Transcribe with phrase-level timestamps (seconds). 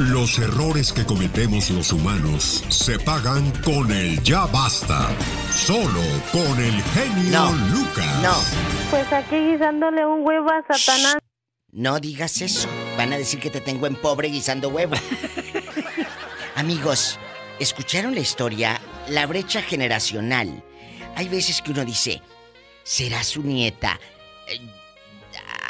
[0.00, 5.14] Los errores que cometemos los humanos se pagan con el ya basta.
[5.52, 6.00] Solo
[6.32, 8.22] con el genio Lucas.
[8.22, 8.32] No.
[8.88, 11.18] Pues aquí guisándole un huevo a Satanás.
[11.70, 12.66] No digas eso.
[12.96, 14.94] Van a decir que te tengo en pobre guisando huevo.
[16.56, 17.18] Amigos,
[17.58, 18.80] ¿escucharon la historia?
[19.06, 20.64] La brecha generacional.
[21.14, 22.22] Hay veces que uno dice,
[22.84, 24.00] será su nieta.
[24.48, 24.60] Eh,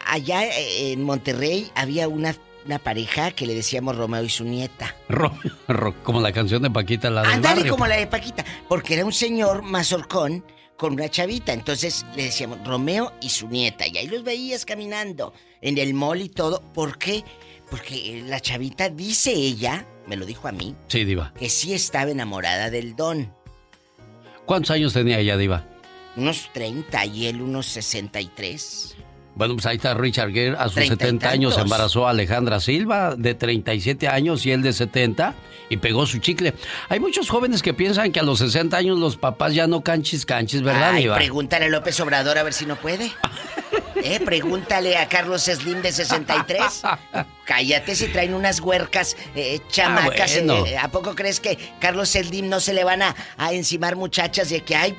[0.06, 2.32] allá en Monterrey había una
[2.66, 4.94] una pareja que le decíamos Romeo y su nieta.
[6.04, 9.12] como la canción de Paquita, la de Ándale como la de Paquita, porque era un
[9.12, 10.44] señor mazorcón
[10.76, 15.34] con una chavita, entonces le decíamos Romeo y su nieta, y ahí los veías caminando
[15.60, 16.62] en el mall y todo.
[16.72, 17.22] ¿Por qué?
[17.70, 22.10] Porque la chavita, dice ella, me lo dijo a mí, sí, Diva, que sí estaba
[22.10, 23.32] enamorada del don.
[24.46, 25.66] ¿Cuántos años tenía ella, Diva?
[26.16, 28.96] Unos 30 y él unos 63.
[29.40, 33.34] Bueno, pues ahí está Richard Gere, a sus 70 años embarazó a Alejandra Silva, de
[33.34, 35.34] 37 años y él de 70,
[35.70, 36.52] y pegó su chicle.
[36.90, 40.26] Hay muchos jóvenes que piensan que a los 60 años los papás ya no canchis
[40.26, 43.12] canchis, ¿verdad, Ay, pregúntale a López Obrador a ver si no puede.
[44.04, 44.20] ¿Eh?
[44.22, 46.82] Pregúntale a Carlos Slim de 63.
[47.46, 50.36] Cállate si traen unas huercas eh, chamacas.
[50.36, 53.96] Ah, eh, ¿A poco crees que Carlos Slim no se le van a, a encimar
[53.96, 54.96] muchachas de que hay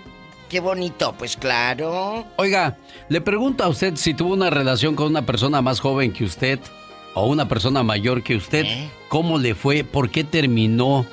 [0.51, 2.25] qué bonito, pues claro.
[2.35, 6.25] Oiga, le pregunto a usted si tuvo una relación con una persona más joven que
[6.25, 6.59] usted
[7.13, 8.65] o una persona mayor que usted.
[8.65, 8.89] ¿Eh?
[9.07, 9.85] ¿Cómo le fue?
[9.85, 11.05] ¿Por qué terminó?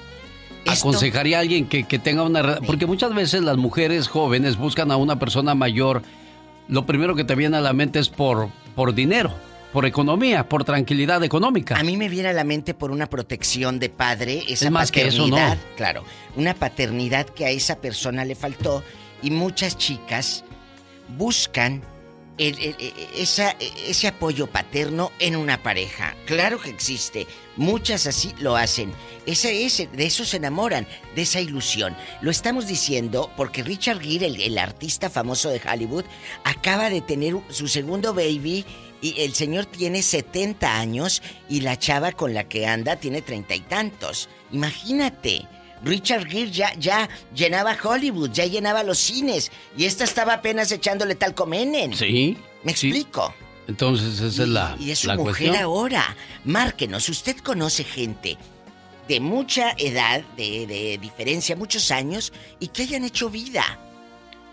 [0.67, 2.57] ¿Aconsejaría a alguien que, tenga una...
[2.67, 6.03] Porque muchas veces las mujeres jóvenes buscan a una persona mayor.
[6.67, 9.33] Lo primero que te viene a la mente es por, por dinero,
[9.73, 11.77] por economía, por tranquilidad económica.
[11.77, 14.91] A mí me viene a la mente por una protección de padre, esa es más
[14.91, 15.77] paternidad, que eso, ¿no?
[15.77, 16.03] claro,
[16.37, 18.83] una paternidad que a esa persona le faltó
[19.23, 20.45] y muchas chicas
[21.17, 21.83] buscan
[22.39, 26.15] ese apoyo paterno en una pareja.
[26.25, 27.27] Claro que existe.
[27.57, 28.93] Muchas así lo hacen.
[29.27, 31.97] Ese, de eso se enamoran, de esa ilusión.
[32.23, 36.05] Lo estamos diciendo porque Richard Gere, el, el artista famoso de Hollywood,
[36.45, 38.65] acaba de tener su segundo baby
[39.01, 43.55] y el señor tiene 70 años y la chava con la que anda tiene treinta
[43.55, 44.29] y tantos.
[44.53, 45.47] Imagínate.
[45.83, 49.51] Richard Gere ya, ya llenaba Hollywood, ya llenaba los cines.
[49.77, 51.95] Y esta estaba apenas echándole tal comenen.
[51.95, 52.37] Sí.
[52.65, 53.35] ¿Me explico?
[53.67, 54.77] Entonces esa es la.
[54.81, 56.17] Y es su mujer ahora.
[56.45, 58.37] Márquenos, usted conoce gente
[59.07, 63.79] de mucha edad, de, de diferencia, muchos años, y que hayan hecho vida.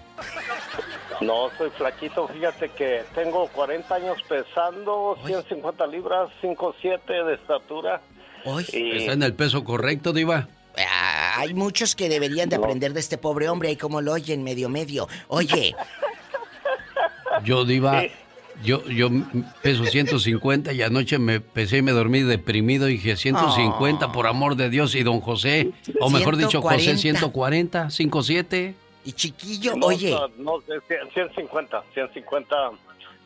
[1.21, 2.27] No, soy flaquito.
[2.27, 8.01] Fíjate que tengo 40 años pesando, 150 libras, 5'7 de estatura.
[8.45, 10.47] ¿Está en el peso correcto, Diva?
[10.77, 14.43] Ah, hay muchos que deberían de aprender de este pobre hombre, ahí como lo oyen,
[14.43, 15.07] medio medio.
[15.29, 15.73] Oye.
[17.43, 18.03] Yo, Diva,
[18.63, 19.09] yo, yo
[19.61, 24.55] peso 150 y anoche me pesé y me dormí deprimido y dije 150 por amor
[24.55, 28.75] de Dios y don José, o mejor dicho José 140, 57.
[29.05, 30.17] Y chiquillo, oye.
[30.37, 30.61] No,
[31.13, 32.71] 150, 150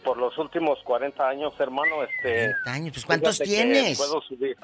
[0.04, 2.54] por los últimos 40 años, hermano, este...
[2.64, 3.98] 40 años, pues ¿cuántos tienes?
[3.98, 4.58] Puedo subir.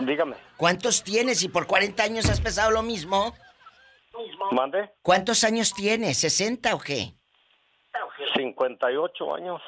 [0.00, 0.36] Dígame.
[0.56, 3.34] ¿Cuántos tienes y por 40 años has pesado lo mismo?
[4.52, 4.90] ¿Mande?
[5.02, 6.22] ¿Cuántos años tienes?
[6.22, 7.14] ¿60 o qué?
[8.36, 9.60] 58 años.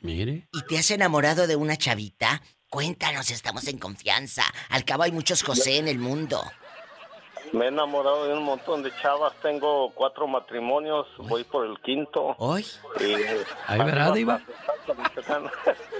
[0.00, 0.48] Mire.
[0.52, 2.42] ¿Y te has enamorado de una chavita?
[2.68, 4.44] Cuéntanos, estamos en confianza.
[4.70, 6.42] Al cabo hay muchos José en el mundo.
[7.52, 9.32] Me he enamorado de un montón de chavas.
[9.40, 11.06] Tengo cuatro matrimonios.
[11.18, 12.34] Voy por el quinto.
[12.38, 12.66] ¿Hoy?
[13.66, 14.40] Ahí verá, Diva.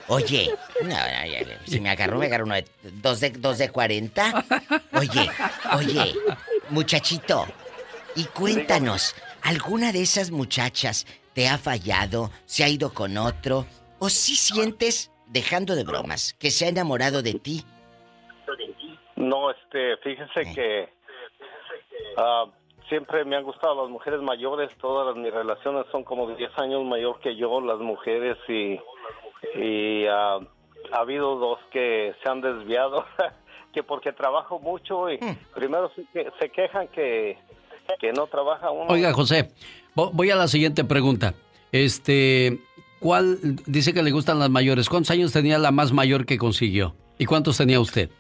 [0.09, 0.55] Oye,
[1.65, 4.45] si me agarró, me agarró uno de dos de, dos de 40.
[4.93, 5.31] Oye,
[5.77, 6.15] oye,
[6.71, 7.47] muchachito,
[8.15, 9.15] y cuéntanos,
[9.47, 13.65] ¿alguna de esas muchachas te ha fallado, se ha ido con otro,
[14.01, 17.63] o si sientes, dejando de bromas, que se ha enamorado de ti?
[19.15, 20.53] No, este, fíjese eh.
[20.55, 20.89] que
[22.21, 22.51] uh,
[22.89, 27.21] siempre me han gustado las mujeres mayores, todas mis relaciones son como 10 años mayor
[27.21, 28.81] que yo, las mujeres, y,
[29.55, 30.45] y uh,
[30.93, 33.07] ha habido dos que se han desviado,
[33.73, 35.53] que porque trabajo mucho y mm.
[35.55, 37.39] primero se, se quejan que,
[37.99, 38.87] que no trabaja uno.
[38.89, 39.51] Oiga, José,
[39.97, 41.33] Voy a la siguiente pregunta.
[41.73, 42.59] Este,
[43.01, 44.91] ¿cuál dice que le gustan las mayores?
[44.91, 46.95] ¿Cuántos años tenía la más mayor que consiguió?
[47.19, 48.11] ¿Y cuántos tenía usted?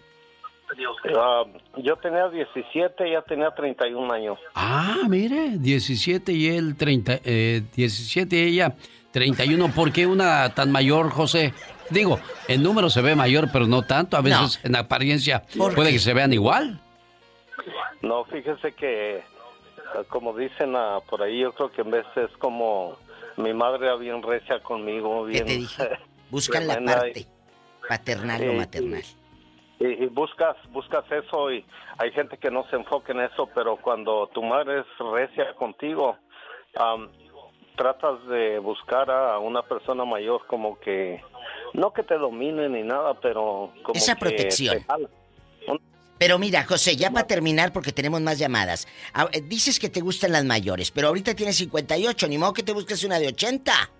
[1.15, 1.45] Ah,
[1.77, 4.39] yo tenía 17, ella tenía 31 años.
[4.55, 8.75] Ah, mire, 17 y él 30, eh, 17 y ella
[9.12, 9.69] 31.
[9.75, 11.53] ¿Por qué una tan mayor, José?
[11.91, 14.17] Digo, en número se ve mayor, pero no tanto.
[14.17, 15.43] A veces en apariencia
[15.75, 16.81] puede que se vean igual.
[18.01, 19.23] No, fíjese que,
[20.05, 22.97] como dicen ah, por ahí, yo creo que en vez es como
[23.37, 25.25] mi madre era bien recia conmigo.
[25.25, 25.89] Bien, ¿Qué te dije?
[26.31, 27.27] Buscan la parte
[27.89, 29.03] paternal o maternal.
[29.79, 31.65] Y, buscas buscas eso y
[31.99, 36.17] hay gente que no se enfoca en eso, pero cuando tu madre es recia contigo,
[37.77, 41.23] tratas de buscar a una persona mayor como que
[41.75, 44.85] no que te domine ni nada, pero como esa protección.
[46.19, 48.89] Pero mira, José, ya para terminar, porque tenemos más llamadas.
[49.13, 52.63] Ah, eh, dices que te gustan las mayores, pero ahorita tienes 58, ni modo que
[52.63, 53.91] te busques una de 80.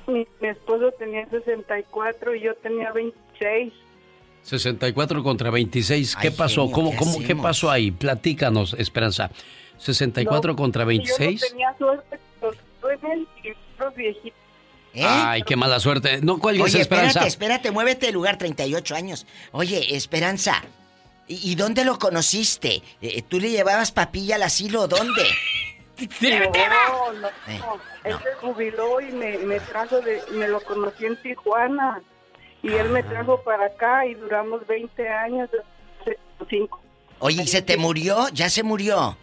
[0.07, 3.73] mi, mi esposo tenía 64 y yo tenía 26.
[4.43, 6.17] 64 contra 26.
[6.17, 6.71] ¿Qué pasó?
[6.71, 7.91] ¿Cómo, cómo, ¿Qué pasó ahí?
[7.91, 9.31] Platícanos, Esperanza.
[9.79, 11.41] 64 contra 26.
[11.41, 12.19] Yo no tenía suerte,
[13.79, 14.43] los viejitos.
[14.95, 15.05] ¿Eh?
[15.05, 16.21] Ay, qué mala suerte.
[16.23, 17.27] No cuelgues, Oye, Esperanza.
[17.27, 19.27] espérate, espérate, muévete el lugar, 38 años.
[19.53, 20.63] Oye, Esperanza,
[21.27, 22.83] ¿y, dónde lo conociste?
[23.01, 25.23] Eh, ¿Tú le llevabas papilla al asilo o dónde?
[26.21, 27.61] no, no, eh,
[28.05, 30.21] Él se jubiló y me, me trajo de...
[30.33, 32.03] Me lo conocí en Tijuana.
[32.63, 35.51] Y él me trajo para acá y duramos 20 años,
[37.19, 38.29] Oye, ¿y se te murió?
[38.33, 39.17] ¿Ya se murió?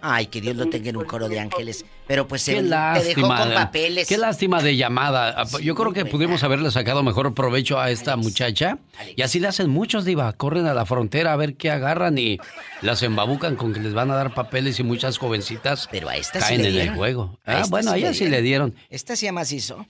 [0.00, 1.84] Ay, que Dios lo tenga en un coro de ángeles.
[2.06, 4.06] Pero pues se te dejó con papeles.
[4.06, 5.44] Qué lástima de llamada.
[5.60, 8.78] Yo creo que pudimos haberle sacado mejor provecho a esta muchacha.
[9.16, 10.32] Y así le hacen muchos, Diva.
[10.34, 12.38] Corren a la frontera a ver qué agarran y
[12.80, 16.38] las embabucan con que les van a dar papeles y muchas jovencitas Pero a esta
[16.38, 17.38] caen sí en el juego.
[17.44, 18.74] Ah, bueno, a ella sí le dieron.
[18.90, 19.84] Esta se llama hizo.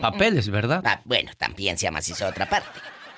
[0.00, 0.82] Papeles, ¿verdad?
[0.84, 2.68] Ah, bueno, también se llama así otra parte.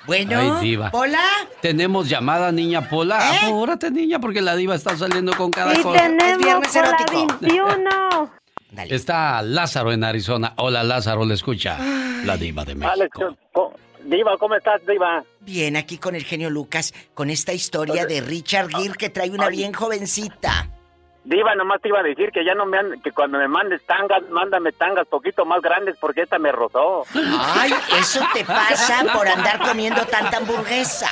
[0.07, 0.89] Bueno, Ay, diva.
[0.89, 1.23] ¿Pola?
[1.61, 3.19] Tenemos llamada, niña Pola.
[3.19, 3.39] ¿Eh?
[3.47, 5.99] Apúrate, niña, porque la diva está saliendo con cada y cosa.
[6.01, 6.97] tenemos Pola
[7.41, 8.31] 21.
[8.71, 8.95] Dale.
[8.95, 10.53] Está Lázaro en Arizona.
[10.57, 11.77] Hola, Lázaro, le escucha.
[12.23, 13.35] La diva de México.
[14.05, 15.23] diva, ¿cómo estás, diva?
[15.41, 19.49] Bien, aquí con el genio Lucas, con esta historia de Richard Gere que trae una
[19.49, 20.69] bien jovencita.
[21.23, 23.85] Diva, nomás te iba a decir que ya no me han, que cuando me mandes
[23.85, 27.03] tangas, mándame tangas poquito más grandes porque esta me rozó.
[27.13, 31.09] Ay, eso te pasa por andar comiendo tanta hamburguesa.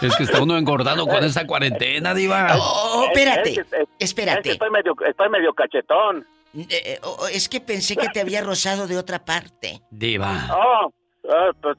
[0.00, 2.56] Es que está uno engordado con esa cuarentena, Diva.
[2.58, 3.64] Oh, espérate,
[3.98, 4.52] espérate.
[4.52, 6.24] estoy medio, estoy medio cachetón.
[6.54, 9.82] Eh, eh, oh, es que pensé que te había rozado de otra parte.
[9.90, 10.48] Diva.
[10.50, 10.90] Oh,
[11.28, 11.76] Ah, pues,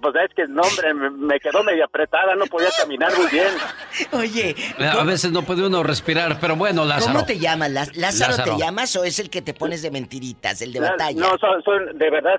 [0.00, 3.48] pues, es que el nombre me, quedó medio apretada, no podía caminar muy bien.
[4.12, 4.56] Oye.
[4.78, 7.14] A veces no puede uno respirar, pero bueno, Lázaro.
[7.14, 7.70] ¿Cómo te llamas?
[7.96, 11.20] ¿Lázaro, te llamas o es el que te pones de mentiritas, el de batalla?
[11.20, 12.38] No, soy, de verdad,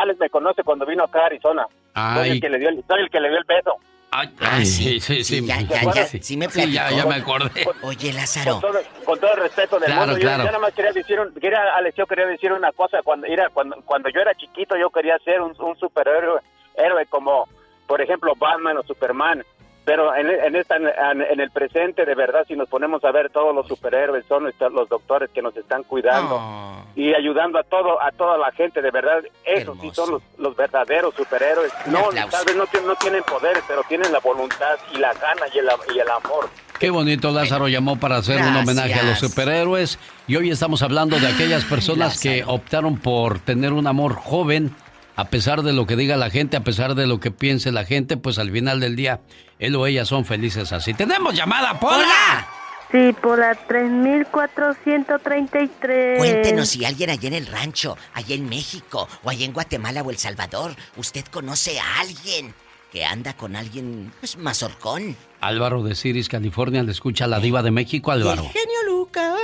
[0.00, 1.66] Alex, me conoce cuando vino acá a Arizona.
[2.14, 3.76] Soy el, que le dio, soy el que le dio el beso.
[4.18, 5.46] Ay, ah, sí, sí, sí.
[5.46, 6.72] ya, ya, ya, sí, me platicó.
[6.72, 7.66] ya, ya me acordé.
[7.82, 8.62] Oye, Lázaro.
[9.04, 12.24] Con todo, el respeto del mundo, yo, nada más quería decir, quería, Alex, yo quería
[12.24, 13.02] decir una cosa.
[13.02, 16.40] Cuando, era, cuando, cuando yo era chiquito, yo quería ser un, un superhéroe
[16.76, 17.46] héroe como,
[17.86, 19.44] por ejemplo, Batman o Superman.
[19.86, 23.54] Pero en, en, esta, en, el presente, de verdad, si nos ponemos a ver, todos
[23.54, 26.84] los superhéroes son los doctores que nos están cuidando ah.
[26.96, 29.22] y ayudando a todo a toda la gente, de verdad.
[29.44, 31.72] Esos sí son los, verdaderos superhéroes.
[31.86, 35.58] no, tal vez no, no, tienen poderes, pero tienen la voluntad y la gana y
[35.58, 36.50] el, y el amor.
[36.80, 41.16] Qué bonito Lázaro llamó para hacer un homenaje a los superhéroes y hoy estamos hablando
[41.20, 44.74] de aquellas personas que optaron por tener un amor joven
[45.16, 47.86] a pesar de lo que diga la gente, a pesar de lo que piense la
[47.86, 49.20] gente, pues al final del día,
[49.58, 50.94] él o ella son felices así.
[50.94, 52.48] ¡Tenemos llamada, Pola!
[52.92, 56.18] Sí, por la 3433.
[56.18, 60.10] Cuéntenos si alguien allá en el rancho, allá en México, o allá en Guatemala o
[60.10, 62.54] El Salvador, usted conoce a alguien
[62.92, 65.16] que anda con alguien, pues, mazorcón.
[65.40, 68.44] Álvaro de Ciris, California, le escucha la diva de México, Álvaro.
[68.52, 69.34] genio Luca.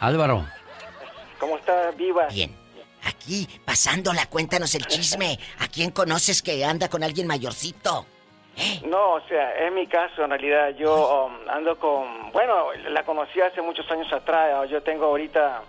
[0.00, 0.46] Álvaro.
[1.38, 2.26] ¿Cómo está, viva?
[2.28, 2.54] Bien.
[3.04, 5.38] Aquí, pasándola, cuéntanos el chisme.
[5.60, 8.06] ¿A quién conoces que anda con alguien mayorcito?
[8.56, 8.82] ¿Eh?
[8.86, 10.70] No, o sea, es mi caso en realidad.
[10.76, 12.30] Yo um, ando con.
[12.32, 14.68] Bueno, la conocí hace muchos años atrás.
[14.68, 15.62] Yo tengo ahorita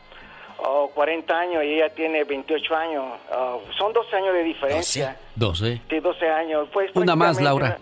[0.94, 3.04] 40 años y ella tiene 28 años.
[3.32, 5.18] Uh, son 12 años de diferencia.
[5.36, 5.82] 12.
[5.90, 6.68] Sí, 12 años.
[6.72, 7.78] Pues, Una más, Laura.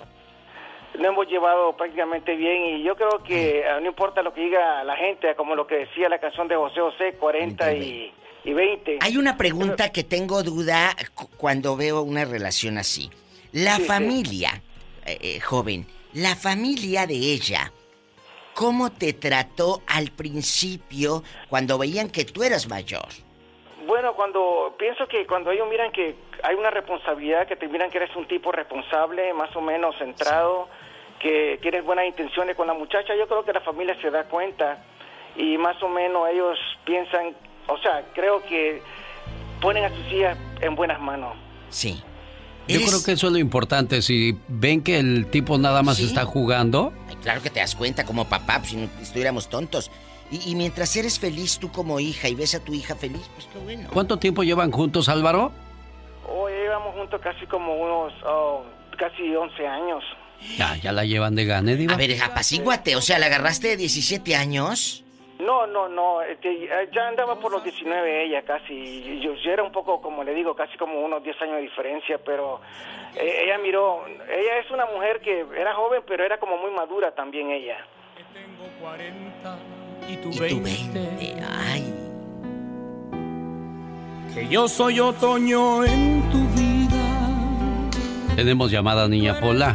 [0.94, 4.84] Lo hemos llevado prácticamente bien y yo creo que uh, no importa lo que diga
[4.84, 9.00] la gente, como lo que decía la canción de José José, 40 y, y 20.
[9.02, 10.96] Hay una pregunta que tengo duda
[11.38, 13.10] cuando veo una relación así.
[13.52, 14.62] La familia,
[15.06, 17.72] eh, eh, joven, la familia de ella,
[18.54, 23.08] ¿cómo te trató al principio cuando veían que tú eras mayor?
[23.86, 27.98] Bueno, cuando pienso que cuando ellos miran que hay una responsabilidad, que te miran que
[27.98, 30.70] eres un tipo responsable, más o menos centrado,
[31.20, 34.84] que tienes buenas intenciones con la muchacha, yo creo que la familia se da cuenta
[35.36, 37.36] y más o menos ellos piensan,
[37.70, 38.82] o sea, creo que
[39.62, 41.36] ponen a sus hijas en buenas manos.
[41.70, 42.02] Sí.
[42.68, 44.02] Yo creo que eso es lo importante.
[44.02, 46.94] Si ven que el tipo nada más está jugando.
[47.24, 49.90] claro que te das cuenta como papá, pues, si no estuviéramos tontos.
[50.32, 53.58] Y, mientras eres feliz tú como hija y ves a tu hija feliz, pues qué
[53.58, 53.90] bueno.
[53.92, 55.52] ¿Cuánto tiempo llevan juntos, Álvaro?
[56.28, 58.64] Hoy oh, llevamos juntos casi como unos, oh,
[58.96, 60.04] casi 11 años.
[60.56, 61.96] Ya, ya la llevan de gane, Diva.
[61.96, 65.04] A ver, apacíguate, o sea, ¿la agarraste de 17 años?
[65.40, 70.02] No, no, no, este, ya andaba por los 19 ella casi, yo, era un poco,
[70.02, 72.60] como le digo, casi como unos 10 años de diferencia, pero
[73.16, 77.16] eh, ella miró, ella es una mujer que era joven, pero era como muy madura
[77.16, 77.78] también ella.
[78.34, 79.58] tengo 40
[80.10, 81.00] y tú, y 20.
[81.50, 81.94] Ay.
[84.34, 87.30] Que yo soy otoño en tu vida.
[88.36, 89.74] Tenemos llamada, niña Pola.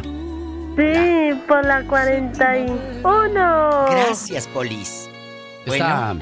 [0.77, 3.85] Sí, por la 41.
[3.89, 5.09] Gracias, Polis.
[5.65, 6.15] Está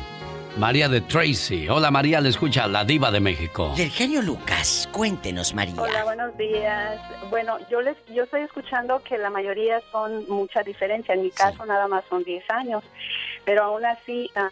[0.58, 1.68] María de Tracy.
[1.68, 3.74] Hola María, le escucha la diva de México.
[3.76, 5.82] Del genio Lucas, cuéntenos María.
[5.82, 7.02] Hola, buenos días.
[7.30, 11.16] Bueno, yo les, yo estoy escuchando que la mayoría son mucha diferencia.
[11.16, 12.84] En mi caso nada más son 10 años,
[13.46, 14.50] pero aún así, ah,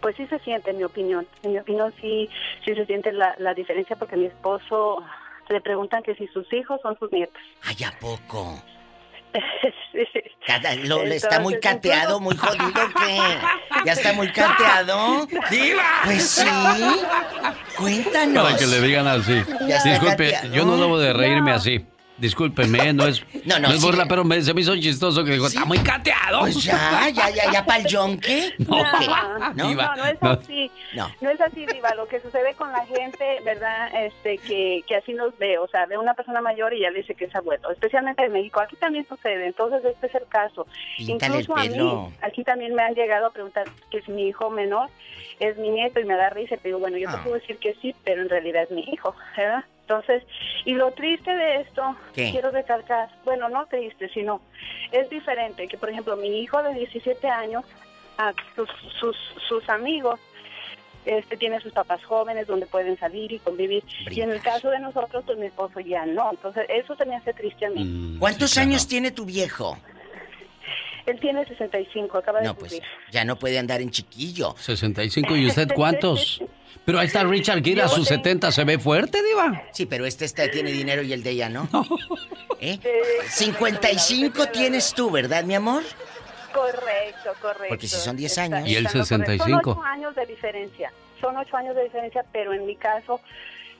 [0.00, 1.26] pues sí se siente, en mi opinión.
[1.42, 2.28] En mi opinión sí,
[2.64, 5.02] sí se siente la, la diferencia porque mi esposo
[5.48, 7.40] le preguntan que si sus hijos son sus nietos.
[7.62, 8.60] ¿Ay, a poco?
[10.84, 13.18] lo, está muy cateado, muy jodido, ¿qué?
[13.84, 15.26] ¿Ya está muy cateado?
[15.50, 15.82] ¡Diva!
[16.04, 16.46] Pues sí.
[17.76, 18.44] Cuéntanos.
[18.44, 19.42] Para que le digan así.
[19.84, 21.84] Disculpe, yo no debo de reírme así.
[22.18, 25.46] Discúlpeme, no es, no, no, es burla, pero me, se me hizo chistoso que dijo,
[25.46, 26.40] está muy cateado.
[26.40, 28.54] Pues ya, ya, ya, ya para el yonque.
[28.66, 28.82] No,
[29.54, 30.70] no, no, no, es así.
[30.94, 31.08] No.
[31.20, 31.94] no es así, Diva.
[31.94, 33.90] Lo que sucede con la gente, ¿verdad?
[34.04, 35.58] Este, que, que así nos ve.
[35.58, 37.70] O sea, ve una persona mayor y ya le dice que es abuelo.
[37.70, 38.60] Especialmente en México.
[38.60, 39.46] Aquí también sucede.
[39.46, 40.66] Entonces, este es el caso.
[40.98, 44.88] Incluso a mí, aquí también me han llegado a preguntar que si mi hijo menor
[45.38, 46.56] es mi nieto y me da risa.
[46.56, 47.20] Y digo, bueno, yo te ah.
[47.22, 49.64] puedo decir que sí, pero en realidad es mi hijo, ¿verdad?
[49.88, 50.24] Entonces,
[50.64, 54.40] y lo triste de esto, quiero recalcar, bueno, no triste, sino
[54.90, 57.64] es diferente que, por ejemplo, mi hijo de 17 años,
[58.18, 59.16] a sus, sus,
[59.48, 60.18] sus amigos,
[61.04, 63.84] este tiene sus papás jóvenes donde pueden salir y convivir.
[64.10, 66.30] Y en el caso de nosotros, pues mi esposo ya no.
[66.32, 67.84] Entonces, eso se me hace triste a mí.
[67.84, 69.78] Mm, ¿Cuántos años tiene tu viejo?
[71.06, 74.56] Él tiene 65, acaba de No, pues ya no puede andar en chiquillo.
[74.58, 76.42] 65, ¿y usted cuántos?
[76.84, 79.62] Pero ahí está Richard Gere a sus 70, ¿se ve fuerte, Diva?
[79.72, 81.68] Sí, pero este, este tiene dinero y el de ella no.
[82.60, 82.78] ¿Eh?
[83.28, 85.82] 55 tienes tú, ¿verdad, mi amor?
[86.52, 87.66] Correcto, correcto.
[87.68, 88.68] Porque si son 10 años.
[88.68, 89.74] Y él 65.
[89.74, 90.92] Son 8 años de diferencia.
[91.20, 93.20] Son 8 años de diferencia, pero en mi caso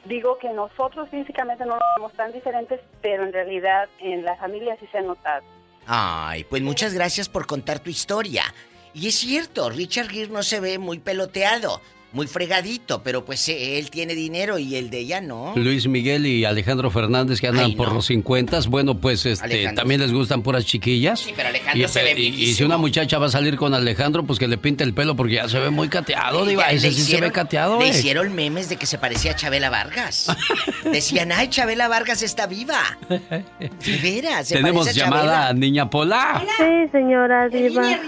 [0.04, 4.86] digo que nosotros físicamente no somos tan diferentes, pero en realidad en la familia sí
[4.92, 5.44] se ha notado.
[5.86, 8.44] Ay, pues muchas gracias por contar tu historia.
[8.92, 11.80] Y es cierto, Richard Gere no se ve muy peloteado
[12.16, 15.52] muy fregadito, pero pues eh, él tiene dinero y el de ella no.
[15.54, 20.12] Luis Miguel y Alejandro Fernández que andan por los 50, bueno, pues este también les
[20.12, 21.20] gustan puras chiquillas.
[21.20, 24.25] Sí, pero Alejandro y, se ve y, si una muchacha va a salir con Alejandro,
[24.25, 27.02] pues que le pinte el pelo porque ya se ve muy cateado, diva, ese sí
[27.02, 27.78] se ve cateado.
[27.78, 30.35] Le hicieron memes de que se parecía a Chabela Vargas.
[30.85, 32.80] Decían, "Ay, Chabela Vargas está viva."
[33.11, 36.42] De veras, Tenemos llamada a Niña Pola.
[36.56, 38.00] Sí, señora diva.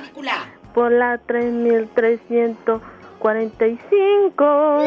[0.73, 2.81] Por la 3300
[3.19, 4.83] 45.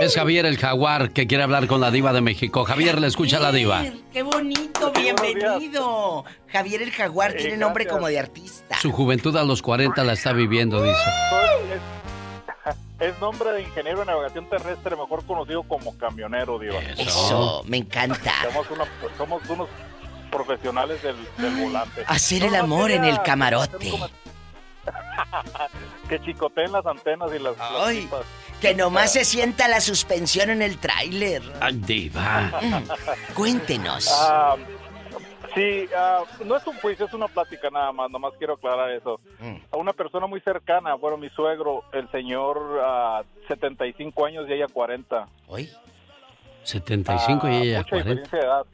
[0.00, 2.64] Es Javier el Jaguar que quiere hablar con la diva de México.
[2.64, 3.84] Javier, le escucha la diva.
[4.12, 4.92] ¡Qué bonito!
[4.92, 6.24] ¡Bienvenido!
[6.48, 8.76] Javier el Jaguar tiene nombre como de artista.
[8.80, 10.96] Su juventud a los 40 la está viviendo, dice.
[12.98, 16.80] Es nombre de ingeniero de navegación terrestre, mejor conocido como camionero, diva.
[16.96, 18.32] Eso, me encanta.
[19.18, 19.68] Somos, unos
[20.30, 21.16] profesionales del,
[21.60, 22.04] volante.
[22.06, 23.92] Hacer el amor en el camarote.
[26.08, 28.08] que chicoteen las antenas y las, Ay,
[28.60, 31.42] que nomás se sienta la suspensión en el tráiler.
[31.72, 32.52] Diva.
[33.34, 34.08] Cuéntenos.
[34.12, 34.56] Ah,
[35.54, 39.20] sí, ah, no es un juicio, es una plática nada más, nomás quiero aclarar eso.
[39.40, 39.56] Mm.
[39.70, 42.80] A una persona muy cercana, bueno, mi suegro, el señor,
[43.48, 45.28] 75 ah, años y ella 40.
[45.48, 45.68] ¿Hoy?
[46.64, 48.10] 75 y ella mucha 40.
[48.10, 48.66] Diferencia de edad.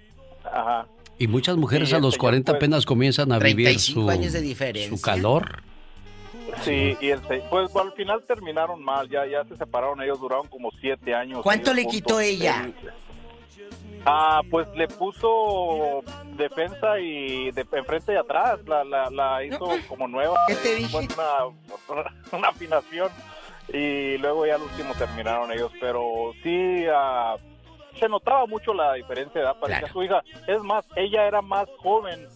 [0.45, 0.87] Ajá.
[1.19, 4.97] Y muchas mujeres a los 40 pues, apenas comienzan a vivir su, años de diferencia.
[4.97, 5.63] su calor.
[6.61, 10.71] Sí, y el, pues al final terminaron mal, ya, ya se separaron, ellos duraron como
[10.81, 11.41] siete años.
[11.43, 12.71] ¿Cuánto le quitó ella?
[14.05, 16.03] ah, pues le puso
[16.37, 20.39] defensa y de enfrente y atrás, la, la, hizo como nueva.
[20.47, 20.97] ¿Qué te dije?
[22.33, 23.11] Una, afinación
[23.73, 26.85] y luego ya al último terminaron ellos, pero sí...
[26.93, 27.37] Ah,
[27.99, 30.23] se notaba mucho la diferencia de edad para su hija.
[30.47, 32.27] Es más, ella era más joven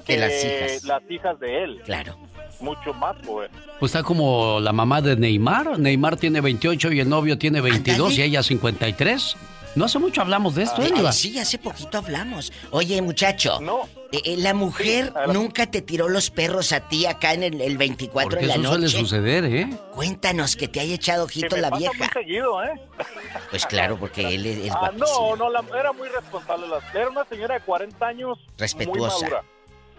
[0.00, 0.84] que, las hijas.
[0.84, 1.80] Las hijas de él.
[1.84, 2.16] Claro
[2.60, 3.50] mucho más joven.
[3.78, 5.78] Pues está como la mamá de Neymar.
[5.78, 9.36] Neymar tiene 28 y el novio tiene 22 y ella 53.
[9.76, 12.52] No hace mucho hablamos de esto, ¿eh, Sí, hace poquito hablamos.
[12.70, 13.60] Oye, muchacho.
[13.60, 13.88] No.
[14.10, 18.40] Eh, eh, la mujer nunca te tiró los perros a ti acá en el, 24
[18.40, 18.88] de la eso noche.
[18.88, 19.70] suele suceder, ¿eh?
[19.92, 21.92] Cuéntanos que te haya echado ojito la vieja.
[21.96, 22.80] Muy seguido, ¿eh?
[23.50, 26.66] Pues claro, porque él es, ah, No, no, era muy responsable.
[26.92, 28.38] Era una señora de 40 años.
[28.58, 29.18] Respetuosa.
[29.18, 29.44] Muy madura.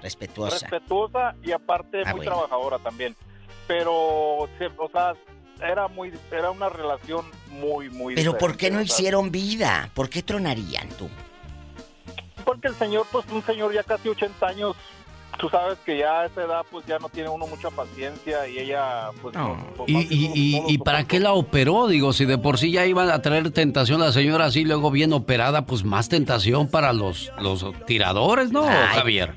[0.02, 0.60] Respetuosa.
[0.60, 3.16] Respetuosa y aparte ah, muy trabajadora también.
[3.68, 5.14] Pero, o sea,
[5.62, 9.90] era muy era una relación muy muy Pero ¿por qué no hicieron vida?
[9.94, 11.10] ¿Por qué tronarían tú?
[12.44, 14.76] Porque el señor pues un señor ya casi 80 años
[15.38, 18.60] tú sabes que ya a esa edad pues ya no tiene uno mucha paciencia y
[18.60, 19.36] ella pues...
[19.78, 21.88] pues ¿Y, y, y, para qué la operó?
[21.88, 25.14] Digo, si de por sí ya iban a traer tentación la señora así, luego bien
[25.14, 29.36] operada, pues más tentación para los, los tiradores, ¿no, Javier?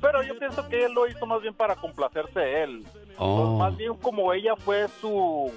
[0.00, 2.84] Pero yo pienso que él lo hizo más bien para complacerse él.
[3.16, 3.58] Oh.
[3.58, 5.52] más bien como ella fue su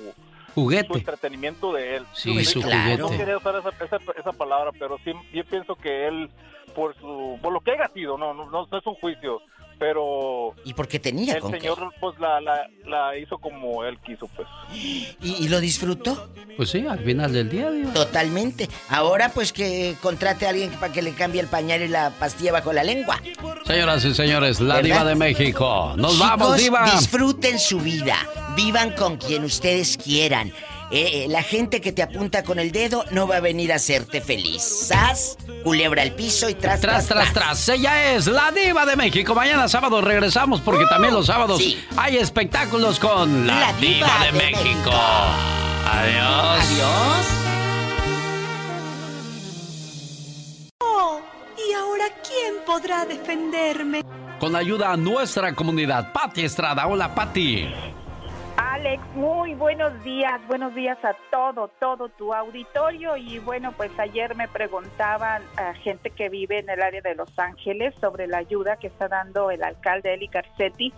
[0.56, 0.88] juguete.
[0.88, 2.06] Su entretenimiento de él.
[2.14, 2.98] Sí, su juguete.
[2.98, 6.30] No quería usar esa, esa, palabra, pero sí, yo pienso que él,
[6.76, 9.42] por su por lo que haya sido, no, no, no es un juicio,
[9.82, 14.48] pero y porque tenía el señor pues la, la, la, hizo como él quiso pues.
[14.72, 18.70] ¿Y, lo disfrutó pues sí al final del día totalmente.
[18.90, 22.52] Ahora pues que contrate a alguien para que le cambie el pañal y la pastilla
[22.52, 23.20] bajo la lengua.
[23.66, 25.96] Señoras y señores la diva de México.
[25.98, 26.86] Nos vamos diva.
[26.86, 28.18] disfruten su vida.
[28.56, 30.54] Vivan con quien ustedes quieran
[30.92, 33.76] eh, eh, la gente que te apunta con el dedo no va a venir a
[33.76, 34.62] hacerte feliz.
[34.62, 35.38] ¡Sas!
[35.64, 37.70] Culebra al piso y tras, tras, tras, tras.
[37.70, 39.34] Ella es la diva de México.
[39.34, 41.62] Mañana sábado regresamos porque también los sábados
[41.96, 44.92] hay espectáculos con la, diva, de, México.
[45.86, 46.60] Adiós.
[46.60, 47.28] Adiós.
[50.80, 51.22] Oh,
[51.70, 54.02] ¿y ahora quién podrá defenderme?
[54.40, 56.12] Con ayuda a nuestra comunidad.
[56.12, 56.86] Pati Estrada.
[56.88, 57.70] Hola, Pati.
[58.82, 64.36] Alex, muy buenos días, buenos días a todo, todo tu auditorio y bueno, pues ayer
[64.36, 68.78] me preguntaban a gente que vive en el área de Los Ángeles sobre la ayuda
[68.78, 70.92] que está dando el alcalde Eli Garcetti.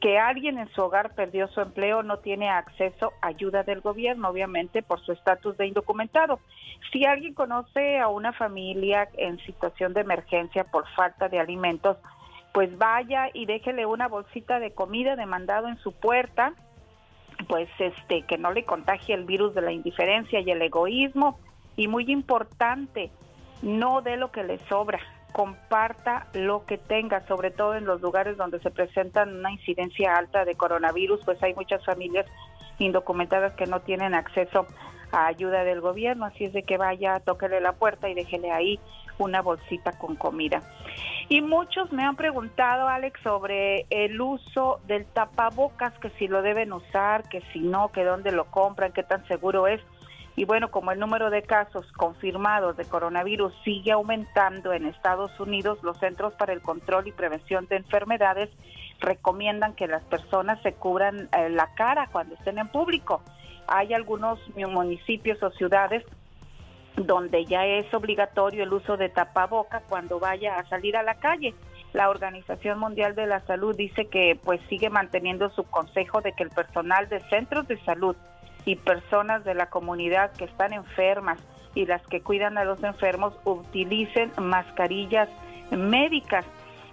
[0.00, 4.28] que alguien en su hogar perdió su empleo no tiene acceso a ayuda del gobierno,
[4.28, 6.38] obviamente por su estatus de indocumentado.
[6.92, 11.96] Si alguien conoce a una familia en situación de emergencia por falta de alimentos,
[12.52, 16.52] pues vaya y déjele una bolsita de comida de mandado en su puerta,
[17.48, 21.38] pues este que no le contagie el virus de la indiferencia y el egoísmo
[21.76, 23.10] y muy importante,
[23.62, 25.00] no de lo que le sobra,
[25.32, 30.44] comparta lo que tenga, sobre todo en los lugares donde se presentan una incidencia alta
[30.44, 32.26] de coronavirus, pues hay muchas familias
[32.78, 34.66] indocumentadas que no tienen acceso
[35.12, 38.78] a ayuda del gobierno, así es de que vaya, tóquele la puerta y déjele ahí
[39.18, 40.62] una bolsita con comida.
[41.28, 46.72] Y muchos me han preguntado, Alex, sobre el uso del tapabocas, que si lo deben
[46.72, 49.80] usar, que si no, que dónde lo compran, qué tan seguro es.
[50.40, 55.78] Y bueno, como el número de casos confirmados de coronavirus sigue aumentando en Estados Unidos,
[55.82, 58.48] los Centros para el Control y Prevención de Enfermedades
[59.00, 63.20] recomiendan que las personas se cubran eh, la cara cuando estén en público.
[63.66, 66.06] Hay algunos municipios o ciudades
[66.96, 71.54] donde ya es obligatorio el uso de tapaboca cuando vaya a salir a la calle.
[71.92, 76.44] La Organización Mundial de la Salud dice que pues sigue manteniendo su consejo de que
[76.44, 78.16] el personal de centros de salud
[78.64, 81.38] y personas de la comunidad que están enfermas
[81.74, 85.28] y las que cuidan a los enfermos utilicen mascarillas
[85.70, 86.44] médicas.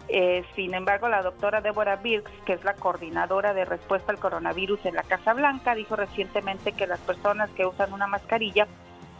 [0.10, 4.86] Eh, sin embargo, la doctora Deborah Birks, que es la coordinadora de respuesta al coronavirus
[4.86, 8.68] en la Casa Blanca, dijo recientemente que las personas que usan una mascarilla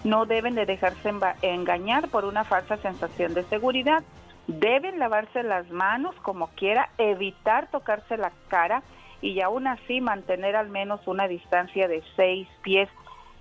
[0.04, 4.04] no deben de dejarse engañar por una falsa sensación de seguridad.
[4.48, 8.82] Deben lavarse las manos como quiera, evitar tocarse la cara
[9.22, 12.90] y aún así mantener al menos una distancia de seis pies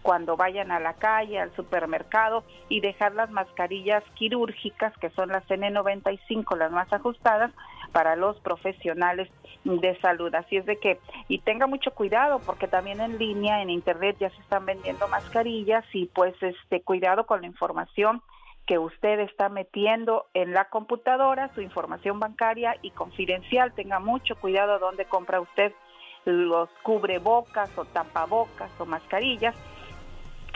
[0.07, 5.45] cuando vayan a la calle, al supermercado y dejar las mascarillas quirúrgicas, que son las
[5.49, 7.51] N95, las más ajustadas,
[7.91, 9.29] para los profesionales
[9.65, 10.33] de salud.
[10.33, 14.31] Así es de que, y tenga mucho cuidado, porque también en línea, en internet ya
[14.31, 18.23] se están vendiendo mascarillas y pues este cuidado con la información
[18.67, 23.73] que usted está metiendo en la computadora, su información bancaria y confidencial.
[23.73, 25.73] Tenga mucho cuidado dónde compra usted
[26.25, 29.55] los cubrebocas o tapabocas o mascarillas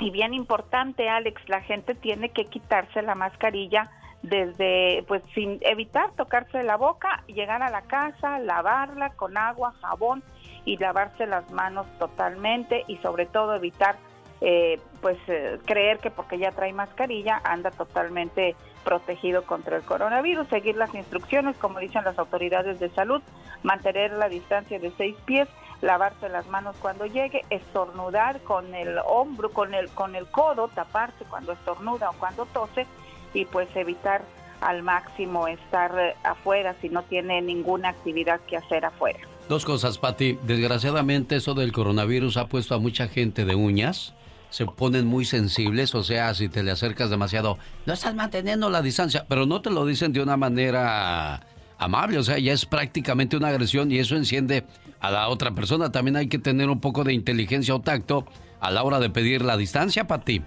[0.01, 3.91] y bien importante, Alex, la gente tiene que quitarse la mascarilla
[4.23, 10.23] desde, pues sin evitar tocarse la boca, llegar a la casa, lavarla con agua, jabón
[10.65, 13.97] y lavarse las manos totalmente y sobre todo evitar
[14.41, 20.49] eh, pues eh, creer que porque ya trae mascarilla anda totalmente protegido contra el coronavirus,
[20.49, 23.21] seguir las instrucciones como dicen las autoridades de salud,
[23.63, 25.49] mantener la distancia de seis pies,
[25.83, 31.25] lavarse las manos cuando llegue, estornudar con el hombro, con el, con el codo, taparse
[31.29, 32.87] cuando estornuda o cuando tose
[33.35, 34.23] y pues evitar
[34.61, 39.21] al máximo estar eh, afuera si no tiene ninguna actividad que hacer afuera.
[39.49, 40.39] Dos cosas, Patti.
[40.43, 44.15] Desgraciadamente eso del coronavirus ha puesto a mucha gente de uñas.
[44.51, 48.83] Se ponen muy sensibles, o sea, si te le acercas demasiado, no estás manteniendo la
[48.83, 51.41] distancia, pero no te lo dicen de una manera
[51.79, 54.65] amable, o sea, ya es prácticamente una agresión y eso enciende
[55.01, 55.91] a la otra persona.
[55.91, 58.27] También hay que tener un poco de inteligencia o tacto
[58.61, 60.43] a la hora de pedir la distancia, para ti.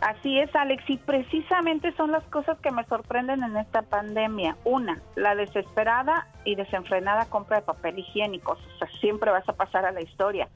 [0.00, 4.56] Así es, Alex, y precisamente son las cosas que me sorprenden en esta pandemia.
[4.64, 9.84] Una, la desesperada y desenfrenada compra de papel higiénico, o sea, siempre vas a pasar
[9.84, 10.48] a la historia.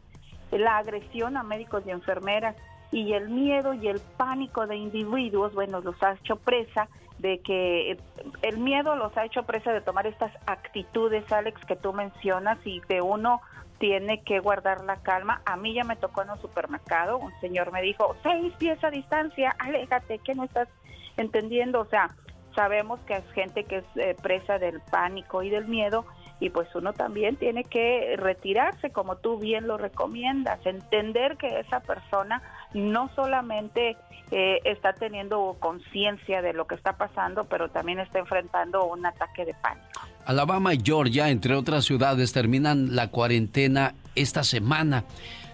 [0.51, 2.57] La agresión a médicos y enfermeras
[2.93, 7.99] y el miedo y el pánico de individuos, bueno, los ha hecho presa de que
[8.43, 12.81] el miedo los ha hecho presa de tomar estas actitudes, Alex, que tú mencionas y
[12.81, 13.41] que uno
[13.79, 15.43] tiene que guardar la calma.
[15.45, 18.91] A mí ya me tocó en un supermercado, un señor me dijo, seis pies a
[18.91, 20.69] distancia, aléjate, que no estás
[21.17, 21.81] entendiendo.
[21.81, 22.11] O sea,
[22.55, 26.05] sabemos que es gente que es eh, presa del pánico y del miedo
[26.41, 31.81] y pues uno también tiene que retirarse como tú bien lo recomiendas, entender que esa
[31.81, 33.97] persona no solamente
[34.31, 39.45] eh, está teniendo conciencia de lo que está pasando, pero también está enfrentando un ataque
[39.45, 40.01] de pánico.
[40.25, 45.05] Alabama y Georgia, entre otras ciudades, terminan la cuarentena esta semana.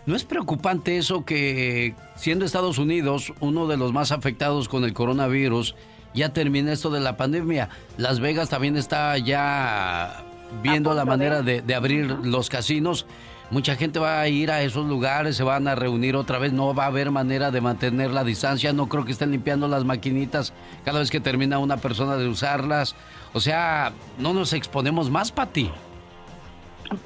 [0.06, 4.92] ¿No es preocupante eso que, siendo Estados Unidos uno de los más afectados con el
[4.92, 5.74] coronavirus,
[6.14, 7.70] ya termina esto de la pandemia?
[7.96, 10.24] Las Vegas también está ya
[10.62, 13.06] viendo la manera de, de abrir los casinos
[13.48, 16.74] Mucha gente va a ir a esos lugares, se van a reunir otra vez, no
[16.74, 20.52] va a haber manera de mantener la distancia, no creo que estén limpiando las maquinitas
[20.84, 22.96] cada vez que termina una persona de usarlas.
[23.34, 25.70] O sea, no nos exponemos más, Pati.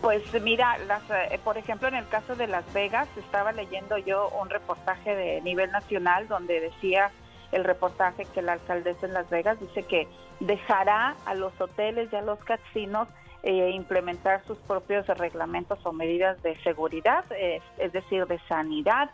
[0.01, 4.31] Pues mira, las, eh, por ejemplo, en el caso de Las Vegas, estaba leyendo yo
[4.41, 7.11] un reportaje de nivel nacional donde decía
[7.53, 10.09] el reportaje que la alcaldesa en Las Vegas dice que
[10.41, 13.09] dejará a los hoteles y a los casinos
[13.43, 19.11] eh, implementar sus propios reglamentos o medidas de seguridad, es decir, de sanidad.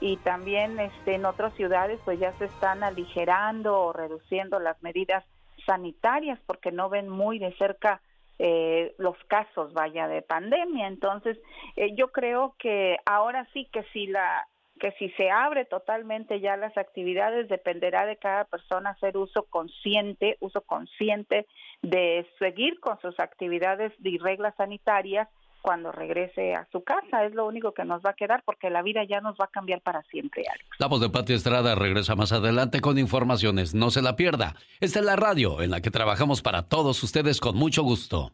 [0.00, 5.24] Y también este, en otras ciudades pues ya se están aligerando o reduciendo las medidas
[5.66, 8.00] sanitarias porque no ven muy de cerca
[8.38, 10.88] eh, los casos, vaya, de pandemia.
[10.88, 11.38] Entonces,
[11.76, 14.48] eh, yo creo que ahora sí que si la
[14.80, 20.36] que si se abre totalmente ya las actividades dependerá de cada persona hacer uso consciente,
[20.40, 21.46] uso consciente
[21.82, 25.28] de seguir con sus actividades y reglas sanitarias
[25.62, 27.24] cuando regrese a su casa.
[27.24, 29.48] Es lo único que nos va a quedar porque la vida ya nos va a
[29.48, 30.64] cambiar para siempre, Alex.
[30.78, 33.74] La voz de Pati Estrada regresa más adelante con informaciones.
[33.74, 34.56] No se la pierda.
[34.80, 38.32] Esta es la radio en la que trabajamos para todos ustedes con mucho gusto.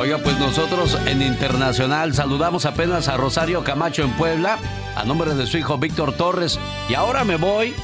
[0.00, 4.58] Oiga, pues nosotros en Internacional saludamos apenas a Rosario Camacho en Puebla,
[4.96, 6.58] a nombre de su hijo Víctor Torres.
[6.88, 7.74] Y ahora me voy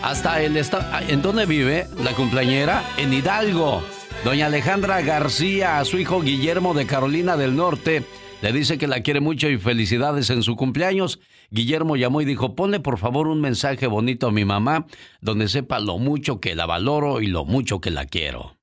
[0.00, 0.84] hasta el estado.
[1.08, 2.84] ¿En dónde vive la cumpleañera?
[2.96, 3.82] En Hidalgo.
[4.24, 8.04] Doña Alejandra García, a su hijo Guillermo de Carolina del Norte,
[8.40, 11.18] le dice que la quiere mucho y felicidades en su cumpleaños.
[11.50, 14.86] Guillermo llamó y dijo, ponle por favor un mensaje bonito a mi mamá,
[15.20, 18.54] donde sepa lo mucho que la valoro y lo mucho que la quiero.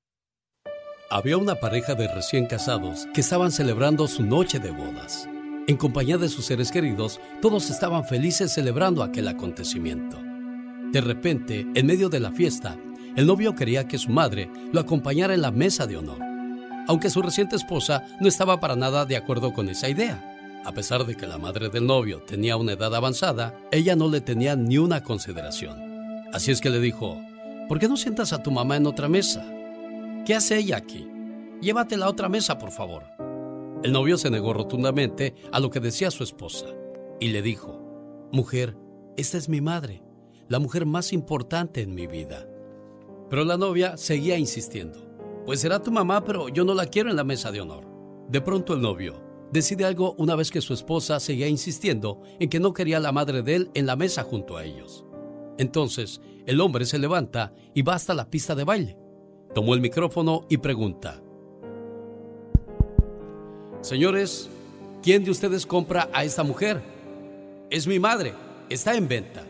[1.14, 5.28] Había una pareja de recién casados que estaban celebrando su noche de bodas.
[5.66, 10.18] En compañía de sus seres queridos, todos estaban felices celebrando aquel acontecimiento.
[10.90, 12.78] De repente, en medio de la fiesta,
[13.14, 16.32] el novio quería que su madre lo acompañara en la mesa de honor
[16.88, 20.28] aunque su reciente esposa no estaba para nada de acuerdo con esa idea.
[20.64, 24.20] A pesar de que la madre del novio tenía una edad avanzada, ella no le
[24.20, 25.78] tenía ni una consideración.
[26.32, 27.20] Así es que le dijo,
[27.68, 29.44] ¿por qué no sientas a tu mamá en otra mesa?
[30.24, 31.08] ¿Qué hace ella aquí?
[31.60, 33.02] Llévatela a otra mesa, por favor.
[33.82, 36.66] El novio se negó rotundamente a lo que decía su esposa
[37.18, 37.80] y le dijo,
[38.30, 38.76] Mujer,
[39.16, 40.04] esta es mi madre,
[40.48, 42.46] la mujer más importante en mi vida.
[43.28, 45.00] Pero la novia seguía insistiendo.
[45.44, 47.84] Pues será tu mamá, pero yo no la quiero en la mesa de honor.
[48.28, 52.60] De pronto el novio decide algo una vez que su esposa seguía insistiendo en que
[52.60, 55.04] no quería a la madre de él en la mesa junto a ellos.
[55.58, 59.01] Entonces, el hombre se levanta y va hasta la pista de baile.
[59.54, 61.20] Tomó el micrófono y pregunta,
[63.82, 64.48] Señores,
[65.02, 66.80] ¿quién de ustedes compra a esta mujer?
[67.68, 68.32] Es mi madre,
[68.70, 69.44] está en venta.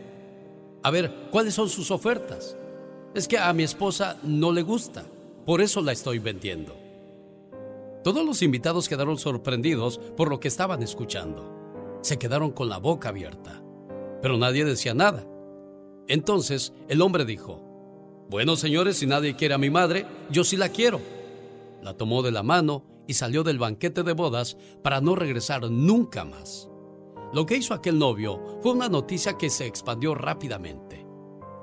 [0.81, 2.57] A ver, ¿cuáles son sus ofertas?
[3.13, 5.05] Es que a mi esposa no le gusta.
[5.45, 6.75] Por eso la estoy vendiendo.
[8.03, 11.99] Todos los invitados quedaron sorprendidos por lo que estaban escuchando.
[12.01, 13.61] Se quedaron con la boca abierta,
[14.21, 15.25] pero nadie decía nada.
[16.07, 17.61] Entonces el hombre dijo,
[18.29, 20.99] bueno señores, si nadie quiere a mi madre, yo sí la quiero.
[21.81, 26.23] La tomó de la mano y salió del banquete de bodas para no regresar nunca
[26.25, 26.69] más.
[27.33, 31.05] Lo que hizo aquel novio fue una noticia que se expandió rápidamente.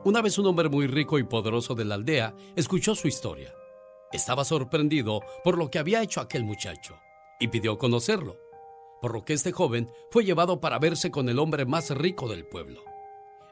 [0.04, 3.54] Una vez un hombre muy rico y poderoso de la aldea escuchó su historia
[4.12, 6.98] estaba sorprendido por lo que había hecho aquel muchacho
[7.38, 8.36] y pidió conocerlo,
[9.00, 12.46] por lo que este joven fue llevado para verse con el hombre más rico del
[12.46, 12.82] pueblo.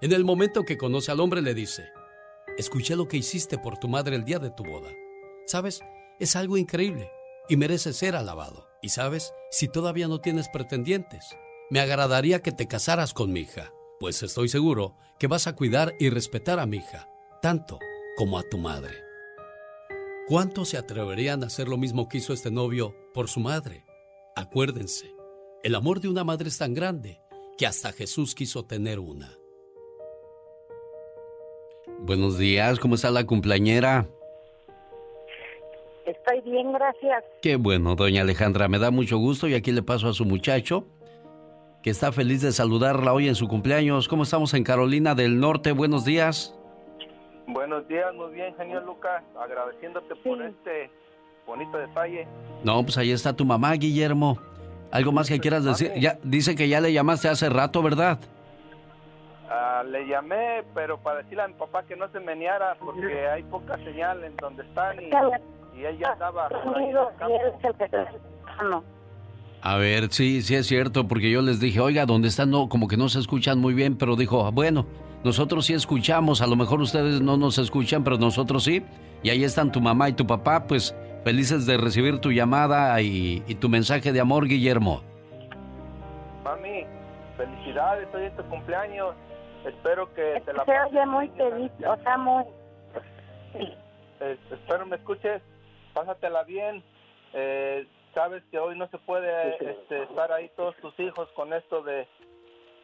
[0.01, 1.88] En el momento que conoce al hombre le dice,
[2.59, 4.90] escuché lo que hiciste por tu madre el día de tu boda.
[5.47, 5.81] ¿Sabes?
[6.18, 7.11] Es algo increíble
[7.49, 8.68] y merece ser alabado.
[8.83, 11.25] Y sabes, si todavía no tienes pretendientes,
[11.71, 15.94] me agradaría que te casaras con mi hija, pues estoy seguro que vas a cuidar
[15.99, 17.09] y respetar a mi hija,
[17.40, 17.79] tanto
[18.16, 18.94] como a tu madre.
[20.29, 23.87] ¿Cuántos se atreverían a hacer lo mismo que hizo este novio por su madre?
[24.37, 25.14] Acuérdense,
[25.62, 27.21] el amor de una madre es tan grande
[27.57, 29.37] que hasta Jesús quiso tener una.
[32.00, 34.06] Buenos días, ¿cómo está la cumpleañera?
[36.06, 37.24] Estoy bien, gracias.
[37.42, 40.87] Qué bueno, doña Alejandra, me da mucho gusto y aquí le paso a su muchacho,
[41.82, 44.08] que está feliz de saludarla hoy en su cumpleaños.
[44.08, 45.72] ¿Cómo estamos en Carolina del Norte?
[45.72, 46.54] Buenos días.
[47.48, 50.90] Buenos días, muy bien, genial Lucas, agradeciéndote por este
[51.46, 52.28] bonito detalle.
[52.62, 54.38] No, pues ahí está tu mamá, Guillermo.
[54.90, 55.92] ¿Algo más que quieras decir?
[55.98, 58.18] Ya dice que ya le llamaste hace rato, ¿verdad?
[59.50, 63.42] Ah, le llamé, pero para decirle a mi papá que no se meneara porque hay
[63.44, 65.06] poca señal en donde están y,
[65.78, 66.48] y ella estaba.
[69.61, 72.50] A ver, sí, sí es cierto, porque yo les dije, oiga, ¿dónde están?
[72.50, 74.87] No, como que no se escuchan muy bien, pero dijo, bueno,
[75.24, 78.84] nosotros sí escuchamos, a lo mejor ustedes no nos escuchan, pero nosotros sí.
[79.22, 83.40] Y ahí están tu mamá y tu papá, pues felices de recibir tu llamada y,
[83.61, 85.02] tu mensaje de amor, Guillermo.
[86.44, 86.87] Mami,
[87.37, 89.14] felicidades, hoy es tu cumpleaños.
[89.68, 92.44] Espero que te la Se oye muy feliz, o sea, muy...
[94.20, 95.42] Eh, espero me escuches,
[95.92, 96.83] pásatela bien.
[97.35, 101.83] Eh, sabes que hoy no se puede este, estar ahí todos tus hijos con esto
[101.83, 102.09] de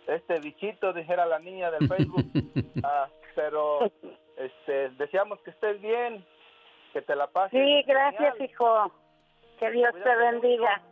[0.07, 2.25] este bichito, dijera la niña del Facebook.
[2.87, 3.91] Ah, pero
[4.37, 6.23] este, deseamos que estés bien,
[6.93, 7.59] que te la pases.
[7.59, 8.93] Sí, gracias, hijo.
[9.59, 10.83] Que Dios te bendiga.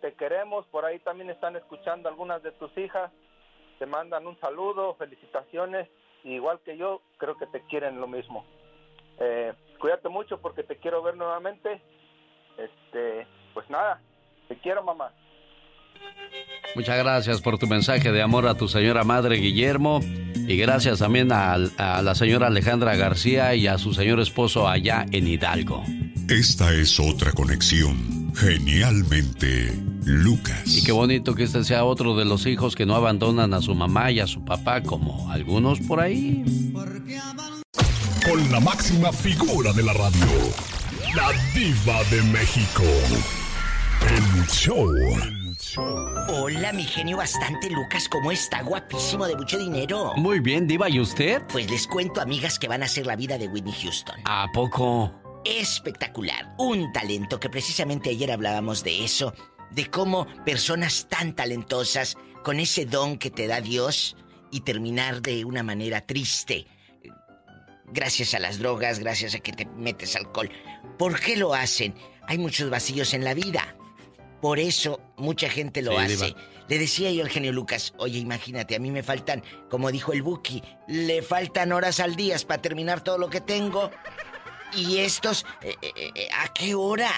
[0.00, 3.12] Te queremos, por ahí también están escuchando algunas de tus hijas.
[3.78, 5.88] Te mandan un saludo, felicitaciones.
[6.24, 8.44] igual que yo, creo que te quieren lo mismo.
[9.18, 11.82] Eh, cuídate mucho porque te quiero ver nuevamente.
[12.56, 14.00] Este, pues nada,
[14.48, 15.12] te quiero, mamá.
[16.74, 21.30] Muchas gracias por tu mensaje de amor a tu señora madre Guillermo y gracias también
[21.30, 25.84] a, la señora Alejandra García y a su señor esposo allá en Hidalgo.
[26.28, 30.62] Esta es otra conexión, genialmente Lucas.
[30.66, 33.74] Y qué bonito que este sea otro de los hijos que no abandonan a su
[33.74, 36.44] mamá y a su papá como algunos por ahí.
[38.24, 40.26] Con la máxima figura de la radio,
[41.14, 42.82] la diva de México.
[44.08, 44.90] El show.
[46.28, 48.62] Hola, mi genio bastante Lucas, ¿cómo está?
[48.62, 50.12] Guapísimo, de mucho dinero.
[50.16, 51.42] Muy bien, Diva, ¿y usted?
[51.50, 54.16] Pues les cuento, amigas, que van a ser la vida de Whitney Houston.
[54.24, 55.12] ¿A poco?
[55.44, 56.54] Espectacular.
[56.58, 59.34] Un talento que precisamente ayer hablábamos de eso,
[59.74, 64.16] de cómo personas tan talentosas, con ese don que te da Dios,
[64.50, 66.66] y terminar de una manera triste.
[67.86, 70.48] Gracias a las drogas, gracias a que te metes alcohol.
[70.96, 71.94] ¿Por qué lo hacen?
[72.28, 73.76] Hay muchos vacíos en la vida.
[74.40, 76.36] Por eso mucha gente lo hace.
[76.68, 80.22] Le decía yo al genio Lucas, oye, imagínate, a mí me faltan, como dijo el
[80.22, 83.90] Buki, le faltan horas al día para terminar todo lo que tengo.
[84.72, 87.10] Y estos, eh, eh, eh, ¿a qué hora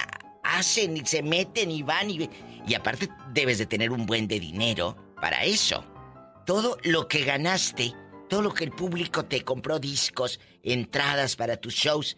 [0.54, 2.28] hacen y se meten y van y...
[2.66, 5.84] Y aparte debes de tener un buen de dinero para eso.
[6.44, 7.92] Todo lo que ganaste,
[8.28, 12.16] todo lo que el público te compró discos, entradas para tus shows,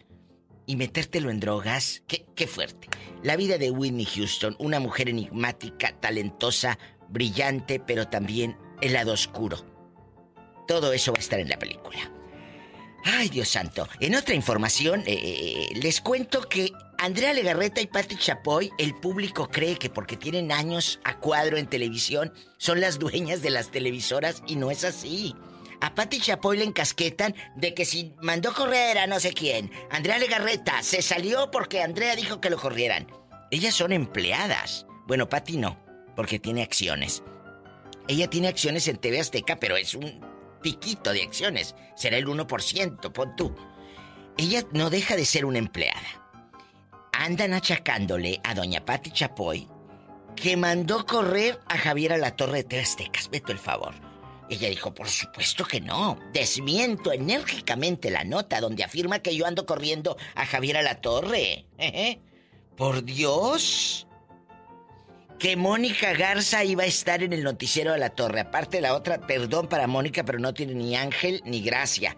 [0.65, 2.89] y metértelo en drogas, qué, qué fuerte.
[3.23, 6.77] La vida de Whitney Houston, una mujer enigmática, talentosa,
[7.09, 9.65] brillante, pero también el lado oscuro.
[10.67, 12.11] Todo eso va a estar en la película.
[13.05, 13.87] Ay, Dios santo.
[13.99, 19.49] En otra información, eh, eh, les cuento que Andrea Legarreta y Patti Chapoy, el público
[19.49, 24.43] cree que porque tienen años a cuadro en televisión, son las dueñas de las televisoras
[24.47, 25.33] y no es así.
[25.81, 30.17] A Patti Chapoy le encasquetan de que si mandó correr a no sé quién, Andrea
[30.17, 33.07] Legarreta se salió porque Andrea dijo que lo corrieran.
[33.49, 34.85] Ellas son empleadas.
[35.07, 35.81] Bueno, Patti no,
[36.17, 37.23] porque tiene acciones.
[38.09, 40.28] Ella tiene acciones en TV Azteca, pero es un
[40.61, 41.75] piquito de acciones.
[41.95, 43.55] Será el 1%, pon tú.
[44.37, 46.31] Ella no deja de ser una empleada.
[47.13, 49.67] Andan achacándole a doña Patti Chapoy
[50.35, 53.29] que mandó correr a Javier a la Torre de Aztecas.
[53.29, 53.93] Vete el favor.
[54.49, 56.17] Ella dijo, por supuesto que no.
[56.33, 61.65] Desmiento enérgicamente la nota donde afirma que yo ando corriendo a Javier a la torre.
[62.77, 64.07] Por Dios.
[65.39, 68.41] Que Mónica Garza iba a estar en el noticiero de la torre.
[68.41, 72.17] Aparte la otra, perdón para Mónica, pero no tiene ni ángel ni gracia.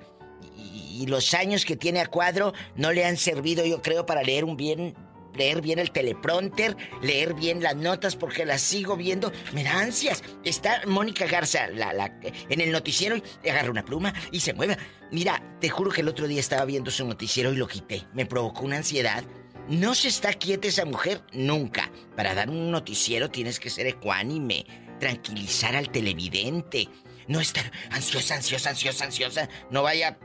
[0.57, 4.43] Y, los años que tiene a cuadro no le han servido, yo creo, para leer
[4.43, 4.95] un bien
[5.35, 9.31] leer bien el teleprompter, leer bien las notas porque las sigo viendo.
[9.53, 10.23] Me da ansias.
[10.43, 14.77] Está Mónica Garza en el noticiero y agarra una pluma y se mueve.
[15.11, 18.03] Mira, te juro que el otro día estaba viendo su noticiero y lo quité.
[18.13, 19.23] Me provocó una ansiedad.
[19.71, 21.89] No se está quieta esa mujer nunca.
[22.17, 24.65] Para dar un noticiero tienes que ser ecuánime,
[24.99, 26.89] tranquilizar al televidente.
[27.29, 29.49] No estar ansiosa, ansiosa, ansiosa, ansiosa.
[29.69, 30.19] No vaya...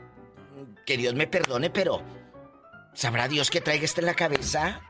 [0.85, 2.03] Que Dios me perdone, pero...
[2.93, 4.81] ¿Sabrá Dios que traiga esto en la cabeza?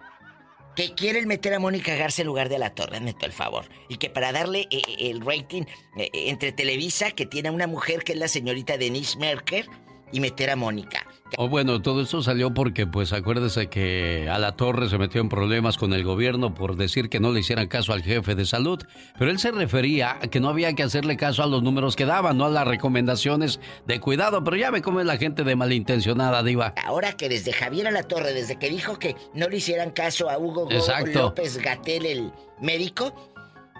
[0.75, 3.67] que quieren meter a Mónica Garza en lugar de la torre, neto el favor.
[3.89, 5.63] Y que para darle eh, eh, el rating
[5.97, 9.67] eh, entre Televisa, que tiene a una mujer que es la señorita Denise Merker,
[10.11, 11.06] y meter a Mónica.
[11.35, 15.27] Oh, bueno, todo esto salió porque, pues, acuérdese que a la torre se metió en
[15.27, 18.81] problemas con el gobierno por decir que no le hicieran caso al jefe de salud.
[19.17, 22.05] Pero él se refería a que no había que hacerle caso a los números que
[22.05, 24.43] daban, no a las recomendaciones de cuidado.
[24.43, 26.73] Pero ya ve cómo es la gente de malintencionada, Diva.
[26.85, 30.29] Ahora que desde Javier a la torre, desde que dijo que no le hicieran caso
[30.29, 30.69] a Hugo
[31.13, 33.13] López Gatel, el médico,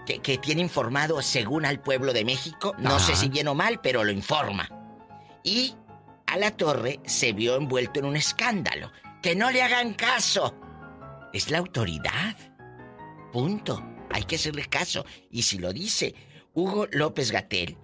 [0.04, 3.80] que, que, tiene informado según al pueblo de México, no sé si bien o mal,
[3.82, 4.68] pero lo informa.
[5.42, 5.74] Y
[6.28, 8.92] a la torre se vio envuelto en un escándalo.
[9.22, 10.54] Que no le hagan caso.
[11.32, 12.36] Es la autoridad.
[13.32, 13.82] Punto.
[14.10, 15.04] Hay que hacerle caso.
[15.30, 16.14] Y si lo dice
[16.54, 17.76] Hugo López Gatel,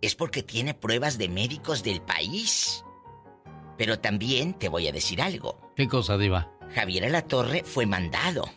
[0.00, 2.84] es porque tiene pruebas de médicos del país.
[3.76, 5.72] Pero también te voy a decir algo.
[5.76, 6.52] ¿Qué cosa, Diva?
[6.74, 8.48] Javier La Torre fue mandado.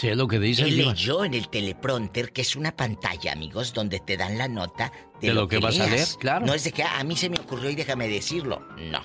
[0.00, 0.62] Sí, es lo que dice.
[0.62, 4.90] Él leyó en el teleprompter, que es una pantalla, amigos, donde te dan la nota
[5.20, 6.46] de, lo, que, vas a leer, claro.
[6.46, 8.66] No es de que ah, a mí se me ocurrió y déjame decirlo.
[8.78, 9.04] No.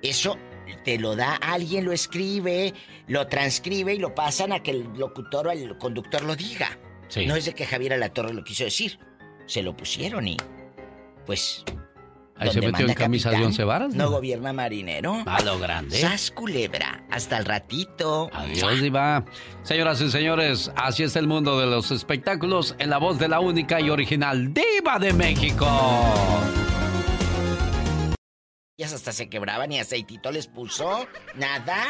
[0.00, 0.38] Eso
[0.82, 2.72] te lo da alguien, lo escribe,
[3.06, 6.78] lo transcribe y lo pasan a que el locutor o el conductor lo diga.
[7.26, 8.98] No es de que Javier Alatorre lo quiso decir.
[9.44, 10.38] Se lo pusieron y.
[11.26, 11.66] Pues
[12.36, 13.94] Ahí se metió en camisa de once varas.
[13.94, 14.10] ¿no?
[14.10, 15.22] gobierna marinero.
[15.26, 15.98] A lo grande.
[15.98, 17.04] Sas culebra.
[17.10, 18.28] Hasta el ratito.
[18.32, 19.24] Adiós, Diva.
[19.62, 23.40] Señoras y señores, así es el mundo de los espectáculos en la voz de la
[23.40, 25.66] única y original Diva de México.
[28.76, 31.06] Ya hasta se quebraban y aceitito les puso.
[31.36, 31.84] ¿Nada?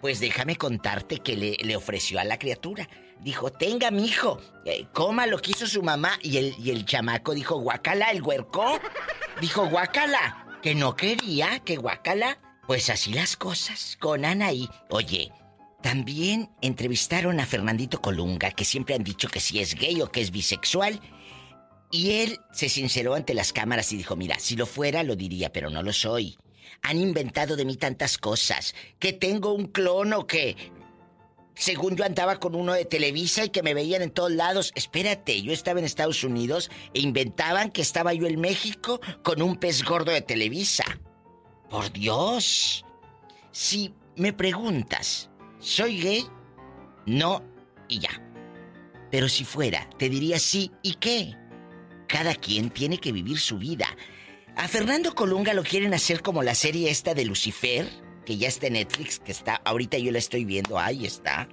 [0.00, 2.88] Pues déjame contarte que le, le ofreció a la criatura
[3.22, 6.18] dijo, tenga mi hijo, eh, coma lo que hizo su mamá.
[6.22, 8.78] Y el, y el chamaco dijo, guacala, el huerco.
[9.40, 12.38] Dijo, guacala, que no quería, que guacala.
[12.66, 14.68] Pues así las cosas, con Anaí.
[14.90, 15.32] Oye,
[15.82, 20.20] También entrevistaron a Fernandito Colunga, que siempre han dicho que si es gay o que
[20.20, 21.00] es bisexual.
[21.90, 25.52] Y él se sinceró ante las cámaras y dijo, mira, si lo fuera lo diría,
[25.52, 26.38] pero no lo soy.
[26.82, 30.71] Han inventado de mí tantas cosas, que tengo un clono que...
[31.54, 34.72] Según yo andaba con uno de Televisa y que me veían en todos lados.
[34.74, 39.56] Espérate, yo estaba en Estados Unidos e inventaban que estaba yo en México con un
[39.56, 40.84] pez gordo de Televisa.
[41.68, 42.84] Por Dios.
[43.50, 46.26] Si me preguntas, ¿soy gay?
[47.06, 47.42] No
[47.88, 48.22] y ya.
[49.10, 51.36] Pero si fuera, te diría sí y qué.
[52.08, 53.86] Cada quien tiene que vivir su vida.
[54.56, 57.88] A Fernando Colunga lo quieren hacer como la serie esta de Lucifer,
[58.24, 61.48] que ya está en Netflix, que está, ahorita yo la estoy viendo, ahí está.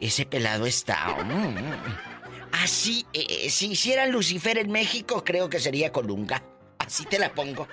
[0.00, 1.22] ese pelado está.
[1.24, 2.52] Mm.
[2.52, 6.42] Así, eh, eh, si hicieran Lucifer en México, creo que sería Colunga.
[6.78, 7.66] Así te la pongo.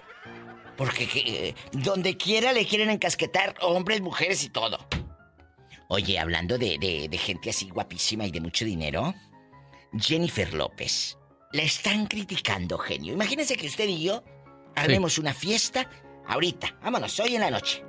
[0.76, 4.80] Porque eh, donde quiera le quieren encasquetar hombres, mujeres y todo.
[5.90, 9.14] Oye, hablando de, de gente así guapísima y de mucho dinero,
[10.00, 11.18] Jennifer López
[11.52, 13.14] la están criticando, genio.
[13.14, 14.24] Imagínense que usted y yo
[14.76, 15.90] armemos una fiesta
[16.32, 16.76] ahorita.
[16.82, 17.84] Vámonos, hoy en la noche.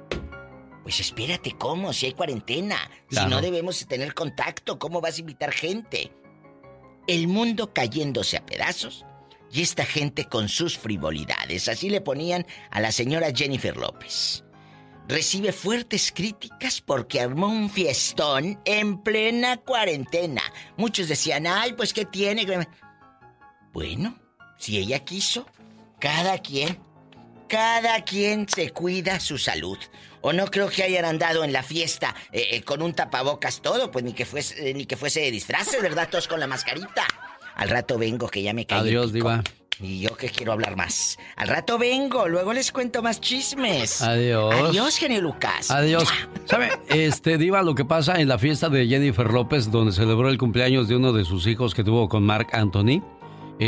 [0.82, 1.92] Pues espérate, ¿cómo?
[1.92, 2.90] Si hay cuarentena.
[3.08, 6.12] Si no debemos tener contacto, ¿cómo vas a invitar gente?
[7.06, 9.04] El mundo cayéndose a pedazos
[9.50, 11.68] y esta gente con sus frivolidades.
[11.68, 14.44] Así le ponían a la señora Jennifer López.
[15.08, 20.42] Recibe fuertes críticas porque armó un fiestón en plena cuarentena.
[20.76, 22.46] Muchos decían, ay, pues ¿qué tiene?
[23.72, 24.18] Bueno,
[24.58, 25.46] si ella quiso,
[25.98, 26.78] cada quien,
[27.52, 29.76] cada quien se cuida su salud.
[30.22, 33.90] O no creo que hayan andado en la fiesta eh, eh, con un tapabocas todo,
[33.90, 36.08] pues ni que fuese, eh, ni que fuese de disfraces, ¿verdad?
[36.10, 37.04] Todos con la mascarita.
[37.54, 38.80] Al rato vengo, que ya me caí.
[38.80, 39.42] Adiós, Diva.
[39.80, 41.18] Y yo que quiero hablar más.
[41.36, 44.00] Al rato vengo, luego les cuento más chismes.
[44.00, 44.54] Adiós.
[44.70, 45.70] Adiós, genio Lucas.
[45.70, 46.08] Adiós.
[46.46, 50.38] ¿Sabe, este, Diva, lo que pasa en la fiesta de Jennifer López, donde celebró el
[50.38, 53.02] cumpleaños de uno de sus hijos que tuvo con Mark Anthony?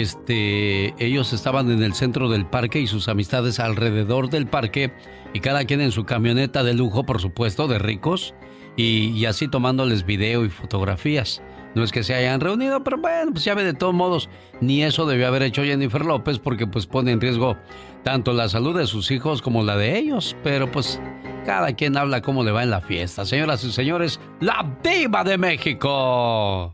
[0.01, 4.93] Este, ellos estaban en el centro del parque y sus amistades alrededor del parque
[5.33, 8.35] y cada quien en su camioneta de lujo, por supuesto, de ricos,
[8.77, 11.43] y, así tomándoles video y fotografías.
[11.77, 14.29] No es que se hayan reunido, pero bueno, pues ya ve de todos modos,
[14.61, 17.57] ni eso debió haber hecho Jennifer López porque pues pone en riesgo
[18.03, 21.01] tanto la salud de sus hijos como la de ellos, pero pues
[21.45, 23.25] cada quien habla cómo le va en la fiesta.
[23.25, 26.73] Señoras y señores, la diva de México.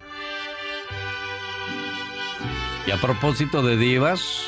[2.93, 4.43] A propósito de divas,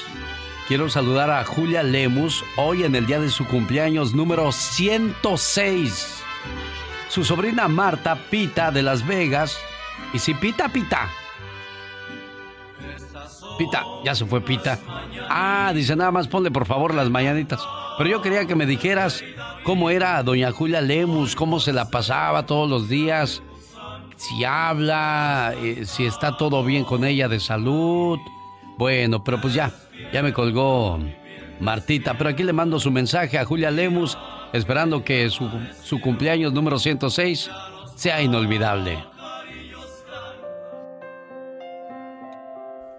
[0.67, 6.23] quiero saludar a Julia Lemus hoy en el día de su cumpleaños número 106.
[7.09, 9.57] Su sobrina Marta Pita de Las Vegas.
[10.13, 11.09] Y si Pita, Pita.
[13.59, 14.77] Pita, ya se fue Pita.
[15.29, 17.61] Ah, dice nada más ponle por favor las mañanitas.
[17.97, 19.23] Pero yo quería que me dijeras
[19.63, 23.41] cómo era doña Julia Lemus, cómo se la pasaba todos los días
[24.17, 28.19] si habla, eh, si está todo bien con ella de salud.
[28.79, 29.73] Bueno, pero pues ya,
[30.13, 30.99] ya me colgó
[31.61, 32.17] Martita.
[32.17, 34.17] Pero aquí le mando su mensaje a Julia Lemus,
[34.53, 35.49] esperando que su,
[35.83, 37.51] su cumpleaños número 106
[37.97, 39.05] sea inolvidable.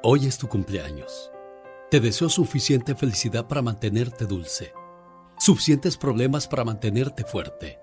[0.02, 1.32] Hoy es tu cumpleaños.
[1.90, 4.74] Te deseo suficiente felicidad para mantenerte dulce,
[5.38, 7.83] suficientes problemas para mantenerte fuerte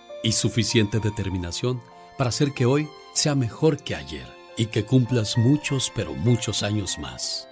[0.23, 1.81] y suficiente determinación
[2.17, 6.99] para hacer que hoy sea mejor que ayer y que cumplas muchos, pero muchos años
[6.99, 7.47] más.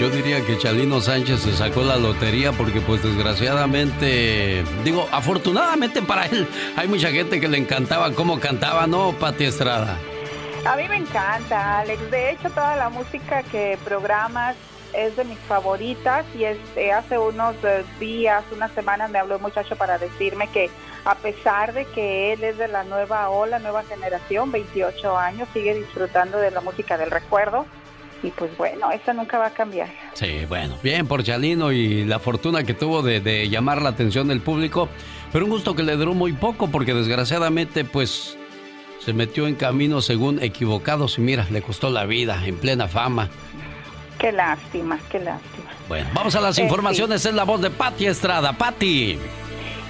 [0.00, 6.26] Yo diría que Chalino Sánchez se sacó la lotería porque pues desgraciadamente, digo, afortunadamente para
[6.26, 9.98] él, hay mucha gente que le encantaba cómo cantaba, ¿no, Pati Estrada?
[10.66, 12.10] A mí me encanta, Alex.
[12.10, 14.56] De hecho, toda la música que programas
[14.94, 19.42] es de mis favoritas y este, hace unos eh, días, unas semanas me habló un
[19.42, 20.70] muchacho para decirme que
[21.04, 25.74] a pesar de que él es de la nueva ola, nueva generación, 28 años, sigue
[25.74, 27.66] disfrutando de la música del recuerdo.
[28.22, 29.90] Y pues bueno, eso nunca va a cambiar.
[30.14, 34.28] Sí, bueno, bien por Chalino y la fortuna que tuvo de, de llamar la atención
[34.28, 34.88] del público,
[35.30, 38.38] pero un gusto que le duró muy poco porque desgraciadamente pues
[39.04, 43.28] se metió en caminos según equivocados y mira, le costó la vida en plena fama.
[44.18, 45.70] Qué lástima, qué lástima.
[45.88, 47.26] Bueno, vamos a las informaciones.
[47.26, 48.54] Es la voz de Patti Estrada.
[48.54, 49.18] Patti.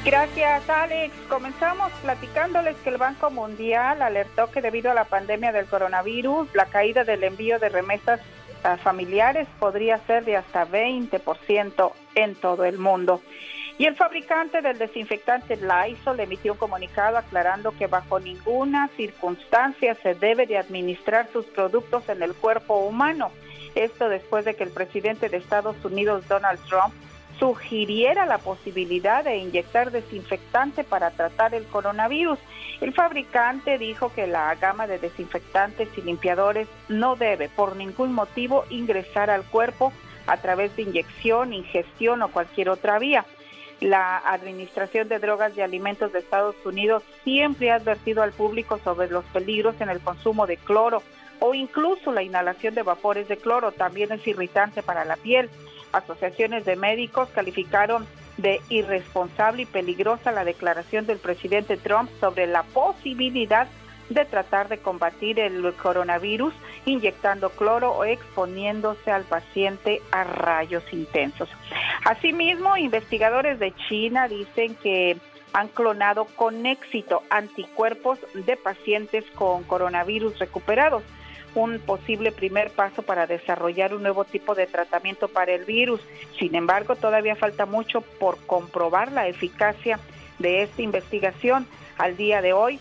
[0.05, 1.15] Gracias, Alex.
[1.29, 6.67] Comenzamos platicándoles que el Banco Mundial alertó que debido a la pandemia del coronavirus, la
[6.67, 8.21] caída del envío de remesas
[8.65, 13.21] a familiares podría ser de hasta 20% en todo el mundo.
[13.77, 20.15] Y el fabricante del desinfectante Lysol emitió un comunicado aclarando que bajo ninguna circunstancia se
[20.15, 23.33] debe de administrar sus productos en el cuerpo humano.
[23.75, 26.95] Esto después de que el presidente de Estados Unidos, Donald Trump,
[27.41, 32.39] sugiriera la posibilidad de inyectar desinfectante para tratar el coronavirus.
[32.81, 38.65] El fabricante dijo que la gama de desinfectantes y limpiadores no debe por ningún motivo
[38.71, 39.93] ingresar al cuerpo
[40.27, 43.27] a través de inyección, ingestión o cualquier otra vía.
[43.85, 49.11] La Administración de Drogas y Alimentos de Estados Unidos siempre ha advertido al público sobre
[49.11, 51.03] los peligros en el consumo de cloro
[51.39, 53.73] o incluso la inhalación de vapores de cloro.
[53.73, 55.51] También es irritante para la piel.
[55.93, 58.07] Asociaciones de médicos calificaron
[58.39, 63.84] de irresponsable y peligrosa la declaración del presidente Trump sobre la posibilidad de
[64.25, 71.49] tratar de combatir el coronavirus inyectando cloro o exponiéndose al paciente a rayos intensos.
[72.05, 75.17] Asimismo, investigadores de China dicen que
[75.53, 81.03] han clonado con éxito anticuerpos de pacientes con coronavirus recuperados
[81.55, 86.01] un posible primer paso para desarrollar un nuevo tipo de tratamiento para el virus.
[86.39, 90.01] Sin embargo, todavía falta mucho por comprobar la eficacia
[90.39, 91.67] de esta investigación.
[91.97, 92.81] Al día de hoy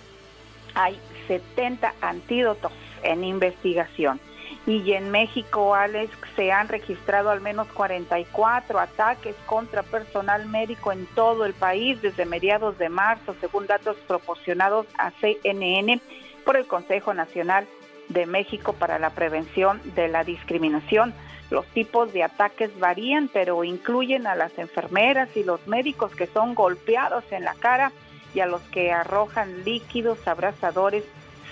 [0.73, 2.71] hay 70 antídotos
[3.03, 4.19] en investigación.
[4.65, 11.05] Y en México, Alex, se han registrado al menos 44 ataques contra personal médico en
[11.07, 15.99] todo el país desde mediados de marzo, según datos proporcionados a CNN
[16.45, 17.67] por el Consejo Nacional
[18.07, 21.13] de México para la Prevención de la Discriminación.
[21.49, 26.55] Los tipos de ataques varían, pero incluyen a las enfermeras y los médicos que son
[26.55, 27.91] golpeados en la cara
[28.33, 31.03] y a los que arrojan líquidos abrasadores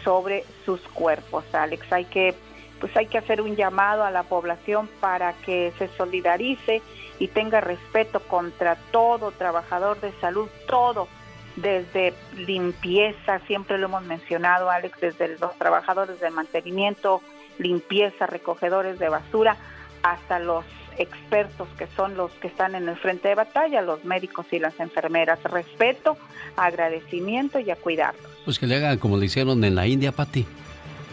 [0.04, 1.44] sobre sus cuerpos.
[1.54, 2.36] Alex, hay que
[2.80, 6.82] pues hay que hacer un llamado a la población para que se solidarice
[7.20, 11.08] y tenga respeto contra todo trabajador de salud, todo
[11.56, 17.22] desde limpieza, siempre lo hemos mencionado, Alex, desde los trabajadores de mantenimiento,
[17.58, 19.58] limpieza, recogedores de basura,
[20.04, 20.66] hasta los
[20.98, 24.80] expertos que son los que están en el frente de batalla, los médicos y las
[24.80, 25.42] enfermeras.
[25.44, 26.18] Respeto,
[26.56, 28.30] agradecimiento y a cuidarlos.
[28.46, 30.46] Pues que le hagan como le hicieron en la India, Pati.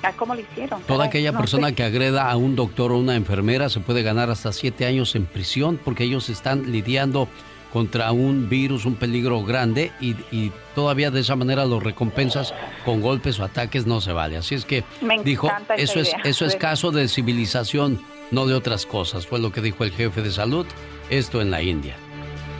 [0.03, 0.81] ¿A cómo le hicieron?
[0.83, 4.53] Toda aquella persona que agreda a un doctor o una enfermera se puede ganar hasta
[4.53, 7.29] siete años en prisión porque ellos están lidiando
[7.73, 13.41] contra un virus, un peligro grande y, todavía de esa manera los recompensas con golpes
[13.41, 14.37] o ataques no se vale.
[14.37, 14.85] Así es que
[15.25, 18.01] dijo, eso es, eso es caso de civilización,
[18.31, 20.67] no de otras cosas, fue lo que dijo el jefe de salud,
[21.11, 21.97] esto en la India.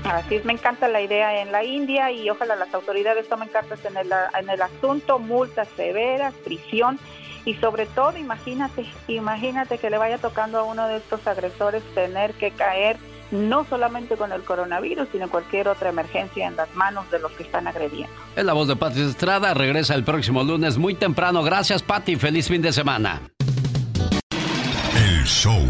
[0.05, 3.85] Así es, me encanta la idea en la India y ojalá las autoridades tomen cartas
[3.85, 6.99] en el, en el asunto, multas severas, prisión
[7.45, 12.33] y sobre todo imagínate, imagínate que le vaya tocando a uno de estos agresores tener
[12.35, 12.97] que caer
[13.31, 17.43] no solamente con el coronavirus, sino cualquier otra emergencia en las manos de los que
[17.43, 18.13] están agrediendo.
[18.37, 21.43] Es la voz de Pati Estrada, regresa el próximo lunes muy temprano.
[21.43, 23.21] Gracias Pati, feliz fin de semana.
[25.29, 25.61] Show.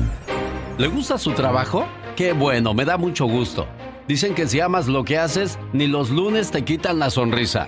[0.79, 1.85] ¿Le gusta su trabajo?
[2.15, 3.67] Qué bueno, me da mucho gusto.
[4.07, 7.67] Dicen que si amas lo que haces, ni los lunes te quitan la sonrisa.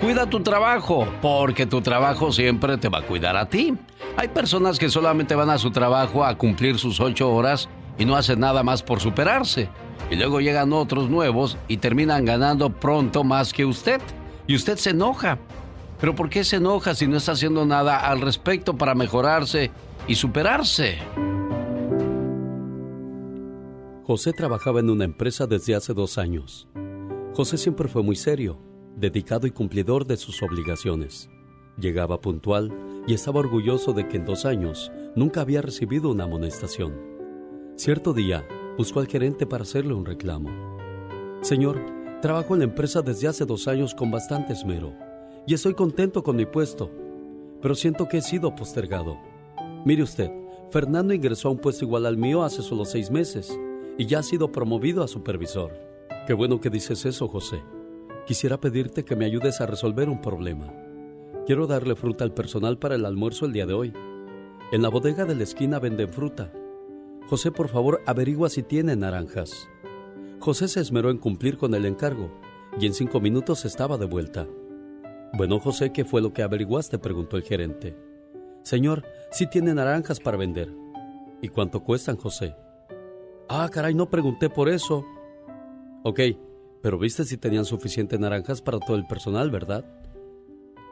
[0.00, 3.76] Cuida tu trabajo, porque tu trabajo siempre te va a cuidar a ti.
[4.16, 8.16] Hay personas que solamente van a su trabajo a cumplir sus ocho horas y no
[8.16, 9.68] hacen nada más por superarse.
[10.10, 14.00] Y luego llegan otros nuevos y terminan ganando pronto más que usted.
[14.48, 15.38] Y usted se enoja.
[16.00, 19.70] Pero ¿por qué se enoja si no está haciendo nada al respecto para mejorarse
[20.06, 20.98] y superarse?
[24.04, 26.68] José trabajaba en una empresa desde hace dos años.
[27.32, 28.58] José siempre fue muy serio,
[28.96, 31.30] dedicado y cumplidor de sus obligaciones.
[31.78, 32.72] Llegaba puntual
[33.06, 36.94] y estaba orgulloso de que en dos años nunca había recibido una amonestación.
[37.76, 38.46] Cierto día,
[38.76, 40.50] buscó al gerente para hacerle un reclamo.
[41.40, 41.80] Señor,
[42.20, 44.92] trabajo en la empresa desde hace dos años con bastante esmero
[45.46, 46.90] y estoy contento con mi puesto,
[47.62, 49.29] pero siento que he sido postergado.
[49.84, 50.30] Mire usted,
[50.70, 53.58] Fernando ingresó a un puesto igual al mío hace solo seis meses
[53.98, 55.72] y ya ha sido promovido a supervisor.
[56.26, 57.62] Qué bueno que dices eso, José.
[58.26, 60.72] Quisiera pedirte que me ayudes a resolver un problema.
[61.46, 63.92] Quiero darle fruta al personal para el almuerzo el día de hoy.
[64.72, 66.52] En la bodega de la esquina venden fruta
[67.30, 69.68] José, por favor, averigua si tiene naranjas.
[70.40, 72.28] José se esmeró en cumplir con el encargo
[72.80, 74.48] y en cinco minutos estaba de vuelta.
[75.34, 76.98] Bueno, José, ¿qué fue lo que averiguaste?
[76.98, 77.96] preguntó el gerente.
[78.64, 80.72] Señor, sí tiene naranjas para vender.
[81.42, 82.54] ¿Y cuánto cuestan, José?
[83.48, 85.04] Ah, caray, no pregunté por eso.
[86.02, 86.20] Ok,
[86.82, 89.84] pero viste si tenían suficientes naranjas para todo el personal, ¿verdad?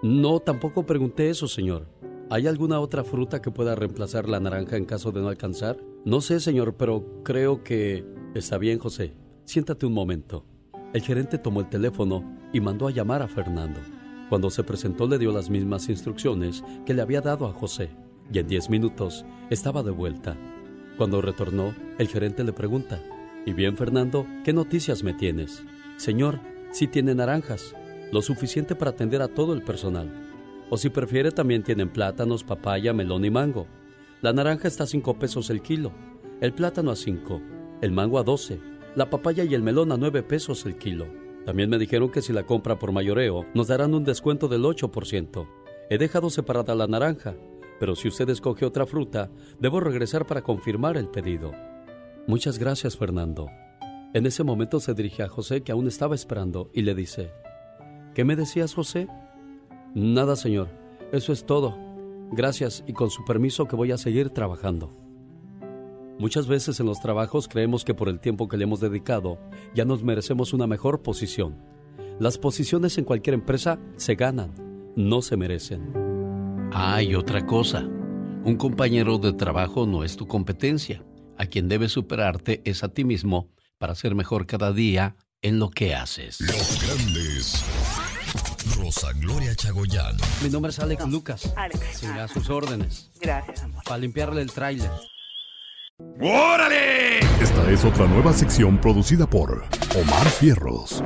[0.02, 1.88] No, tampoco pregunté eso, señor.
[2.30, 5.78] ¿Hay alguna otra fruta que pueda reemplazar la naranja en caso de no alcanzar?
[6.04, 8.04] No sé, señor, pero creo que...
[8.34, 9.14] Está bien, José.
[9.44, 10.44] Siéntate un momento.
[10.92, 13.80] El gerente tomó el teléfono y mandó a llamar a Fernando.
[14.28, 17.90] Cuando se presentó le dio las mismas instrucciones que le había dado a José
[18.32, 20.36] y en diez minutos estaba de vuelta.
[20.96, 23.00] Cuando retornó, el gerente le pregunta,
[23.48, 25.62] ¿Y bien, Fernando, qué noticias me tienes?
[25.96, 26.38] Señor,
[26.70, 27.74] sí tiene naranjas,
[28.12, 30.12] lo suficiente para atender a todo el personal.
[30.68, 33.66] O si prefiere, también tienen plátanos, papaya, melón y mango.
[34.20, 35.92] La naranja está a 5 pesos el kilo,
[36.42, 37.40] el plátano a 5,
[37.80, 38.60] el mango a 12,
[38.94, 41.06] la papaya y el melón a 9 pesos el kilo.
[41.46, 45.48] También me dijeron que si la compra por mayoreo, nos darán un descuento del 8%.
[45.88, 47.34] He dejado separada la naranja,
[47.78, 51.52] pero si usted escoge otra fruta, debo regresar para confirmar el pedido.
[52.26, 53.48] Muchas gracias, Fernando.
[54.14, 57.30] En ese momento se dirige a José, que aún estaba esperando, y le dice,
[58.14, 59.06] ¿Qué me decías, José?
[59.94, 60.68] Nada, señor.
[61.12, 61.76] Eso es todo.
[62.32, 64.92] Gracias y con su permiso que voy a seguir trabajando.
[66.18, 69.38] Muchas veces en los trabajos creemos que por el tiempo que le hemos dedicado
[69.72, 71.56] ya nos merecemos una mejor posición.
[72.18, 74.52] Las posiciones en cualquier empresa se ganan,
[74.96, 75.92] no se merecen.
[76.72, 77.80] Hay otra cosa.
[77.80, 81.02] Un compañero de trabajo no es tu competencia.
[81.36, 85.70] A quien debes superarte es a ti mismo para ser mejor cada día en lo
[85.70, 86.40] que haces.
[86.40, 87.64] Los grandes.
[88.76, 90.16] Rosa Gloria Chagoyán.
[90.42, 91.52] Mi nombre es Alex Lucas.
[91.56, 92.04] Alex.
[92.04, 93.10] a sus órdenes.
[93.20, 93.82] Gracias, amor.
[93.84, 94.90] Para limpiarle el tráiler.
[96.20, 97.18] ¡Órale!
[97.40, 99.64] Esta es otra nueva sección producida por
[100.00, 101.02] Omar Fierros.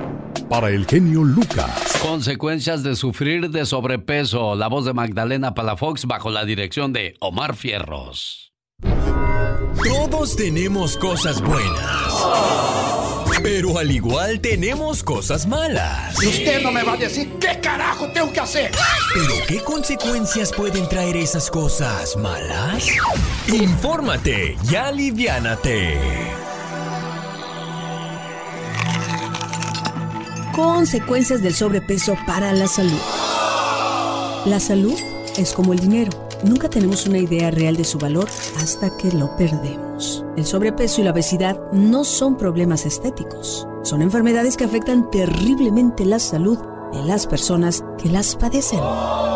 [0.50, 1.98] Para el genio Lucas.
[2.02, 4.54] Consecuencias de sufrir de sobrepeso.
[4.54, 8.52] La voz de Magdalena Palafox bajo la dirección de Omar Fierros.
[9.82, 12.91] Todos tenemos cosas buenas.
[13.42, 16.22] Pero al igual tenemos cosas malas.
[16.22, 18.72] Y usted no me va a decir qué carajo tengo que hacer.
[19.14, 22.86] Pero ¿qué consecuencias pueden traer esas cosas malas?
[23.48, 25.98] Infórmate y aliviánate.
[30.52, 33.00] Consecuencias del sobrepeso para la salud.
[34.44, 34.98] La salud
[35.36, 39.36] es como el dinero Nunca tenemos una idea real de su valor hasta que lo
[39.36, 40.24] perdemos.
[40.36, 46.18] El sobrepeso y la obesidad no son problemas estéticos, son enfermedades que afectan terriblemente la
[46.18, 46.58] salud
[46.92, 48.80] de las personas que las padecen.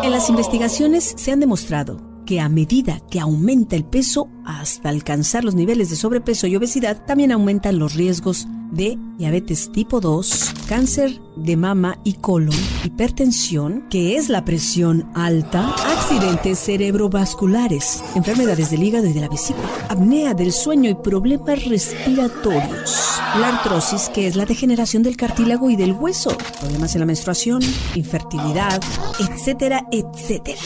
[0.03, 5.45] En las investigaciones se han demostrado que a medida que aumenta el peso hasta alcanzar
[5.45, 11.21] los niveles de sobrepeso y obesidad, también aumentan los riesgos de diabetes tipo 2, cáncer
[11.37, 12.53] de mama y colon,
[12.83, 19.69] hipertensión, que es la presión alta, accidentes cerebrovasculares, enfermedades del hígado y de la vesícula,
[19.87, 25.77] apnea del sueño y problemas respiratorios, la artrosis, que es la degeneración del cartílago y
[25.77, 27.61] del hueso, problemas en la menstruación,
[27.95, 28.81] infertilidad,
[29.17, 30.59] etcétera, etcétera.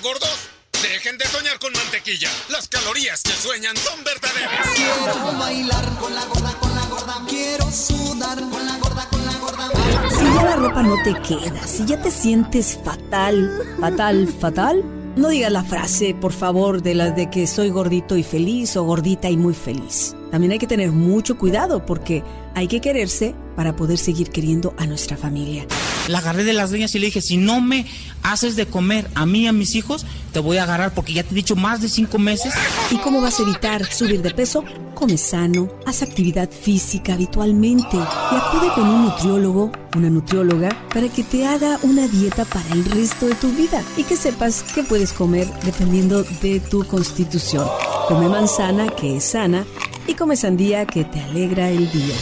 [0.00, 0.48] ¡Despierten, gordos!
[0.82, 2.28] Dejen de soñar con mantequilla.
[2.50, 4.68] Las calorías que sueñan son verdaderas.
[4.74, 7.22] Quiero bailar con la gorda, con la gorda.
[7.28, 9.68] Quiero sudar con la gorda, con la gorda.
[10.10, 14.84] Si ya la ropa no te queda, si ya te sientes fatal, fatal, fatal,
[15.16, 18.84] no digas la frase, por favor, de las de que soy gordito y feliz o
[18.84, 20.14] gordita y muy feliz.
[20.30, 22.22] También hay que tener mucho cuidado porque
[22.54, 25.66] hay que quererse para poder seguir queriendo a nuestra familia.
[26.08, 27.86] La agarré de las uñas y le dije, si no me
[28.22, 31.22] haces de comer a mí y a mis hijos, te voy a agarrar porque ya
[31.22, 32.54] te he dicho más de cinco meses.
[32.90, 34.64] ¿Y cómo vas a evitar subir de peso?
[34.94, 41.22] Come sano, haz actividad física habitualmente y acude con un nutriólogo, una nutrióloga, para que
[41.22, 45.12] te haga una dieta para el resto de tu vida y que sepas qué puedes
[45.12, 47.66] comer dependiendo de tu constitución.
[48.08, 49.64] Come manzana, que es sana,
[50.06, 52.14] y come sandía, que te alegra el día.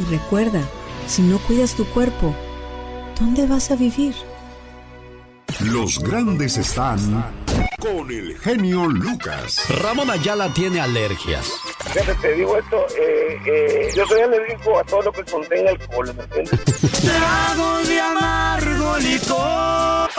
[0.00, 0.62] Y recuerda,
[1.06, 2.34] si no cuidas tu cuerpo,
[3.18, 4.14] ¿dónde vas a vivir?
[5.60, 6.98] Los grandes están
[7.78, 9.68] con el genio Lucas.
[9.80, 11.52] Ramón Ayala tiene alergias.
[11.92, 16.14] Fíjate, te digo esto, eh, eh, yo soy alérgico a todo lo que contenga alcohol,
[16.14, 16.60] ¿me entiendes?
[17.00, 20.10] Trago de amargo licor.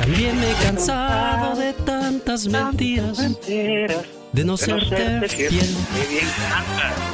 [0.00, 3.18] También me he cansado de tantas mentiras.
[3.18, 5.76] Mentiras de no, serte fiel.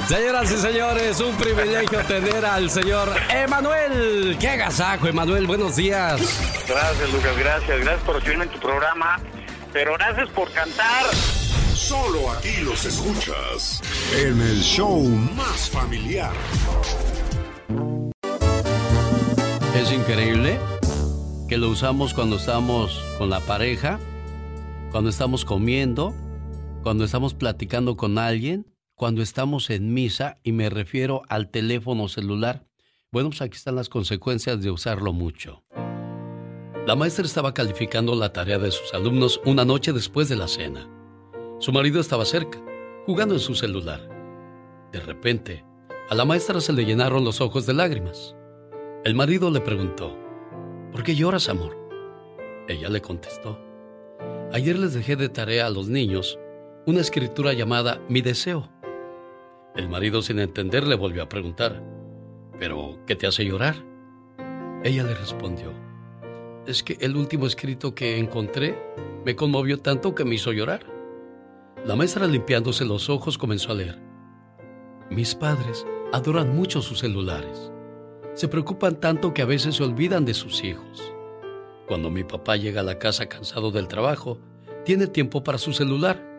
[0.08, 4.36] Señoras y señores, un privilegio tener al señor Emanuel.
[4.38, 5.46] ¡Qué agasajo, Emanuel!
[5.46, 6.20] Buenos días.
[6.68, 7.80] Gracias, Lucas, gracias.
[7.80, 9.20] Gracias por recibirme en tu programa.
[9.72, 11.06] Pero gracias por cantar.
[11.74, 13.82] Solo aquí los escuchas
[14.16, 16.32] en el show más familiar.
[19.74, 20.58] Es increíble
[21.48, 23.98] que lo usamos cuando estamos con la pareja
[24.94, 26.14] cuando estamos comiendo,
[26.84, 32.66] cuando estamos platicando con alguien, cuando estamos en misa y me refiero al teléfono celular.
[33.10, 35.64] Bueno, pues aquí están las consecuencias de usarlo mucho.
[36.86, 40.86] La maestra estaba calificando la tarea de sus alumnos una noche después de la cena.
[41.58, 42.62] Su marido estaba cerca,
[43.06, 44.06] jugando en su celular.
[44.92, 45.64] De repente,
[46.10, 48.36] a la maestra se le llenaron los ojos de lágrimas.
[49.04, 50.14] El marido le preguntó,
[50.92, 51.78] ¿por qué lloras, amor?
[52.68, 53.58] Ella le contestó,
[54.52, 56.38] ayer les dejé de tarea a los niños
[56.86, 58.68] una escritura llamada Mi deseo.
[59.74, 61.82] El marido sin entender le volvió a preguntar,
[62.58, 63.76] ¿pero qué te hace llorar?
[64.82, 65.72] Ella le respondió,
[66.66, 68.78] es que el último escrito que encontré
[69.24, 70.84] me conmovió tanto que me hizo llorar.
[71.86, 73.98] La maestra limpiándose los ojos comenzó a leer.
[75.10, 77.72] Mis padres adoran mucho sus celulares.
[78.34, 81.14] Se preocupan tanto que a veces se olvidan de sus hijos.
[81.88, 84.38] Cuando mi papá llega a la casa cansado del trabajo,
[84.84, 86.33] tiene tiempo para su celular,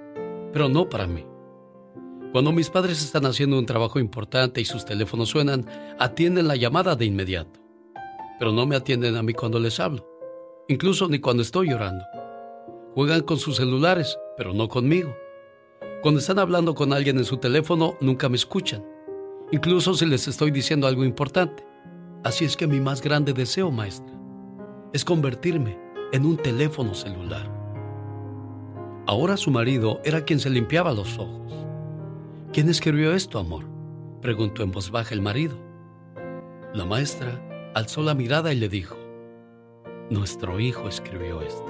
[0.56, 1.26] pero no para mí.
[2.32, 5.66] Cuando mis padres están haciendo un trabajo importante y sus teléfonos suenan,
[6.00, 7.60] atienden la llamada de inmediato,
[8.40, 10.08] pero no me atienden a mí cuando les hablo,
[10.70, 12.06] incluso ni cuando estoy llorando.
[12.94, 15.14] Juegan con sus celulares, pero no conmigo.
[16.02, 18.82] Cuando están hablando con alguien en su teléfono, nunca me escuchan,
[19.52, 21.68] incluso si les estoy diciendo algo importante.
[22.24, 24.18] Así es que mi más grande deseo, maestra,
[24.94, 25.78] es convertirme
[26.14, 27.55] en un teléfono celular.
[29.08, 31.54] Ahora su marido era quien se limpiaba los ojos.
[32.52, 33.66] ¿Quién escribió esto, amor?
[34.22, 35.56] preguntó en voz baja el marido.
[36.74, 38.98] La maestra alzó la mirada y le dijo,
[40.10, 41.68] Nuestro hijo escribió esto.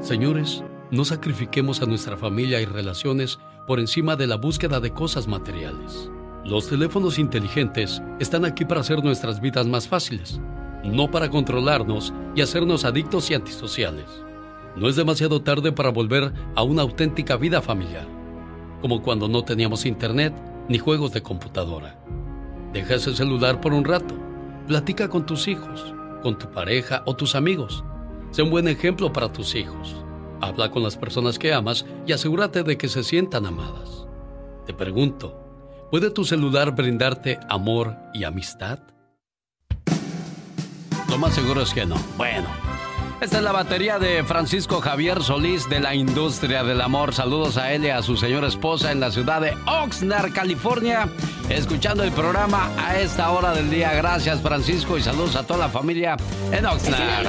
[0.00, 5.28] Señores, no sacrifiquemos a nuestra familia y relaciones por encima de la búsqueda de cosas
[5.28, 6.10] materiales.
[6.46, 10.40] Los teléfonos inteligentes están aquí para hacer nuestras vidas más fáciles,
[10.82, 14.24] no para controlarnos y hacernos adictos y antisociales.
[14.78, 18.06] No es demasiado tarde para volver a una auténtica vida familiar,
[18.80, 20.32] como cuando no teníamos internet
[20.68, 21.98] ni juegos de computadora.
[22.72, 24.14] Deja ese celular por un rato,
[24.68, 27.82] platica con tus hijos, con tu pareja o tus amigos.
[28.30, 29.96] Sé un buen ejemplo para tus hijos.
[30.40, 34.06] Habla con las personas que amas y asegúrate de que se sientan amadas.
[34.64, 35.42] Te pregunto,
[35.90, 38.78] ¿puede tu celular brindarte amor y amistad?
[41.10, 41.96] Lo más seguro es que no.
[42.16, 42.46] Bueno,
[43.20, 47.14] esta es la batería de Francisco Javier Solís de la industria del amor.
[47.14, 51.08] Saludos a él y a su señora esposa en la ciudad de Oxnard, California,
[51.48, 53.92] escuchando el programa a esta hora del día.
[53.94, 56.16] Gracias Francisco y saludos a toda la familia
[56.52, 57.26] en Oxnard.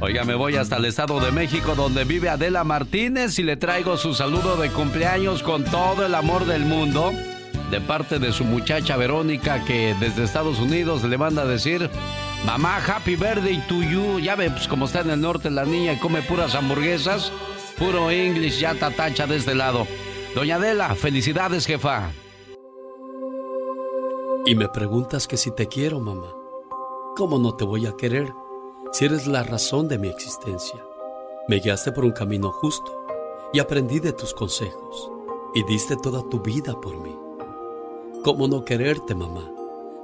[0.00, 3.96] Oiga, me voy hasta el Estado de México donde vive Adela Martínez y le traigo
[3.96, 7.12] su saludo de cumpleaños con todo el amor del mundo
[7.70, 11.88] de parte de su muchacha Verónica que desde Estados Unidos le manda a decir,
[12.44, 14.18] mamá, happy birthday to you.
[14.18, 17.32] Ya ve, pues como está en el norte la niña y come puras hamburguesas,
[17.78, 19.86] puro English, ya tatacha de este lado.
[20.34, 22.10] Doña Adela, felicidades jefa.
[24.44, 26.32] Y me preguntas que si te quiero, mamá.
[27.16, 28.32] ¿Cómo no te voy a querer?
[28.92, 30.84] si eres la razón de mi existencia.
[31.48, 33.06] Me guiaste por un camino justo
[33.52, 35.10] y aprendí de tus consejos
[35.54, 37.16] y diste toda tu vida por mí.
[38.22, 39.50] ¿Cómo no quererte, mamá,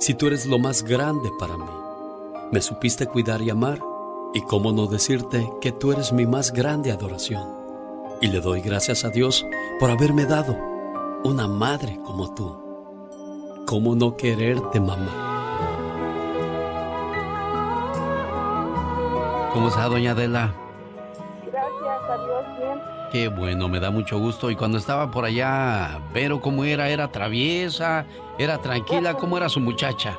[0.00, 1.87] si tú eres lo más grande para mí?
[2.50, 3.78] Me supiste cuidar y amar
[4.32, 7.46] y cómo no decirte que tú eres mi más grande adoración.
[8.22, 9.44] Y le doy gracias a Dios
[9.78, 10.56] por haberme dado
[11.24, 13.64] una madre como tú.
[13.66, 15.10] ¿Cómo no quererte, mamá?
[19.52, 20.54] ¿Cómo está, doña Adela?
[21.44, 22.80] Gracias, a Dios, bien.
[23.12, 24.50] Qué bueno, me da mucho gusto.
[24.50, 26.88] Y cuando estaba por allá, Vero, ¿cómo era?
[26.88, 28.06] ¿Era traviesa?
[28.38, 29.14] ¿Era tranquila?
[29.14, 30.18] ¿Cómo era su muchacha?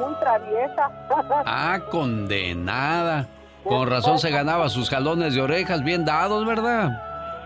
[0.00, 0.90] Muy traviesa.
[1.46, 3.26] Ah, condenada.
[3.64, 6.90] Con razón se ganaba sus jalones de orejas bien dados, ¿verdad?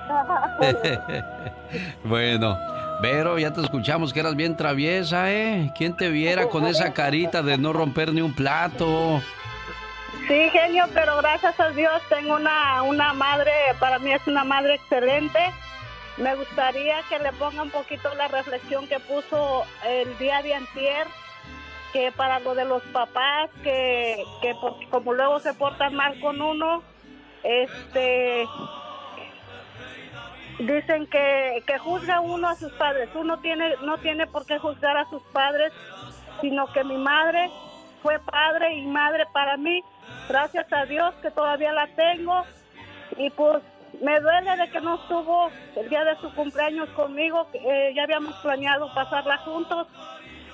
[2.04, 2.56] bueno,
[3.00, 5.72] Vero, ya te escuchamos que eras bien traviesa, ¿eh?
[5.76, 9.20] ¿Quién te viera con esa carita de no romper ni un plato?
[10.28, 14.76] Sí, genio, pero gracias a Dios tengo una, una madre, para mí es una madre
[14.76, 15.38] excelente.
[16.16, 21.06] Me gustaría que le ponga un poquito la reflexión que puso el día de antier,
[21.94, 24.52] que para lo de los papás, que, que
[24.90, 26.82] como luego se portan mal con uno,
[27.44, 28.46] este
[30.58, 33.08] dicen que, que juzga uno a sus padres.
[33.14, 35.72] Uno tiene, no tiene por qué juzgar a sus padres,
[36.40, 37.48] sino que mi madre
[38.02, 39.80] fue padre y madre para mí.
[40.28, 42.44] Gracias a Dios que todavía la tengo.
[43.16, 43.62] Y pues
[44.02, 48.34] me duele de que no estuvo el día de su cumpleaños conmigo, eh, ya habíamos
[48.36, 49.86] planeado pasarla juntos,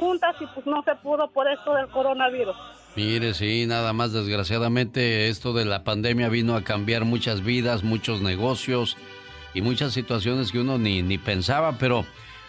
[0.00, 2.56] juntas y pues no se pudo por esto del coronavirus.
[2.96, 8.22] Mire, sí, nada más desgraciadamente esto de la pandemia vino a cambiar muchas vidas, muchos
[8.22, 8.96] negocios
[9.54, 12.04] y muchas situaciones que uno ni, ni pensaba, pero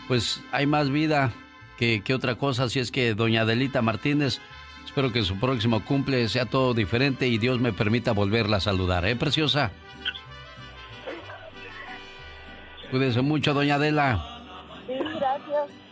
[0.07, 1.31] pues hay más vida
[1.77, 4.39] que, que otra cosa, así es que doña Adelita Martínez,
[4.85, 9.05] espero que su próximo cumple sea todo diferente y Dios me permita volverla a saludar,
[9.05, 9.71] ¿eh, preciosa?
[12.89, 14.40] Cuídese mucho, doña Adela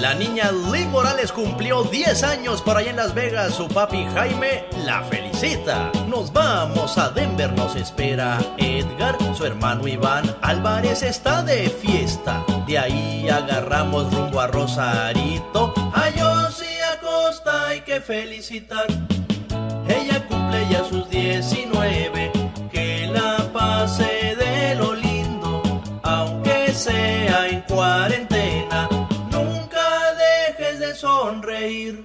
[0.00, 3.54] La niña Lee Morales cumplió 10 años por allá en Las Vegas.
[3.54, 5.90] Su papi Jaime la felicita.
[6.08, 9.18] Nos vamos a Denver, nos espera Edgar.
[9.36, 12.44] Su hermano Iván Álvarez está de fiesta.
[12.66, 15.74] De ahí agarramos rumbo a Rosarito.
[15.92, 18.86] A Yossi Acosta hay que felicitar.
[19.86, 22.32] Ella cumple ya sus 19.
[22.72, 25.62] Que la pase de lo lindo.
[26.02, 28.29] Aunque sea en cuarentena,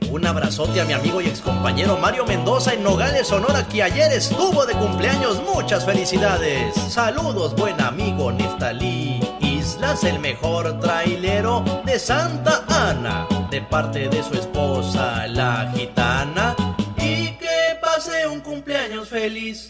[0.09, 4.65] Un abrazote a mi amigo y excompañero Mario Mendoza en Nogales, Sonora, que ayer estuvo
[4.65, 5.41] de cumpleaños.
[5.43, 6.75] Muchas felicidades.
[6.89, 14.33] Saludos, buen amigo Neftalí Islas, el mejor trailero de Santa Ana, de parte de su
[14.36, 16.55] esposa, la gitana.
[16.97, 19.67] Y que pase un cumpleaños feliz.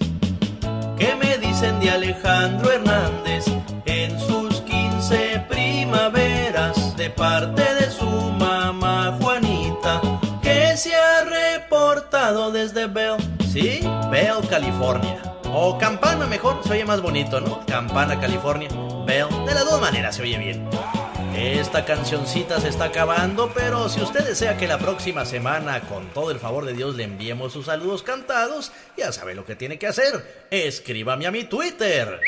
[0.97, 3.45] ¿Qué me dicen de Alejandro Hernández
[3.85, 7.74] en sus 15 primaveras de parte de
[12.65, 13.17] desde Bell,
[13.51, 13.79] ¿sí?
[14.09, 15.21] Bell, California.
[15.53, 17.63] O Campana mejor, se oye más bonito, ¿no?
[17.67, 18.69] Campana, California.
[19.05, 20.67] Bell, de las dos maneras se oye bien.
[21.35, 26.31] Esta cancioncita se está acabando, pero si usted desea que la próxima semana, con todo
[26.31, 29.85] el favor de Dios, le enviemos sus saludos cantados, ya sabe lo que tiene que
[29.85, 30.47] hacer.
[30.49, 32.19] Escríbame a mi Twitter,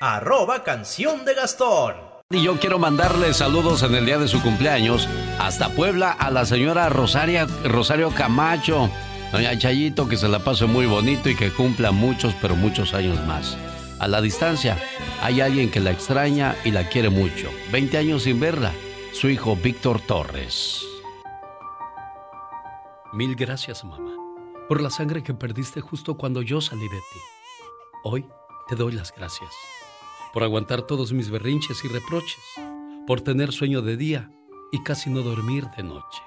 [0.00, 1.96] arroba canción de Gastón.
[2.30, 5.06] Y yo quiero mandarle saludos en el día de su cumpleaños
[5.38, 8.90] hasta Puebla a la señora Rosaria, Rosario Camacho.
[9.32, 13.18] Doña Chayito, que se la pase muy bonito y que cumpla muchos, pero muchos años
[13.26, 13.56] más.
[13.98, 14.76] A la distancia,
[15.22, 17.48] hay alguien que la extraña y la quiere mucho.
[17.72, 18.74] 20 años sin verla,
[19.14, 20.84] su hijo Víctor Torres.
[23.14, 24.14] Mil gracias, mamá,
[24.68, 27.20] por la sangre que perdiste justo cuando yo salí de ti.
[28.04, 28.26] Hoy
[28.68, 29.50] te doy las gracias
[30.34, 32.42] por aguantar todos mis berrinches y reproches,
[33.06, 34.30] por tener sueño de día
[34.72, 36.22] y casi no dormir de noche.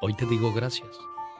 [0.00, 0.88] Hoy te digo gracias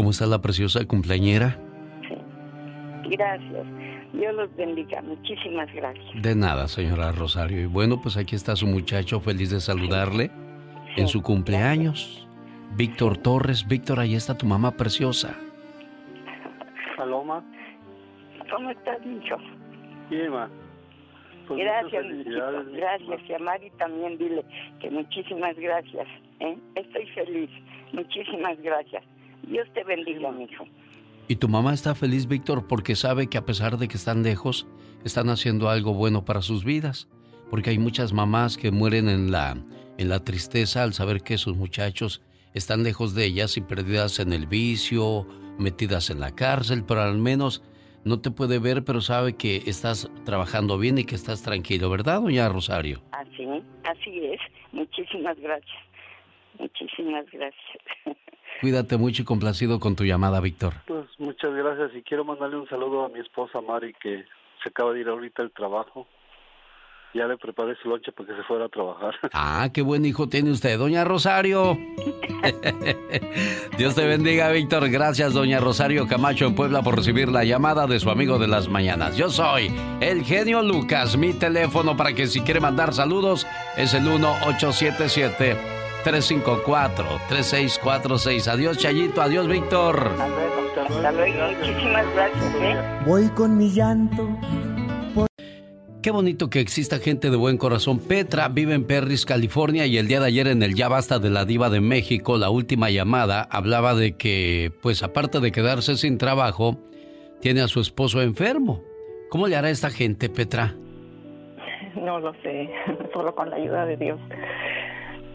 [0.00, 1.58] ¿Cómo está la preciosa cumpleañera?
[3.04, 3.66] Gracias.
[4.14, 5.02] Dios los bendiga.
[5.02, 6.22] Muchísimas gracias.
[6.22, 7.60] De nada, señora Rosario.
[7.60, 10.30] Y bueno, pues aquí está su muchacho, feliz de saludarle
[10.96, 12.26] en su cumpleaños.
[12.78, 13.68] Víctor Torres.
[13.68, 15.36] Víctor, ahí está tu mamá preciosa.
[16.96, 17.44] Paloma.
[18.50, 19.36] ¿Cómo estás, hijo?
[20.08, 20.48] Bien, ma.
[21.46, 22.06] Pues gracias,
[22.72, 23.20] gracias.
[23.28, 24.46] Y a Mari también dile
[24.80, 26.08] que muchísimas gracias.
[26.38, 26.56] ¿eh?
[26.74, 27.50] Estoy feliz.
[27.92, 29.04] Muchísimas gracias.
[29.42, 30.64] Dios te bendiga, hijo.
[31.28, 34.66] Y tu mamá está feliz, Víctor, porque sabe que a pesar de que están lejos,
[35.04, 37.08] están haciendo algo bueno para sus vidas.
[37.50, 39.56] Porque hay muchas mamás que mueren en la,
[39.98, 42.22] en la tristeza al saber que sus muchachos
[42.54, 45.26] están lejos de ellas y perdidas en el vicio,
[45.58, 47.62] metidas en la cárcel, pero al menos
[48.04, 52.20] no te puede ver, pero sabe que estás trabajando bien y que estás tranquilo, ¿verdad,
[52.20, 53.02] doña Rosario?
[53.12, 53.46] Así,
[53.84, 54.40] así es.
[54.72, 55.78] Muchísimas gracias.
[56.58, 57.82] Muchísimas gracias.
[58.60, 60.74] Cuídate mucho y complacido con tu llamada, Víctor.
[60.86, 64.24] Pues muchas gracias y quiero mandarle un saludo a mi esposa Mari que
[64.62, 66.06] se acaba de ir ahorita al trabajo.
[67.12, 69.14] Ya le preparé su lonche para que se fuera a trabajar.
[69.32, 71.76] Ah, qué buen hijo tiene usted, doña Rosario.
[73.78, 74.88] Dios te bendiga, Víctor.
[74.90, 78.68] Gracias, doña Rosario Camacho en Puebla por recibir la llamada de su amigo de las
[78.68, 79.16] mañanas.
[79.16, 81.16] Yo soy el genio Lucas.
[81.16, 83.46] Mi teléfono para que si quiere mandar saludos
[83.76, 88.48] es el 1877 354 3646.
[88.48, 89.22] Adiós, Chayito.
[89.22, 90.10] Adiós, Víctor.
[90.12, 90.60] Hasta luego.
[91.58, 92.54] Muchísimas gracias.
[92.60, 92.76] ¿eh?
[93.06, 94.28] Voy con mi llanto
[96.02, 97.98] Qué bonito que exista gente de buen corazón.
[97.98, 101.28] Petra vive en Perris, California y el día de ayer en el Ya Basta de
[101.28, 106.16] la Diva de México, la última llamada, hablaba de que, pues aparte de quedarse sin
[106.16, 106.78] trabajo,
[107.42, 108.82] tiene a su esposo enfermo.
[109.28, 110.74] ¿Cómo le hará esta gente, Petra?
[111.96, 112.70] No lo sé,
[113.12, 114.18] solo con la ayuda de Dios.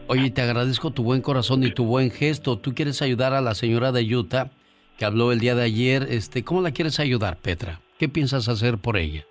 [0.07, 2.59] Oye, te agradezco tu buen corazón y tu buen gesto.
[2.59, 4.51] ¿Tú quieres ayudar a la señora de Utah
[4.99, 6.03] que habló el día de ayer?
[6.09, 7.79] Este, ¿Cómo la quieres ayudar, Petra?
[7.97, 9.25] ¿Qué piensas hacer por ella?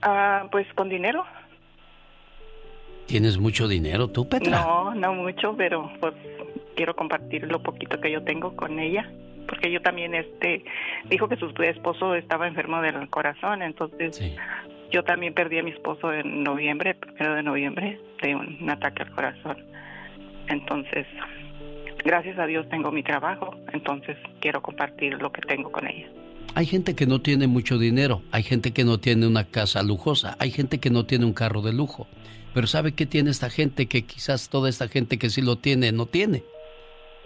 [0.00, 1.24] Ah, pues con dinero.
[3.06, 4.62] ¿Tienes mucho dinero tú, Petra?
[4.62, 6.14] No, no mucho, pero pues
[6.74, 9.10] quiero compartir lo poquito que yo tengo con ella,
[9.46, 10.64] porque yo también este
[11.10, 14.20] dijo que su esposo estaba enfermo del corazón, entonces
[14.90, 19.10] yo también perdí a mi esposo en noviembre, primero de noviembre, de un ataque al
[19.10, 19.56] corazón.
[20.48, 21.06] Entonces,
[22.04, 26.08] gracias a Dios tengo mi trabajo, entonces quiero compartir lo que tengo con ella.
[26.54, 30.36] Hay gente que no tiene mucho dinero, hay gente que no tiene una casa lujosa,
[30.38, 32.06] hay gente que no tiene un carro de lujo.
[32.54, 35.92] Pero ¿sabe qué tiene esta gente que quizás toda esta gente que sí lo tiene
[35.92, 36.44] no tiene?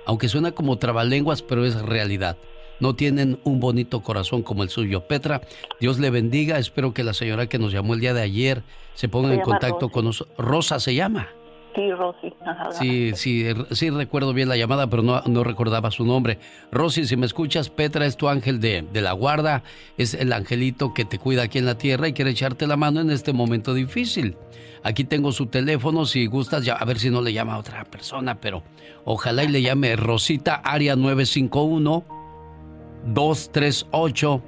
[0.04, 2.36] Aunque suena como trabalenguas, pero es realidad.
[2.80, 5.06] No tienen un bonito corazón como el suyo.
[5.06, 5.42] Petra,
[5.80, 6.58] Dios le bendiga.
[6.58, 8.62] Espero que la señora que nos llamó el día de ayer
[8.94, 10.36] se ponga en contacto con nosotros.
[10.38, 11.28] Rosa se llama.
[11.74, 12.32] Sí, Rosy.
[12.72, 16.38] Sí, sí, sí recuerdo bien la llamada, pero no, no, recordaba su nombre.
[16.72, 19.62] Rosy, si me escuchas, Petra es tu ángel de, de, la guarda,
[19.96, 23.00] es el angelito que te cuida aquí en la tierra y quiere echarte la mano
[23.00, 24.36] en este momento difícil.
[24.82, 27.84] Aquí tengo su teléfono, si gustas, ya, a ver si no le llama a otra
[27.84, 28.64] persona, pero
[29.04, 32.19] ojalá y le llame Rosita Área 951
[33.06, 34.42] 238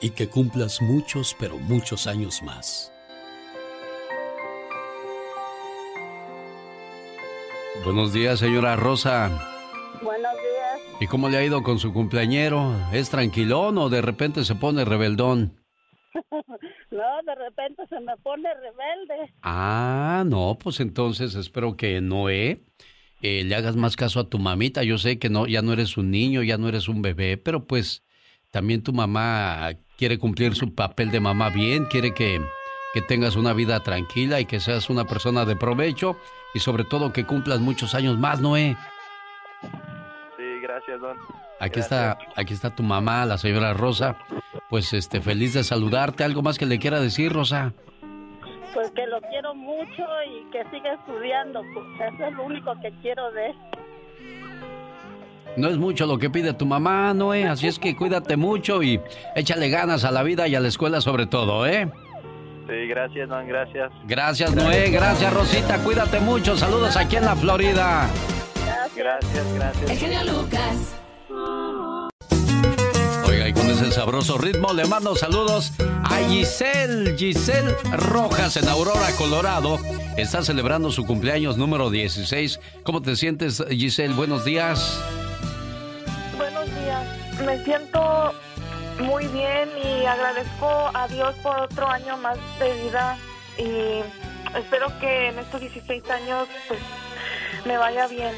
[0.00, 2.92] y que cumplas muchos, pero muchos años más.
[7.84, 9.28] Buenos días, señora Rosa.
[10.02, 11.00] Buenos días.
[11.00, 12.74] ¿Y cómo le ha ido con su cumpleañero?
[12.92, 15.60] ¿Es tranquilón o de repente se pone rebeldón?
[16.90, 19.32] no, de repente se me pone rebelde.
[19.42, 22.64] Ah, no, pues entonces espero que Noé
[23.22, 24.82] eh, le hagas más caso a tu mamita.
[24.82, 27.66] Yo sé que no, ya no eres un niño, ya no eres un bebé, pero
[27.66, 28.02] pues
[28.50, 32.44] también tu mamá quiere cumplir su papel de mamá bien, quiere que,
[32.94, 36.16] que tengas una vida tranquila y que seas una persona de provecho
[36.54, 38.76] y sobre todo que cumplas muchos años más, Noé.
[40.36, 41.16] Sí, gracias, don.
[41.58, 44.16] Aquí está, aquí está tu mamá, la señora Rosa.
[44.68, 46.24] pues este feliz de saludarte.
[46.24, 47.72] ¿Algo más que le quiera decir, Rosa?
[48.74, 51.62] Pues que lo quiero mucho y que siga estudiando.
[51.72, 53.54] Pues eso es lo único que quiero de
[55.56, 59.00] No es mucho lo que pide tu mamá, Noé, así es que cuídate mucho y
[59.34, 61.90] échale ganas a la vida y a la escuela sobre todo, ¿eh?
[62.68, 63.90] Sí, gracias, Don, gracias.
[64.06, 68.08] Gracias, Noé, gracias, Rosita, cuídate mucho, saludos aquí en la Florida.
[68.94, 69.90] Gracias, gracias.
[69.90, 70.96] El genio Lucas.
[73.26, 79.10] Oiga, y con ese sabroso ritmo le mando saludos a Giselle, Giselle Rojas en Aurora,
[79.16, 79.78] Colorado.
[80.16, 82.60] Está celebrando su cumpleaños número 16.
[82.84, 84.14] ¿Cómo te sientes, Giselle?
[84.14, 84.98] Buenos días.
[87.46, 88.32] Me siento
[88.98, 93.16] muy bien y agradezco a Dios por otro año más de vida
[93.56, 96.80] y espero que en estos 16 años pues
[97.64, 98.32] me vaya bien.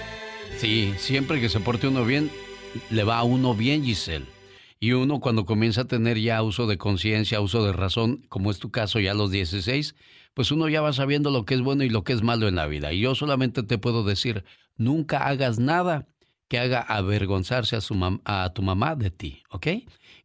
[0.58, 2.30] Sí, siempre que se porte uno bien,
[2.90, 4.26] le va a uno bien, Giselle.
[4.78, 8.58] Y uno cuando comienza a tener ya uso de conciencia, uso de razón, como es
[8.58, 9.94] tu caso ya a los 16,
[10.34, 12.56] pues uno ya va sabiendo lo que es bueno y lo que es malo en
[12.56, 12.92] la vida.
[12.92, 14.44] Y yo solamente te puedo decir,
[14.76, 16.06] nunca hagas nada
[16.48, 17.94] que haga avergonzarse a, su
[18.54, 19.66] tu mamá de ti, ¿ok?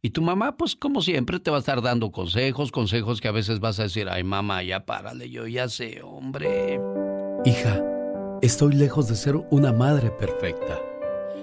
[0.00, 3.32] Y tu mamá, pues como siempre, te va a estar dando consejos, consejos que a
[3.32, 6.80] veces vas a decir, ay mamá, ya párale, yo ya sé, hombre.
[7.44, 7.82] Hija,
[8.40, 10.80] estoy lejos de ser una madre perfecta,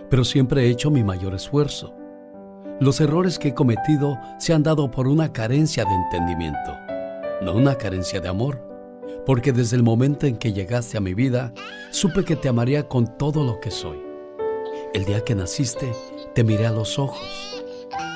[0.10, 1.96] pero siempre he hecho mi mayor esfuerzo.
[2.80, 6.76] Los errores que he cometido se han dado por una carencia de entendimiento,
[7.44, 8.68] no una carencia de amor,
[9.28, 11.54] porque desde el momento en que llegaste a mi vida,
[11.92, 14.11] supe que te amaría con todo lo que soy.
[14.94, 15.94] El día que naciste,
[16.36, 17.64] te miré a los ojos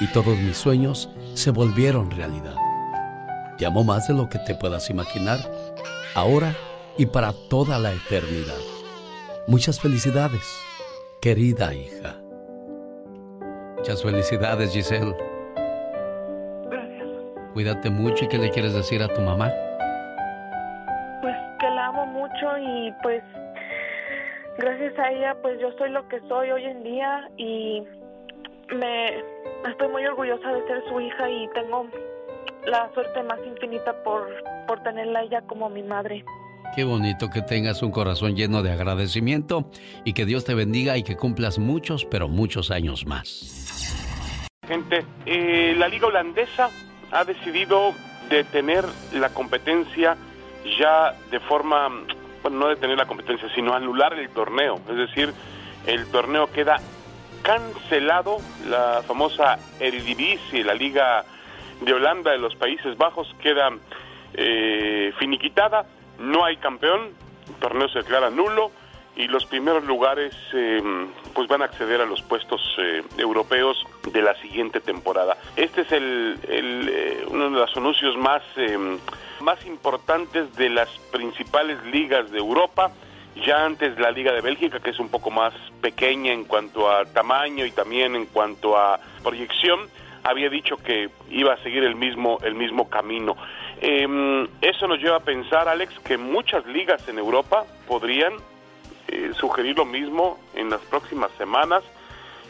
[0.02, 2.56] y todos mis sueños se volvieron realidad.
[3.58, 5.40] Te amo más de lo que te puedas imaginar,
[6.16, 6.54] ahora
[6.98, 8.60] y para toda la eternidad.
[9.48, 10.44] Muchas felicidades,
[11.22, 12.18] querida hija.
[13.78, 15.16] Muchas felicidades, Giselle.
[16.70, 17.08] Gracias.
[17.54, 19.50] Cuídate mucho y qué le quieres decir a tu mamá.
[21.22, 23.24] Pues que la amo mucho y pues
[24.58, 27.84] gracias a ella pues yo soy lo que soy hoy en día y
[28.76, 29.24] me
[29.70, 31.88] estoy muy orgullosa de ser su hija y tengo
[32.66, 34.28] la suerte más infinita por,
[34.68, 36.24] por tenerla ella como mi madre.
[36.76, 39.70] Qué bonito que tengas un corazón lleno de agradecimiento
[40.04, 44.50] y que Dios te bendiga y que cumplas muchos, pero muchos años más.
[44.68, 46.70] Gente, eh, la liga holandesa
[47.12, 47.94] ha decidido
[48.30, 48.84] detener
[49.14, 50.18] la competencia
[50.80, 51.90] ya de forma,
[52.52, 54.80] no detener la competencia, sino anular el torneo.
[54.90, 55.34] Es decir,
[55.86, 56.78] el torneo queda
[57.44, 58.38] cancelado
[58.68, 61.26] la famosa Eredivisie, la liga
[61.82, 63.70] de Holanda de los Países Bajos, queda
[64.34, 65.86] eh, finiquitada,
[66.20, 67.12] no hay campeón,
[67.48, 68.72] el torneo se declara nulo
[69.16, 70.82] y los primeros lugares eh,
[71.34, 73.78] pues van a acceder a los puestos eh, europeos
[74.12, 75.38] de la siguiente temporada.
[75.56, 78.42] Este es el, el uno de los anuncios más,
[79.46, 82.92] más importantes de las principales ligas de Europa
[83.46, 87.06] ya antes la Liga de Bélgica, que es un poco más pequeña en cuanto a
[87.06, 89.82] tamaño y también en cuanto a proyección,
[90.24, 93.36] había dicho que iba a seguir el mismo, el mismo camino.
[93.82, 98.34] Em, eso nos lleva a pensar, Alex, que muchas ligas en Europa podrían
[99.10, 101.84] eh, sugerir lo mismo en las próximas semanas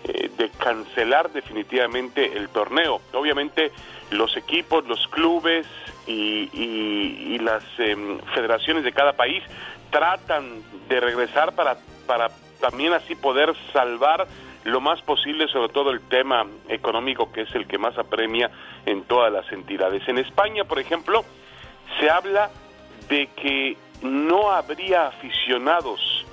[0.06, 3.02] eh, de cancelar definitivamente el torneo.
[3.12, 3.72] Obviamente
[4.12, 5.68] los equipos, los clubes
[6.08, 9.44] y, las em, federaciones de cada país
[9.92, 11.78] tratan de regresar para,
[12.08, 12.30] para
[12.60, 14.28] también así poder salvar
[14.64, 18.50] lo más posible, sobre todo el tema económico, que es el que más apremia
[18.86, 20.02] en todas las entidades.
[20.08, 21.24] En España, por ejemplo,
[22.00, 22.50] se habla
[23.08, 26.26] de que no habría aficionados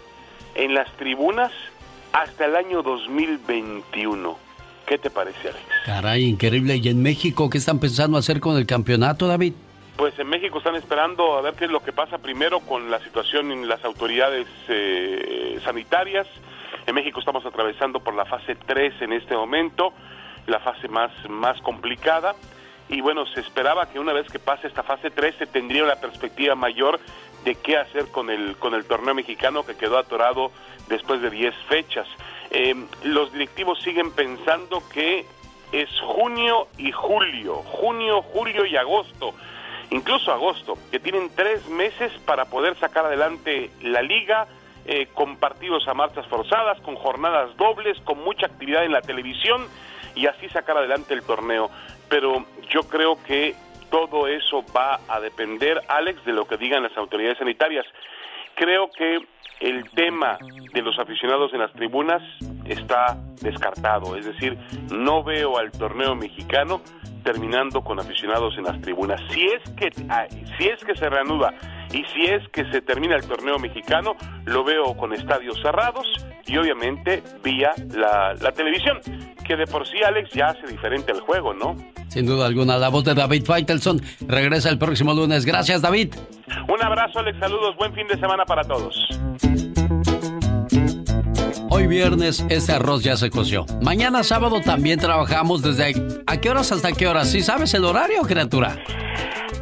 [0.54, 1.52] en las tribunas
[2.12, 4.51] hasta el año 2021.
[4.86, 5.64] ¿Qué te parece, Alex?
[5.86, 6.76] Caray, increíble.
[6.76, 9.54] ¿Y en México qué están pensando hacer con el campeonato, David?
[9.96, 12.98] Pues en México están esperando a ver qué es lo que pasa primero con la
[13.00, 16.26] situación en las autoridades eh, sanitarias.
[16.86, 19.92] En México estamos atravesando por la fase 3 en este momento,
[20.46, 22.34] la fase más, más complicada.
[22.88, 25.96] Y bueno, se esperaba que una vez que pase esta fase 3 se tendría una
[25.96, 26.98] perspectiva mayor
[27.44, 30.50] de qué hacer con el, con el torneo mexicano que quedó atorado
[30.88, 32.06] después de 10 fechas.
[32.52, 32.74] Eh,
[33.04, 35.26] los directivos siguen pensando que
[35.72, 39.34] es junio y julio, junio, julio y agosto
[39.92, 44.48] incluso agosto, que tienen tres meses para poder sacar adelante la liga,
[44.84, 49.66] eh, con partidos a marchas forzadas, con jornadas dobles, con mucha actividad en la televisión
[50.14, 51.70] y así sacar adelante el torneo.
[52.08, 53.54] Pero yo creo que
[53.90, 57.86] todo eso va a depender, Alex, de lo que digan las autoridades sanitarias.
[58.62, 59.18] Creo que
[59.58, 60.38] el tema
[60.72, 62.22] de los aficionados en las tribunas
[62.64, 64.14] está descartado.
[64.14, 64.56] Es decir,
[64.92, 66.80] no veo al torneo mexicano
[67.24, 69.20] terminando con aficionados en las tribunas.
[69.30, 71.52] Si es que, si es que se reanuda
[71.92, 76.06] y si es que se termina el torneo mexicano, lo veo con estadios cerrados
[76.46, 78.98] y obviamente vía la, la televisión,
[79.46, 81.76] que de por sí Alex ya hace diferente el juego, ¿no?
[82.08, 85.46] Sin duda alguna, la voz de David Faitelson regresa el próximo lunes.
[85.46, 86.14] Gracias, David.
[86.68, 87.38] Un abrazo, Alex.
[87.38, 87.74] Saludos.
[87.76, 88.94] Buen fin de semana para todos.
[91.70, 93.64] Hoy viernes este arroz ya se coció.
[93.80, 95.94] Mañana sábado también trabajamos desde...
[96.26, 97.30] ¿A qué horas hasta qué horas?
[97.30, 98.76] ¿Sí sabes el horario, criatura?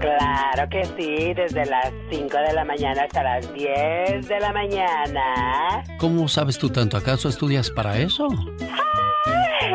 [0.01, 5.85] Claro que sí, desde las 5 de la mañana hasta las 10 de la mañana.
[5.99, 6.97] ¿Cómo sabes tú tanto?
[6.97, 8.27] ¿Acaso estudias para eso?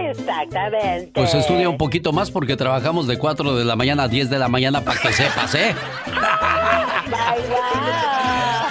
[0.10, 1.12] Exactamente.
[1.14, 4.40] Pues estudia un poquito más porque trabajamos de 4 de la mañana a 10 de
[4.40, 5.76] la mañana para que sepas, ¿eh?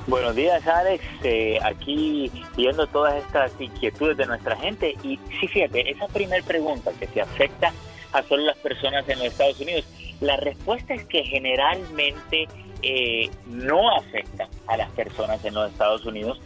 [0.07, 1.03] Buenos días, Alex.
[1.23, 4.95] Eh, aquí viendo todas estas inquietudes de nuestra gente.
[5.03, 7.73] Y sí, fíjate, esa primera pregunta que se afecta
[8.13, 9.85] a solo las personas en los Estados Unidos,
[10.21, 12.47] la respuesta es que generalmente
[12.81, 16.39] eh, no afecta a las personas en los Estados Unidos,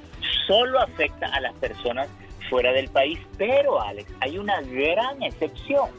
[0.48, 2.08] solo afecta a las personas
[2.50, 3.20] fuera del país.
[3.38, 5.90] Pero, Alex, hay una gran excepción.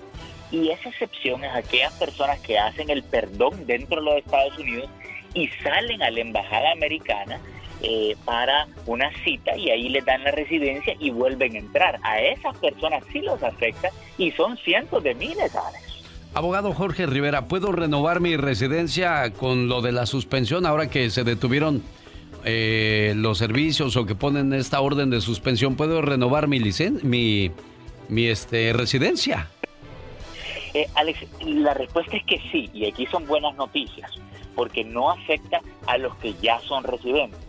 [0.50, 4.90] Y esa excepción es aquellas personas que hacen el perdón dentro de los Estados Unidos
[5.34, 7.40] y salen a la embajada americana
[7.84, 11.98] eh, para una cita y ahí les dan la residencia y vuelven a entrar.
[12.04, 13.88] A esas personas sí los afecta
[14.18, 15.82] y son cientos de miles, Alex.
[16.34, 21.24] Abogado Jorge Rivera, ¿puedo renovar mi residencia con lo de la suspensión ahora que se
[21.24, 21.82] detuvieron
[22.44, 25.74] eh, los servicios o que ponen esta orden de suspensión?
[25.76, 26.60] ¿Puedo renovar mi
[27.02, 27.50] mi,
[28.08, 29.48] mi este, residencia?
[30.72, 34.10] Eh, Alex, la respuesta es que sí, y aquí son buenas noticias
[34.54, 37.40] porque no afecta a los que ya son residentes.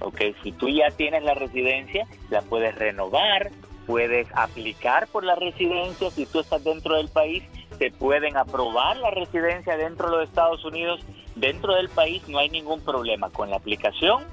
[0.00, 0.20] ¿ok?
[0.42, 3.50] Si tú ya tienes la residencia, la puedes renovar,
[3.86, 7.42] puedes aplicar por la residencia, si tú estás dentro del país,
[7.78, 11.00] te pueden aprobar la residencia dentro de los Estados Unidos,
[11.36, 14.24] dentro del país no hay ningún problema con la aplicación,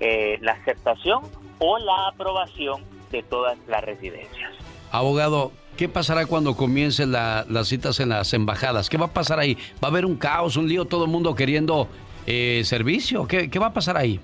[0.00, 1.22] eh, la aceptación
[1.58, 4.52] o la aprobación de todas las residencias.
[4.90, 8.88] Abogado, ¿Qué pasará cuando comiencen las citas en las embajadas?
[8.88, 9.56] ¿Qué va a pasar ahí?
[9.82, 11.88] ¿Va a haber un caos, un lío, todo el mundo queriendo
[12.26, 13.26] eh, servicio?
[13.26, 14.20] ¿Qué, va a pasar ahí?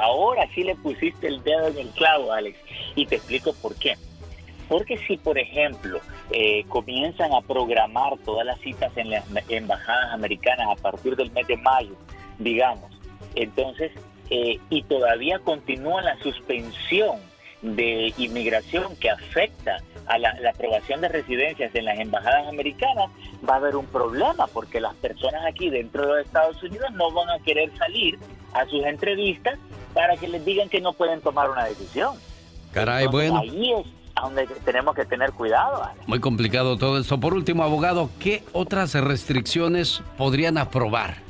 [0.00, 2.56] Ahora sí le pusiste el dedo en el clavo, Alex,
[2.94, 3.96] y te explico por qué.
[4.68, 5.98] Porque si, por ejemplo,
[6.30, 11.48] eh, comienzan a programar todas las citas en las embajadas americanas a partir del mes
[11.48, 11.96] de mayo,
[12.38, 12.92] digamos,
[13.34, 13.90] entonces,
[14.30, 17.27] eh, y todavía continúa la suspensión
[17.62, 23.10] de inmigración que afecta a la, aprobación de residencias en las embajadas americanas,
[23.48, 27.10] va a haber un problema porque las personas aquí dentro de los Estados Unidos no
[27.12, 28.18] van a querer salir
[28.54, 29.58] a sus entrevistas
[29.94, 32.16] para que les digan que no pueden tomar una decisión.
[32.72, 33.38] Caray, bueno.
[33.38, 33.86] Ahí es
[34.20, 35.82] donde tenemos que tener cuidado.
[36.06, 37.20] Muy complicado todo esto.
[37.20, 41.27] Por último, abogado, ¿qué otras restricciones podrían aprobar?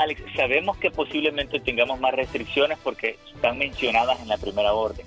[0.00, 5.06] Alex, sabemos que posiblemente tengamos más restricciones porque están mencionadas en la primera orden.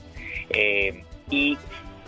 [0.49, 1.57] Eh, y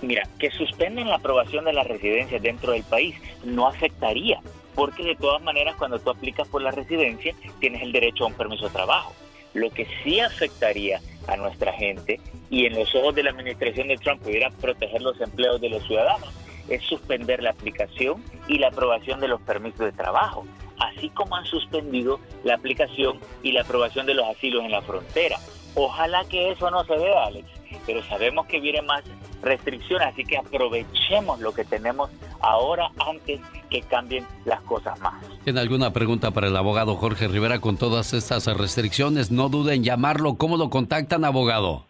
[0.02, 4.40] Mira, que suspendan la aprobación de las residencias dentro del país no afectaría,
[4.76, 8.34] porque de todas maneras cuando tú aplicas por la residencia tienes el derecho a un
[8.34, 9.14] permiso de trabajo.
[9.53, 13.98] Lo que sí afectaría a nuestra gente y en los ojos de la administración de
[13.98, 16.30] Trump pudiera proteger los empleos de los ciudadanos
[16.69, 20.45] es suspender la aplicación y la aprobación de los permisos de trabajo,
[20.79, 25.37] así como han suspendido la aplicación y la aprobación de los asilos en la frontera.
[25.75, 27.47] Ojalá que eso no se vea, Alex,
[27.85, 29.03] pero sabemos que viene más
[29.41, 32.09] restricciones, así que aprovechemos lo que tenemos
[32.39, 35.15] ahora antes que cambien las cosas más.
[35.43, 39.31] ¿Tiene alguna pregunta para el abogado Jorge Rivera con todas estas restricciones?
[39.31, 40.35] No duden en llamarlo.
[40.35, 41.85] ¿Cómo lo contactan, abogado?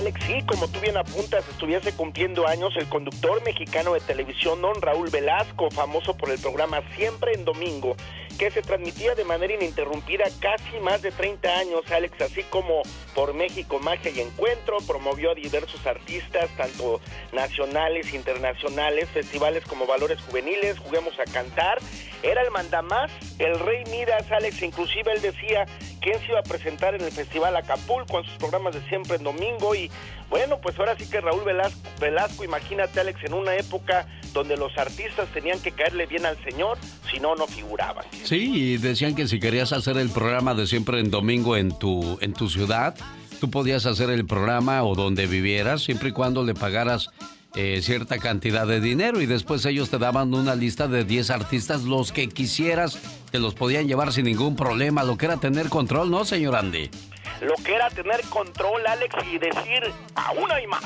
[0.00, 4.80] Alex, sí, como tú bien apuntas, estuviese cumpliendo años el conductor mexicano de televisión, don
[4.80, 7.96] Raúl Velasco, famoso por el programa Siempre en Domingo,
[8.38, 12.80] que se transmitía de manera ininterrumpida casi más de 30 años, Alex, así como
[13.14, 17.02] por México Magia y Encuentro, promovió a diversos artistas, tanto
[17.32, 21.78] nacionales, internacionales, festivales como Valores Juveniles, Juguemos a Cantar,
[22.22, 25.66] era el mandamás, el rey Midas, Alex, inclusive él decía
[26.00, 29.24] quién se iba a presentar en el Festival Acapulco en sus programas de siempre en
[29.24, 29.90] domingo y
[30.28, 34.76] bueno, pues ahora sí que Raúl Velasco, Velasco, imagínate Alex, en una época donde los
[34.78, 36.78] artistas tenían que caerle bien al señor,
[37.10, 38.04] si no, no figuraban.
[38.22, 42.16] Sí, y decían que si querías hacer el programa de siempre en domingo en tu,
[42.20, 42.94] en tu ciudad,
[43.40, 47.10] tú podías hacer el programa o donde vivieras, siempre y cuando le pagaras
[47.56, 51.82] eh, cierta cantidad de dinero y después ellos te daban una lista de 10 artistas,
[51.82, 52.98] los que quisieras,
[53.30, 56.90] te los podían llevar sin ningún problema, lo que era tener control, ¿no, señor Andy?
[57.40, 60.84] Lo que era tener control, Alex, y decir, aún hay más.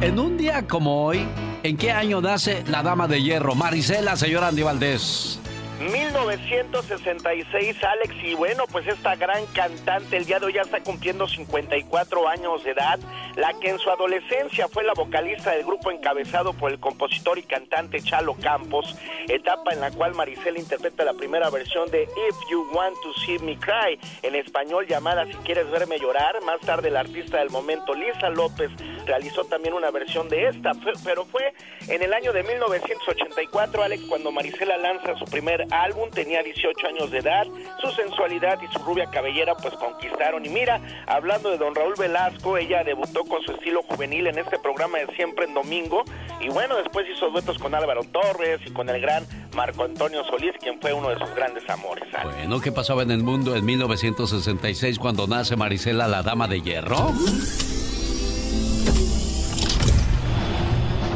[0.00, 1.26] En un día como hoy,
[1.62, 3.54] ¿en qué año nace la Dama de Hierro?
[3.54, 5.40] Marisela, señor Andy Valdés.
[5.80, 11.28] 1966, Alex, y bueno, pues esta gran cantante el día de hoy ya está cumpliendo
[11.28, 12.98] 54 años de edad,
[13.36, 17.44] la que en su adolescencia fue la vocalista del grupo encabezado por el compositor y
[17.44, 18.96] cantante Chalo Campos,
[19.28, 23.38] etapa en la cual Maricela interpreta la primera versión de If You Want to See
[23.38, 26.42] Me Cry, en español llamada Si Quieres Verme Llorar.
[26.44, 28.72] Más tarde la artista del momento, Lisa López,
[29.06, 30.72] realizó también una versión de esta,
[31.04, 31.54] pero fue
[31.86, 37.10] en el año de 1984, Alex, cuando Maricela lanza su primer álbum, tenía 18 años
[37.10, 37.46] de edad,
[37.80, 40.44] su sensualidad y su rubia cabellera pues conquistaron.
[40.44, 44.58] Y mira, hablando de don Raúl Velasco, ella debutó con su estilo juvenil en este
[44.58, 46.04] programa de Siempre en Domingo
[46.40, 50.52] y bueno, después hizo duetos con Álvaro Torres y con el gran Marco Antonio Solís,
[50.60, 52.04] quien fue uno de sus grandes amores.
[52.22, 57.12] Bueno, ¿qué pasaba en el mundo en 1966 cuando nace Marisela, la Dama de Hierro?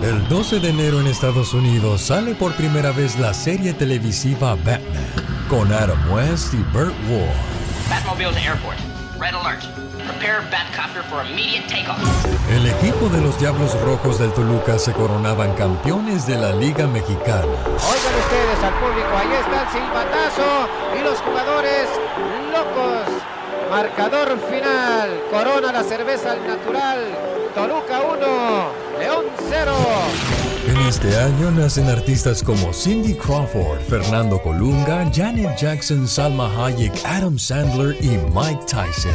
[0.03, 5.07] El 12 de enero en Estados Unidos sale por primera vez la serie televisiva Batman
[5.49, 7.37] con Adam West y Burt Ward.
[7.89, 8.79] Batmobile to airport.
[9.21, 9.63] Red alert.
[10.03, 12.03] Prepare Batcopter for immediate takeoff.
[12.51, 17.47] El equipo de los Diablos Rojos del Toluca se coronaban campeones de la Liga Mexicana.
[17.47, 20.69] Oigan ustedes al público, ahí está el silbatazo
[20.99, 21.89] y los jugadores
[22.51, 23.23] locos.
[23.73, 26.99] Marcador final, corona la cerveza al natural.
[27.55, 29.75] Toluca 1, León Cero.
[30.69, 37.39] En este año nacen artistas como Cindy Crawford, Fernando Colunga, Janet Jackson, Salma Hayek, Adam
[37.39, 39.15] Sandler y Mike Tyson.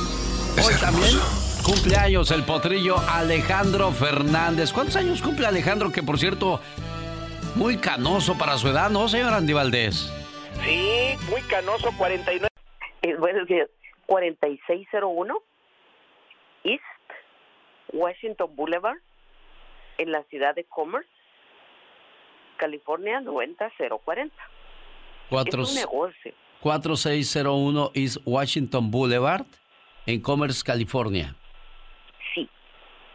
[0.57, 1.17] Hoy también
[1.63, 4.73] cumpleaños el potrillo Alejandro Fernández.
[4.73, 5.91] ¿Cuántos años cumple Alejandro?
[5.91, 6.59] Que por cierto,
[7.55, 10.11] muy canoso para su edad, ¿no, señor Andy Valdés?
[10.63, 12.47] Sí, muy canoso, 49.
[13.01, 13.69] Eh, buenos días,
[14.07, 15.33] 4601
[16.63, 16.83] East
[17.93, 18.97] Washington Boulevard,
[19.97, 21.09] en la ciudad de Commerce,
[22.57, 24.35] California 90040.
[25.29, 26.33] Cuatro, es un negocio.
[26.61, 29.45] 4601 East Washington Boulevard,
[30.05, 31.35] en Commerce, California.
[32.33, 32.49] Sí.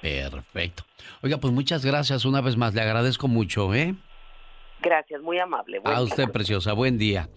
[0.01, 0.85] Perfecto.
[1.23, 2.75] Oiga, pues muchas gracias una vez más.
[2.75, 3.95] Le agradezco mucho, ¿eh?
[4.83, 5.81] Gracias, muy amable.
[5.85, 6.73] a usted, preciosa.
[6.73, 7.31] Buen día.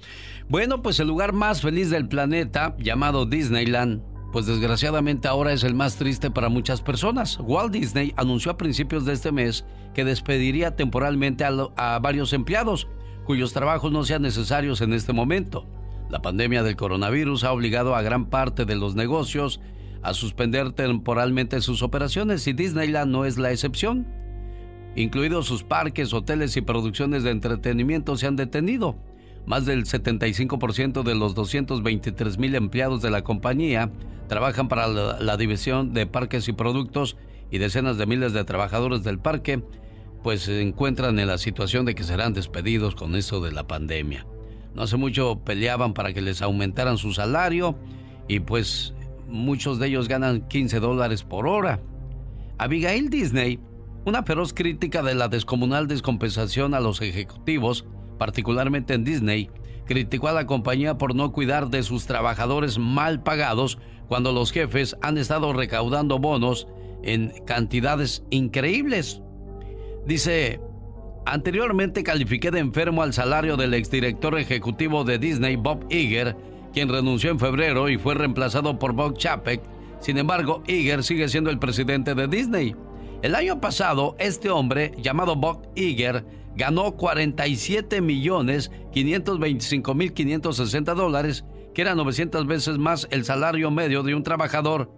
[0.47, 5.73] Bueno, pues el lugar más feliz del planeta, llamado Disneyland, pues desgraciadamente ahora es el
[5.73, 7.39] más triste para muchas personas.
[7.41, 12.87] Walt Disney anunció a principios de este mes que despediría temporalmente a, a varios empleados
[13.25, 15.65] cuyos trabajos no sean necesarios en este momento.
[16.09, 19.61] La pandemia del coronavirus ha obligado a gran parte de los negocios
[20.01, 24.07] a suspender temporalmente sus operaciones y Disneyland no es la excepción.
[24.95, 28.97] Incluidos sus parques, hoteles y producciones de entretenimiento se han detenido.
[29.45, 33.91] Más del 75% de los 223 mil empleados de la compañía
[34.27, 37.17] trabajan para la, la, división de parques y productos
[37.51, 39.63] y decenas de miles de trabajadores del parque
[40.23, 44.25] pues se encuentran en la situación de que serán despedidos con esto de la pandemia.
[44.73, 47.75] No hace mucho peleaban para que les aumentaran su salario
[48.27, 48.93] y pues
[49.27, 51.81] muchos de ellos ganan 15 dólares por hora.
[52.57, 53.59] Abigail Disney,
[54.05, 57.85] una feroz crítica de la descomunal descompensación a los ejecutivos,
[58.17, 59.49] particularmente en Disney,
[59.85, 64.95] criticó a la compañía por no cuidar de sus trabajadores mal pagados cuando los jefes
[65.01, 66.67] han estado recaudando bonos
[67.01, 69.21] en cantidades increíbles.
[70.05, 70.59] Dice,
[71.33, 76.35] anteriormente califiqué de enfermo al salario del exdirector ejecutivo de Disney, Bob Iger,
[76.73, 79.61] quien renunció en febrero y fue reemplazado por Bob Chapek.
[79.99, 82.75] Sin embargo, Iger sigue siendo el presidente de Disney.
[83.21, 86.25] El año pasado, este hombre, llamado Bob Iger,
[86.55, 94.03] ganó 47 millones 525 mil 560 dólares, que era 900 veces más el salario medio
[94.03, 94.91] de un trabajador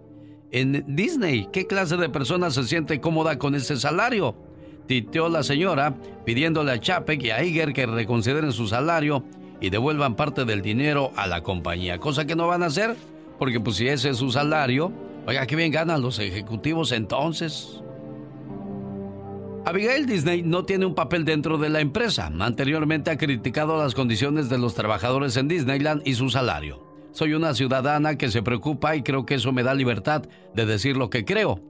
[0.50, 1.48] en Disney.
[1.52, 4.51] ¿Qué clase de persona se siente cómoda con ese salario?
[4.86, 5.94] Titeó la señora
[6.24, 9.24] pidiéndole a Chapek y a Iger que reconsideren su salario
[9.60, 12.96] y devuelvan parte del dinero a la compañía, cosa que no van a hacer,
[13.38, 14.92] porque pues si ese es su salario,
[15.26, 17.82] oiga, qué bien ganan los ejecutivos entonces.
[19.64, 22.32] Abigail Disney no tiene un papel dentro de la empresa.
[22.40, 26.84] Anteriormente ha criticado las condiciones de los trabajadores en Disneyland y su salario.
[27.12, 30.96] Soy una ciudadana que se preocupa y creo que eso me da libertad de decir
[30.96, 31.60] lo que creo.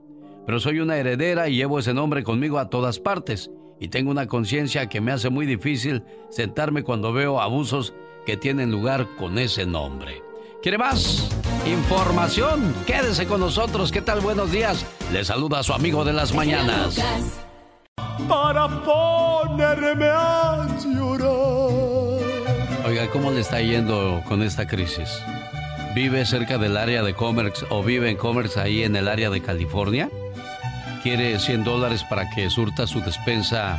[0.45, 3.49] Pero soy una heredera y llevo ese nombre conmigo a todas partes
[3.79, 7.93] y tengo una conciencia que me hace muy difícil sentarme cuando veo abusos
[8.25, 10.21] que tienen lugar con ese nombre.
[10.61, 11.29] ¿Quiere más?
[11.65, 12.73] Información.
[12.85, 13.91] Quédese con nosotros.
[13.91, 14.21] ¿Qué tal?
[14.21, 14.85] Buenos días.
[15.11, 16.97] Le saluda a su amigo de las mañanas.
[18.29, 21.33] Para ponerme a llorar.
[22.85, 25.21] Oiga, ¿cómo le está yendo con esta crisis?
[25.93, 29.41] ¿Vive cerca del área de Commerce o vive en Commerce ahí en el área de
[29.41, 30.09] California?
[31.03, 33.77] Quiere 100 dólares para que surta su despensa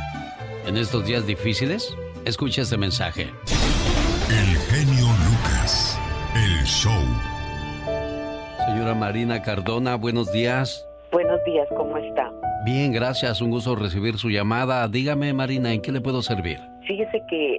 [0.67, 1.97] en estos días difíciles?
[2.23, 3.23] Escuche este mensaje.
[4.29, 5.99] El genio Lucas,
[6.35, 6.93] el show.
[8.67, 10.87] Señora Marina Cardona, buenos días.
[11.11, 12.31] Buenos días, ¿cómo está?
[12.63, 14.87] Bien, gracias, un gusto recibir su llamada.
[14.87, 16.59] Dígame, Marina, ¿en qué le puedo servir?
[16.87, 17.57] Fíjese que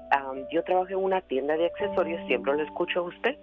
[0.53, 3.37] yo trabajo en una tienda de accesorios, siempre lo escucho a usted.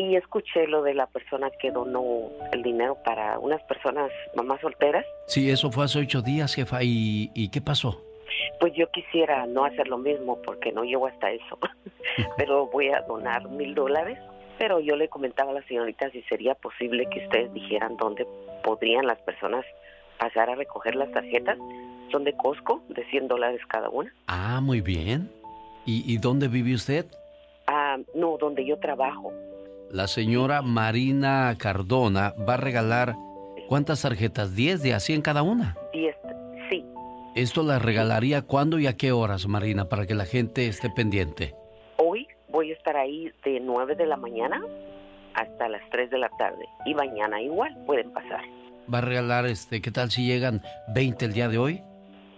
[0.00, 5.04] Y escuché lo de la persona que donó el dinero para unas personas, mamás solteras.
[5.26, 6.78] Sí, eso fue hace ocho días, jefa.
[6.80, 8.02] ¿Y, qué pasó?
[8.60, 11.58] Pues yo quisiera no hacer lo mismo porque no llego hasta eso.
[12.38, 14.18] pero voy a donar mil dólares.
[14.58, 18.26] Pero yo le comentaba a la señorita si sería posible que ustedes dijeran dónde
[18.64, 19.66] podrían las personas
[20.18, 21.58] pasar a recoger las tarjetas.
[22.10, 24.14] Son de Costco, de 100 dólares cada una.
[24.28, 25.30] Ah, muy bien.
[25.84, 27.04] ¿Y, y dónde vive usted?
[27.66, 29.30] Ah, no, donde yo trabajo
[29.92, 33.16] la señora Marina Cardona va a regalar
[33.68, 34.56] ¿cuántas tarjetas?
[34.56, 35.76] ¿10 de así en cada una?
[35.92, 36.16] 10,
[36.70, 36.84] sí.
[37.34, 41.54] ¿Esto la regalaría cuándo y a qué horas, Marina, para que la gente esté pendiente?
[41.96, 44.62] Hoy voy a estar ahí de 9 de la mañana
[45.34, 48.42] hasta las 3 de la tarde y mañana igual pueden pasar.
[48.92, 50.62] ¿Va a regalar, este, qué tal si llegan
[50.94, 51.82] 20 el día de hoy?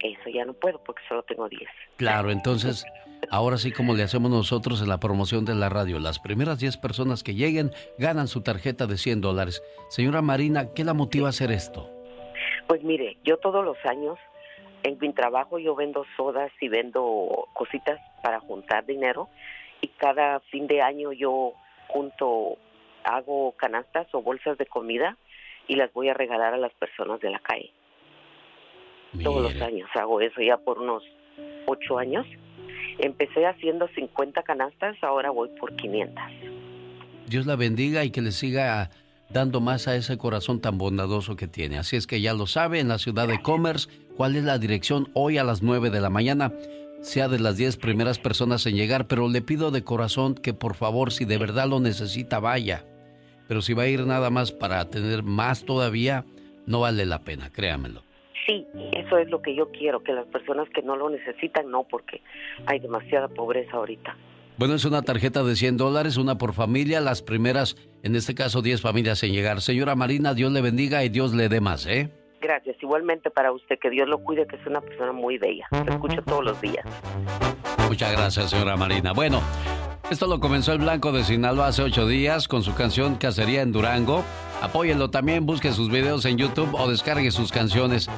[0.02, 1.62] Eso ya no puedo porque solo tengo 10.
[1.96, 2.84] Claro, entonces
[3.30, 6.76] Ahora sí, como le hacemos nosotros en la promoción de la radio, las primeras 10
[6.78, 9.62] personas que lleguen ganan su tarjeta de 100 dólares.
[9.88, 11.88] Señora Marina, ¿qué la motiva a hacer esto?
[12.66, 14.18] Pues mire, yo todos los años
[14.82, 19.28] en mi trabajo yo vendo sodas y vendo cositas para juntar dinero
[19.80, 21.52] y cada fin de año yo
[21.88, 22.56] junto,
[23.04, 25.16] hago canastas o bolsas de comida
[25.68, 27.72] y las voy a regalar a las personas de la calle.
[29.22, 31.02] Todos los años hago eso ya por unos
[31.66, 32.26] ocho años
[32.98, 36.22] Empecé haciendo 50 canastas, ahora voy por 500.
[37.28, 38.90] Dios la bendiga y que le siga
[39.30, 41.78] dando más a ese corazón tan bondadoso que tiene.
[41.78, 45.08] Así es que ya lo sabe, en la ciudad de Commerce, ¿cuál es la dirección
[45.14, 46.52] hoy a las 9 de la mañana?
[47.00, 50.74] Sea de las 10 primeras personas en llegar, pero le pido de corazón que por
[50.74, 52.84] favor, si de verdad lo necesita, vaya.
[53.48, 56.24] Pero si va a ir nada más para tener más todavía,
[56.66, 58.02] no vale la pena, créamelo.
[58.46, 61.84] Sí, eso es lo que yo quiero, que las personas que no lo necesitan no,
[61.84, 62.22] porque
[62.66, 64.16] hay demasiada pobreza ahorita.
[64.58, 68.60] Bueno, es una tarjeta de 100 dólares, una por familia, las primeras, en este caso
[68.60, 69.60] 10 familias en llegar.
[69.60, 72.10] Señora Marina, Dios le bendiga y Dios le dé más, ¿eh?
[72.40, 75.66] Gracias, igualmente para usted, que Dios lo cuide, que es una persona muy bella.
[75.70, 76.84] Se escucha todos los días.
[77.88, 79.12] Muchas gracias, señora Marina.
[79.12, 79.40] Bueno,
[80.10, 83.72] esto lo comenzó el Blanco de Sinaloa hace ocho días con su canción Cacería en
[83.72, 84.24] Durango.
[84.62, 88.08] Apóyenlo también, busque sus videos en YouTube o descargue sus canciones.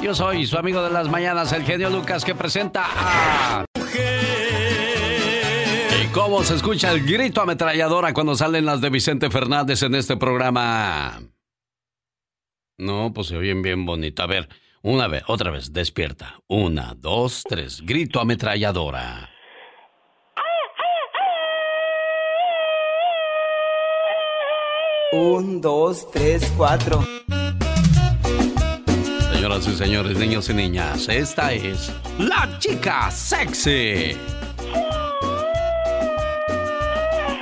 [0.00, 3.64] Yo soy su amigo de las mañanas, el genio Lucas, que presenta a...
[6.02, 10.16] ¿Y cómo se escucha el grito ametralladora cuando salen las de Vicente Fernández en este
[10.16, 11.20] programa?
[12.78, 14.24] No, pues se oyen bien bonita.
[14.24, 14.48] A ver,
[14.82, 16.40] Una vez, otra vez, despierta.
[16.48, 17.82] Una, dos, tres.
[17.82, 19.31] Grito ametralladora.
[25.12, 27.04] Un, dos, tres, cuatro.
[29.30, 34.16] Señoras y señores, niños y niñas, esta es la chica sexy.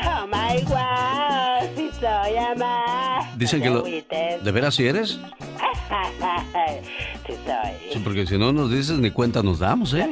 [0.05, 3.33] Oh my God, si soy amada.
[3.37, 3.83] Dicen que lo.
[3.83, 5.11] ¿De veras si eres?
[7.27, 7.93] sí soy.
[7.93, 10.11] Sí, porque si no nos dices ni cuenta nos damos, ¿eh?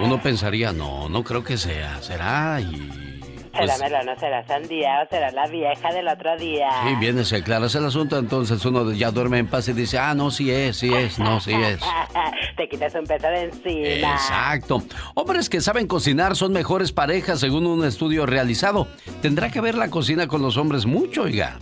[0.00, 2.00] Uno pensaría, no, no creo que sea.
[2.00, 3.19] Será y
[3.52, 6.68] ¿Será pues- melón será sandía o será la vieja del otro día?
[6.86, 10.14] Sí, viene, se aclaras el asunto, entonces uno ya duerme en paz y dice, ah,
[10.14, 11.80] no, sí es, sí es, no, sí es.
[12.56, 14.12] Te quitas un peso de encima.
[14.12, 14.82] Exacto.
[15.14, 18.86] Hombres que saben cocinar son mejores parejas según un estudio realizado.
[19.22, 21.58] Tendrá que ver la cocina con los hombres mucho, oiga.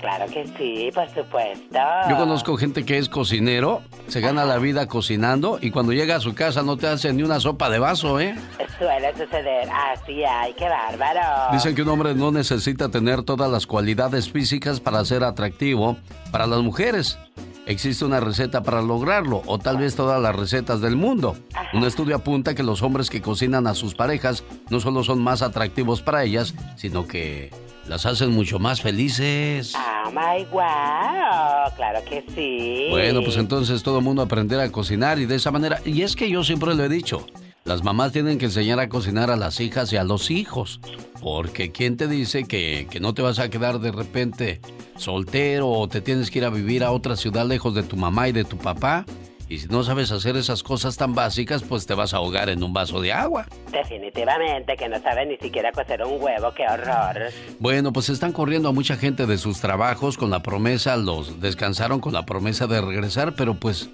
[0.00, 1.78] Claro que sí, por supuesto.
[2.08, 6.20] Yo conozco gente que es cocinero, se gana la vida cocinando y cuando llega a
[6.20, 8.36] su casa no te hace ni una sopa de vaso, ¿eh?
[8.78, 9.68] Suele suceder.
[9.70, 11.52] Así hay, qué bárbaro.
[11.52, 15.96] Dicen que un hombre no necesita tener todas las cualidades físicas para ser atractivo
[16.30, 17.18] para las mujeres.
[17.66, 21.36] Existe una receta para lograrlo, o tal vez todas las recetas del mundo.
[21.74, 25.42] Un estudio apunta que los hombres que cocinan a sus parejas no solo son más
[25.42, 27.50] atractivos para ellas, sino que
[27.88, 29.74] las hacen mucho más felices.
[29.74, 32.88] Oh my wow, claro que sí.
[32.90, 35.80] Bueno, pues entonces todo el mundo aprender a cocinar y de esa manera.
[35.84, 37.26] Y es que yo siempre lo he dicho.
[37.64, 40.80] Las mamás tienen que enseñar a cocinar a las hijas y a los hijos.
[41.20, 44.60] Porque ¿quién te dice que, que, no te vas a quedar de repente
[44.96, 48.28] soltero o te tienes que ir a vivir a otra ciudad lejos de tu mamá
[48.28, 49.04] y de tu papá?
[49.48, 52.62] Y si no sabes hacer esas cosas tan básicas, pues te vas a ahogar en
[52.62, 53.46] un vaso de agua.
[53.72, 57.30] Definitivamente que no sabe ni siquiera cocer un huevo, qué horror.
[57.58, 62.00] Bueno, pues están corriendo a mucha gente de sus trabajos con la promesa, los descansaron
[62.00, 63.88] con la promesa de regresar, pero pues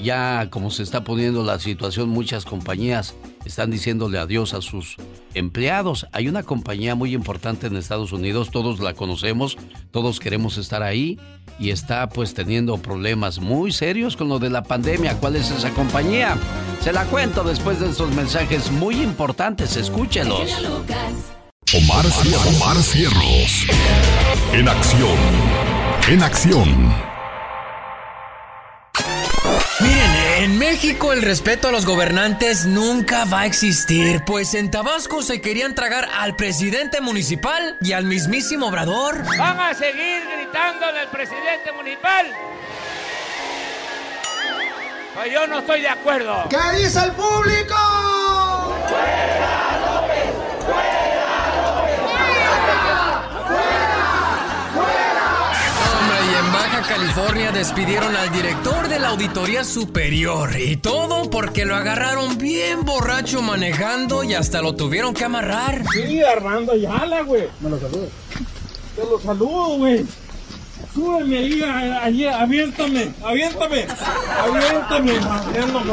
[0.00, 4.96] ya como se está poniendo la situación, muchas compañías están diciéndole adiós a sus
[5.34, 6.06] empleados.
[6.12, 9.56] Hay una compañía muy importante en Estados Unidos, todos la conocemos,
[9.90, 11.18] todos queremos estar ahí
[11.58, 15.18] y está pues teniendo problemas muy serios con lo de la pandemia.
[15.18, 16.36] ¿Cuál es esa compañía?
[16.80, 20.50] Se la cuento después de estos mensajes muy importantes, escúchelos.
[21.72, 22.04] Omar,
[22.48, 23.66] Omar Cierros.
[24.52, 25.18] En acción.
[26.08, 26.94] En acción.
[29.80, 35.20] Miren, en México el respeto a los gobernantes nunca va a existir, pues en Tabasco
[35.22, 39.22] se querían tragar al presidente municipal y al mismísimo Obrador.
[39.36, 42.26] ¿Van a seguir gritándole al presidente municipal?
[45.14, 46.48] Pues yo no estoy de acuerdo.
[46.48, 47.76] ¿Qué dice el público?
[56.90, 60.50] California despidieron al director de la Auditoría Superior.
[60.58, 65.84] Y todo porque lo agarraron bien borracho manejando y hasta lo tuvieron que amarrar.
[65.92, 67.44] Sí, Armando Ayala, güey.
[67.60, 68.08] Me lo saludo.
[68.96, 70.04] Te lo saludo, güey.
[70.92, 71.62] Súbeme ahí,
[72.02, 73.86] allí, aviéntame, aviéntame,
[74.42, 75.92] aviéntame, madreándome.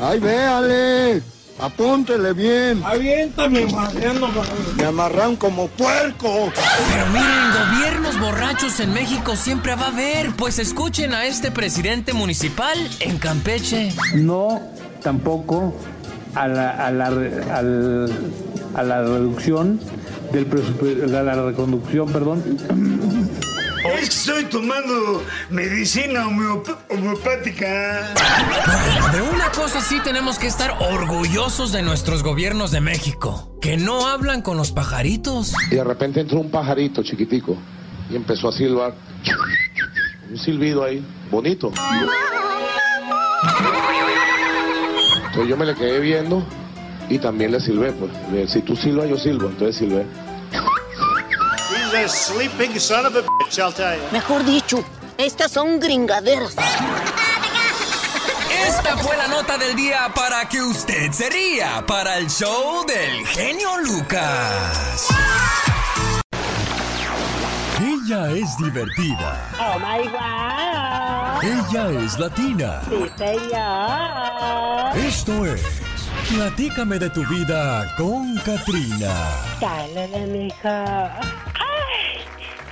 [0.00, 1.22] Ay, véale,
[1.58, 2.82] apúntele bien.
[2.84, 4.40] Aviéntame, madreándome.
[4.76, 6.52] Me amarran como puerco.
[6.90, 12.12] Pero miren, gobiernos borrachos en México siempre va a haber, pues escuchen a este presidente
[12.12, 13.92] municipal en Campeche.
[14.14, 14.60] No,
[15.02, 15.74] tampoco
[16.34, 18.12] a la, a la, al,
[18.74, 19.80] a la reducción
[20.32, 22.42] del presupuesto, a la reconducción, perdón.
[24.00, 28.12] Es que estoy tomando medicina homeopática.
[28.66, 33.76] Bueno, de una cosa sí tenemos que estar orgullosos de nuestros gobiernos de México, que
[33.76, 35.54] no hablan con los pajaritos.
[35.70, 37.56] Y de repente entró un pajarito chiquitico
[38.10, 38.94] y empezó a silbar.
[40.30, 41.72] Un silbido ahí, bonito.
[45.26, 46.44] Entonces yo me le quedé viendo
[47.08, 48.50] y también le silbé, pues.
[48.50, 50.04] Si tú silbas, yo silbo, entonces silbé.
[51.96, 54.02] He's a sleeping son of a bitch, I'll tell you.
[54.12, 54.84] Mejor dicho,
[55.16, 56.54] estas son gringaderas.
[58.66, 63.26] Esta fue la nota del día para que usted se ría para el show del
[63.26, 65.08] genio Lucas.
[67.80, 69.50] Ella es divertida.
[69.58, 71.40] Oh my wow.
[71.42, 72.82] Ella es latina.
[72.90, 74.96] Sí, señor.
[74.98, 75.62] Esto es
[76.28, 79.14] Platícame de tu vida con Katrina.
[79.60, 80.68] Dale, mijo.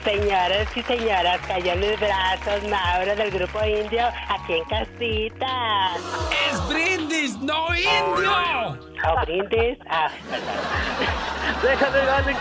[0.04, 5.90] Ay, Señores y señoras, cayó en mis brazos Mauro del grupo indio aquí en casita.
[6.50, 8.78] ¡Es brindis, no indio!
[9.06, 9.78] ¿O brindis?
[9.88, 10.54] Ah, perdón.
[11.62, 12.38] Déjame, Alex,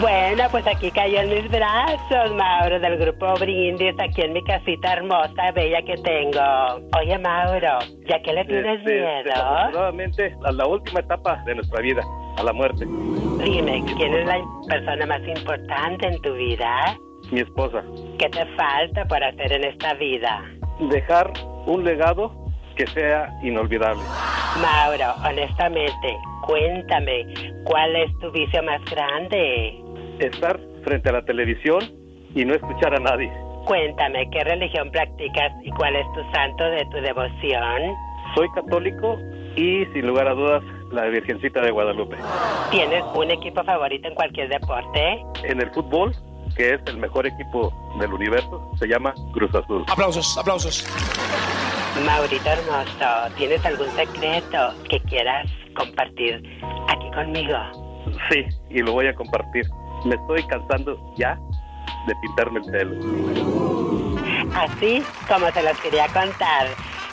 [0.00, 4.94] Bueno, pues aquí cayó en mis brazos, Mauro, del grupo Brindis, aquí en mi casita
[4.94, 6.80] hermosa, bella que tengo.
[6.98, 7.78] Oye, Mauro,
[8.08, 9.22] ¿ya que le tienes Este, miedo?
[9.24, 12.02] Desafortunadamente, a la última etapa de nuestra vida,
[12.36, 12.86] a la muerte.
[12.86, 16.96] Dime, ¿quién es la persona más importante en tu vida?
[17.30, 17.82] Mi esposa.
[18.18, 20.44] ¿Qué te falta por hacer en esta vida?
[20.90, 21.32] Dejar
[21.66, 22.32] un legado
[22.76, 24.02] que sea inolvidable.
[24.60, 27.26] Mauro, honestamente, cuéntame,
[27.64, 29.80] ¿cuál es tu vicio más grande?
[30.18, 31.80] Estar frente a la televisión
[32.34, 33.30] y no escuchar a nadie.
[33.66, 37.94] Cuéntame, ¿qué religión practicas y cuál es tu santo de tu devoción?
[38.34, 39.18] Soy católico
[39.56, 40.62] y, sin lugar a dudas,
[40.92, 42.16] la Virgencita de Guadalupe.
[42.70, 45.24] ¿Tienes un equipo favorito en cualquier deporte?
[45.44, 46.14] En el fútbol,
[46.56, 49.84] que es el mejor equipo del universo, se llama Cruz Azul.
[49.88, 50.86] Aplausos, aplausos.
[52.06, 56.42] Maurito hermoso, ¿tienes algún secreto que quieras compartir
[56.88, 57.56] aquí conmigo?
[58.30, 59.64] Sí, y lo voy a compartir.
[60.04, 61.38] Me estoy cansando ya
[62.06, 64.16] de pintarme el pelo.
[64.54, 66.68] Así como se los quería contar.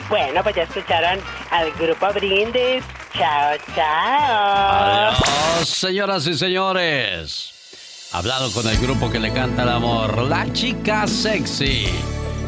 [0.10, 1.20] Bueno, pues ya escucharon
[1.52, 2.84] al grupo Brindis.
[3.14, 5.12] Chao, chao.
[5.12, 7.54] Adiós, señoras y señores.
[8.12, 11.88] Hablado con el grupo que le canta el amor, La Chica Sexy.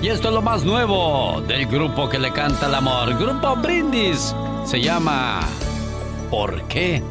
[0.02, 4.36] Y esto es lo más nuevo del grupo que le canta el amor, Grupo Brindis.
[4.66, 5.42] Se llama
[6.32, 7.04] ¿Por qué?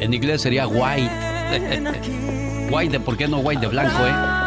[0.00, 1.10] En inglés sería White.
[2.70, 4.39] white por qué no White de blanco, ¿eh?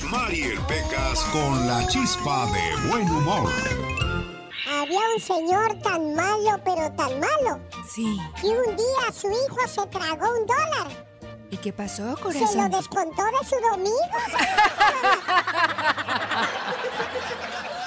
[0.00, 3.50] Rosmarie Pecas con la chispa de buen humor.
[4.80, 7.60] Había un señor tan malo, pero tan malo.
[7.88, 8.18] Sí.
[8.42, 11.06] Y un día su hijo se tragó un dólar.
[11.50, 12.70] ¿Y qué pasó, Se corazón?
[12.70, 13.98] lo descontó de su domingo.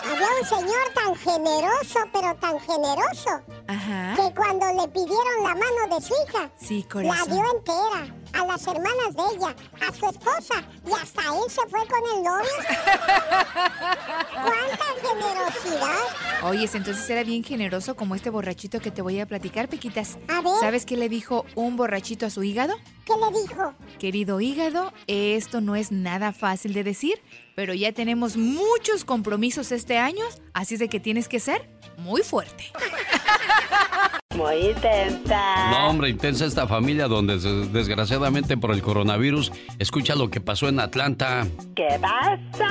[0.04, 4.14] Había un señor tan generoso, pero tan generoso, Ajá.
[4.16, 7.30] que cuando le pidieron la mano de su hija, Sí, la corazón.
[7.32, 11.88] dio entera a las hermanas de ella, a su esposa, y hasta él se fue
[11.88, 12.50] con el novio.
[14.34, 16.44] ¡Cuánta generosidad!
[16.44, 20.18] Oyes, entonces era bien generoso como este borrachito que te voy a platicar, Pequitas.
[20.28, 20.54] A ver.
[20.60, 22.76] ¿Sabes qué le dijo un borrachito a su hígado?
[23.06, 23.74] ¿Qué le dijo?
[24.00, 27.22] Querido hígado, esto no es nada fácil de decir,
[27.56, 32.22] pero ya tenemos muchos compromisos este año, así es de que tienes que ser muy
[32.24, 32.72] fuerte.
[34.36, 35.70] Muy intensa.
[35.70, 40.68] No, hombre, intensa esta familia donde des- desgraciadamente por el coronavirus, escucha lo que pasó
[40.70, 41.46] en Atlanta.
[41.76, 42.70] ¿Qué pasa?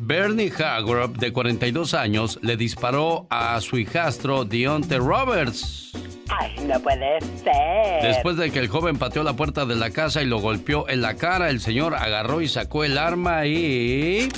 [0.00, 5.92] Bernie Hagrop, de 42 años, le disparó a su hijastro Deontay Roberts.
[6.28, 8.02] Ay, no puede ser.
[8.02, 11.00] Después de que el joven pateó la puerta de la casa y lo golpeó en
[11.00, 14.28] la cara, el señor agarró y sacó el arma y...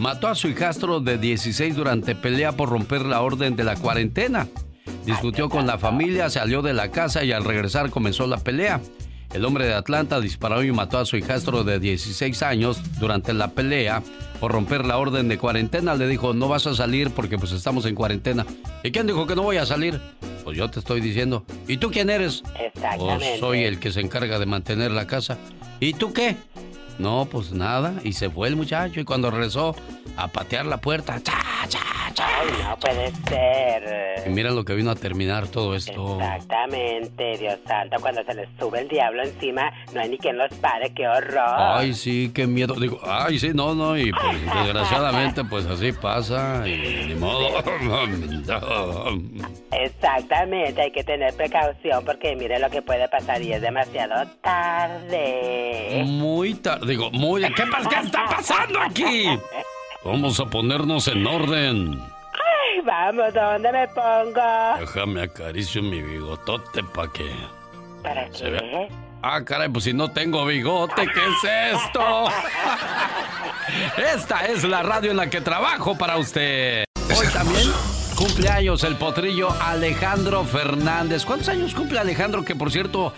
[0.00, 4.48] Mató a su hijastro de 16 durante pelea por romper la orden de la cuarentena.
[5.04, 8.80] Discutió con la familia, salió de la casa y al regresar comenzó la pelea.
[9.34, 13.48] El hombre de Atlanta disparó y mató a su hijastro de 16 años durante la
[13.48, 14.02] pelea
[14.40, 15.94] por romper la orden de cuarentena.
[15.94, 18.46] Le dijo, no vas a salir porque pues estamos en cuarentena.
[18.82, 20.00] ¿Y quién dijo que no voy a salir?
[20.44, 21.44] Pues yo te estoy diciendo.
[21.68, 22.42] ¿Y tú quién eres?
[22.58, 23.26] Exactamente.
[23.32, 25.36] Pues soy el que se encarga de mantener la casa.
[25.78, 26.36] ¿Y tú qué?
[27.00, 27.94] No, pues nada.
[28.04, 29.74] Y se fue el muchacho y cuando regresó
[30.16, 31.32] a patear la puerta, ¡cha,
[31.66, 31.78] cha,
[32.12, 32.26] cha!
[32.40, 34.24] Ay, no puede ser.
[34.26, 36.18] Y mira lo que vino a terminar todo esto.
[36.20, 40.52] Exactamente, Dios santo, cuando se les sube el diablo encima, no hay ni quien los
[40.54, 41.40] pare, qué horror.
[41.56, 42.74] Ay, sí, qué miedo.
[42.74, 43.96] Digo, ay, sí, no, no.
[43.96, 46.66] Y pues desgraciadamente, pues así pasa.
[46.68, 47.48] Y ni modo.
[49.72, 56.02] Exactamente, hay que tener precaución porque mire lo que puede pasar y es demasiado tarde.
[56.04, 56.89] Muy tarde.
[56.90, 57.42] Digo, muy.
[57.42, 59.28] ¿Qué, ¿Qué está pasando aquí?
[60.04, 62.02] Vamos a ponernos en orden.
[62.32, 64.80] Ay, vamos, ¿dónde me pongo?
[64.80, 67.30] Déjame acaricio mi bigotote para que
[68.02, 68.50] ¿Para se qué?
[68.50, 68.88] vea.
[69.22, 72.24] Ah, caray, pues si no tengo bigote, ¿qué es esto?
[74.14, 76.82] Esta es la radio en la que trabajo para usted.
[77.16, 77.70] Hoy también
[78.16, 81.24] cumpleaños el potrillo Alejandro Fernández.
[81.24, 82.44] ¿Cuántos años cumple Alejandro?
[82.44, 83.12] Que por cierto,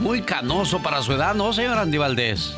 [0.00, 2.56] muy canoso para su edad, ¿no, señor Andy Valdés?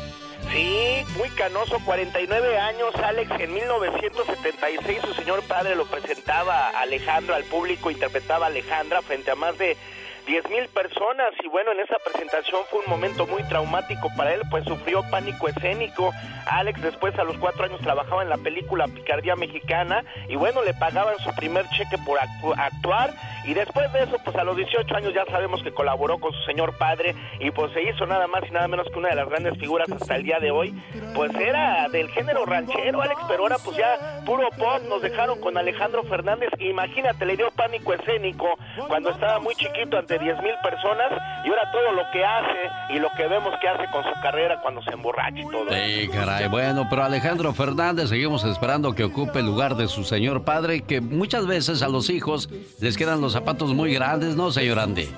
[0.51, 3.31] Sí, muy canoso, 49 años, Alex.
[3.39, 9.31] En 1976 su señor padre lo presentaba a Alejandro al público, interpretaba a Alejandra frente
[9.31, 9.77] a más de
[10.25, 14.41] 10 mil personas y bueno, en esa presentación fue un momento muy traumático para él,
[14.49, 16.11] pues sufrió pánico escénico.
[16.47, 20.73] Alex después a los cuatro años trabajaba en la película Picardía Mexicana y bueno, le
[20.73, 23.13] pagaban su primer cheque por actuar
[23.45, 26.43] y después de eso, pues a los 18 años ya sabemos que colaboró con su
[26.43, 29.29] señor padre y pues se hizo nada más y nada menos que una de las
[29.29, 30.73] grandes figuras hasta el día de hoy,
[31.13, 35.57] pues era del género ranchero, Alex, pero ahora pues ya puro pop, nos dejaron con
[35.57, 38.57] Alejandro Fernández, imagínate, le dio pánico escénico
[38.87, 41.11] cuando estaba muy chiquito ante 10 mil personas
[41.43, 44.59] y ahora todo lo que hace y lo que vemos que hace con su carrera
[44.61, 45.65] cuando se emborracha y todo.
[45.69, 50.43] Sí, caray, bueno, pero Alejandro Fernández seguimos esperando que ocupe el lugar de su señor
[50.43, 54.79] padre, que muchas veces a los hijos les quedan los zapatos muy grandes, ¿no, señor
[54.79, 55.09] Andy?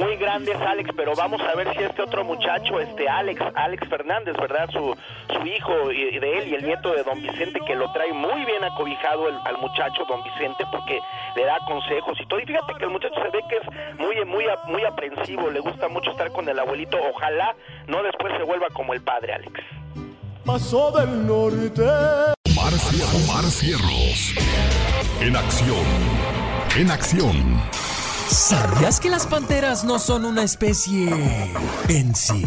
[0.00, 4.36] Muy grandes, Alex, pero vamos a ver si este otro muchacho, este Alex, Alex Fernández,
[4.36, 4.68] ¿verdad?
[4.70, 4.96] Su,
[5.32, 8.44] su hijo y de él y el nieto de don Vicente, que lo trae muy
[8.44, 10.98] bien acobijado el, al muchacho don Vicente, porque
[11.36, 12.40] le da consejos y todo.
[12.40, 15.88] Y fíjate que el muchacho se ve que es muy, muy, muy aprensivo, le gusta
[15.88, 16.98] mucho estar con el abuelito.
[17.14, 17.54] Ojalá
[17.86, 19.60] no después se vuelva como el padre, Alex.
[20.44, 21.82] Pasó del norte.
[22.44, 24.34] Omar Cierros.
[25.20, 25.84] En acción.
[26.76, 27.60] En acción.
[28.28, 31.08] ¿Sabías que las panteras no son una especie
[31.88, 32.44] en sí?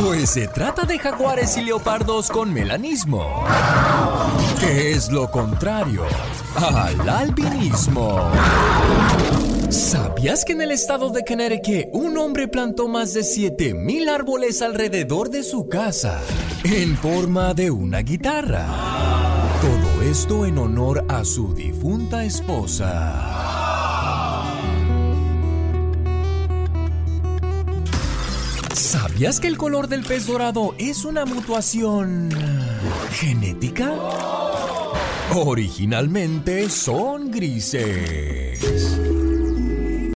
[0.00, 3.44] Pues se trata de jaguares y leopardos con melanismo,
[4.60, 6.04] que es lo contrario
[6.56, 8.30] al albinismo.
[9.70, 15.28] ¿Sabías que en el estado de Connecticut un hombre plantó más de 7000 árboles alrededor
[15.28, 16.22] de su casa
[16.64, 18.66] en forma de una guitarra?
[19.60, 23.14] Todo esto en honor a su difunta esposa.
[28.72, 32.30] ¿Sabías que el color del pez dorado es una mutuación
[33.10, 33.92] genética?
[35.34, 38.97] Originalmente son grises.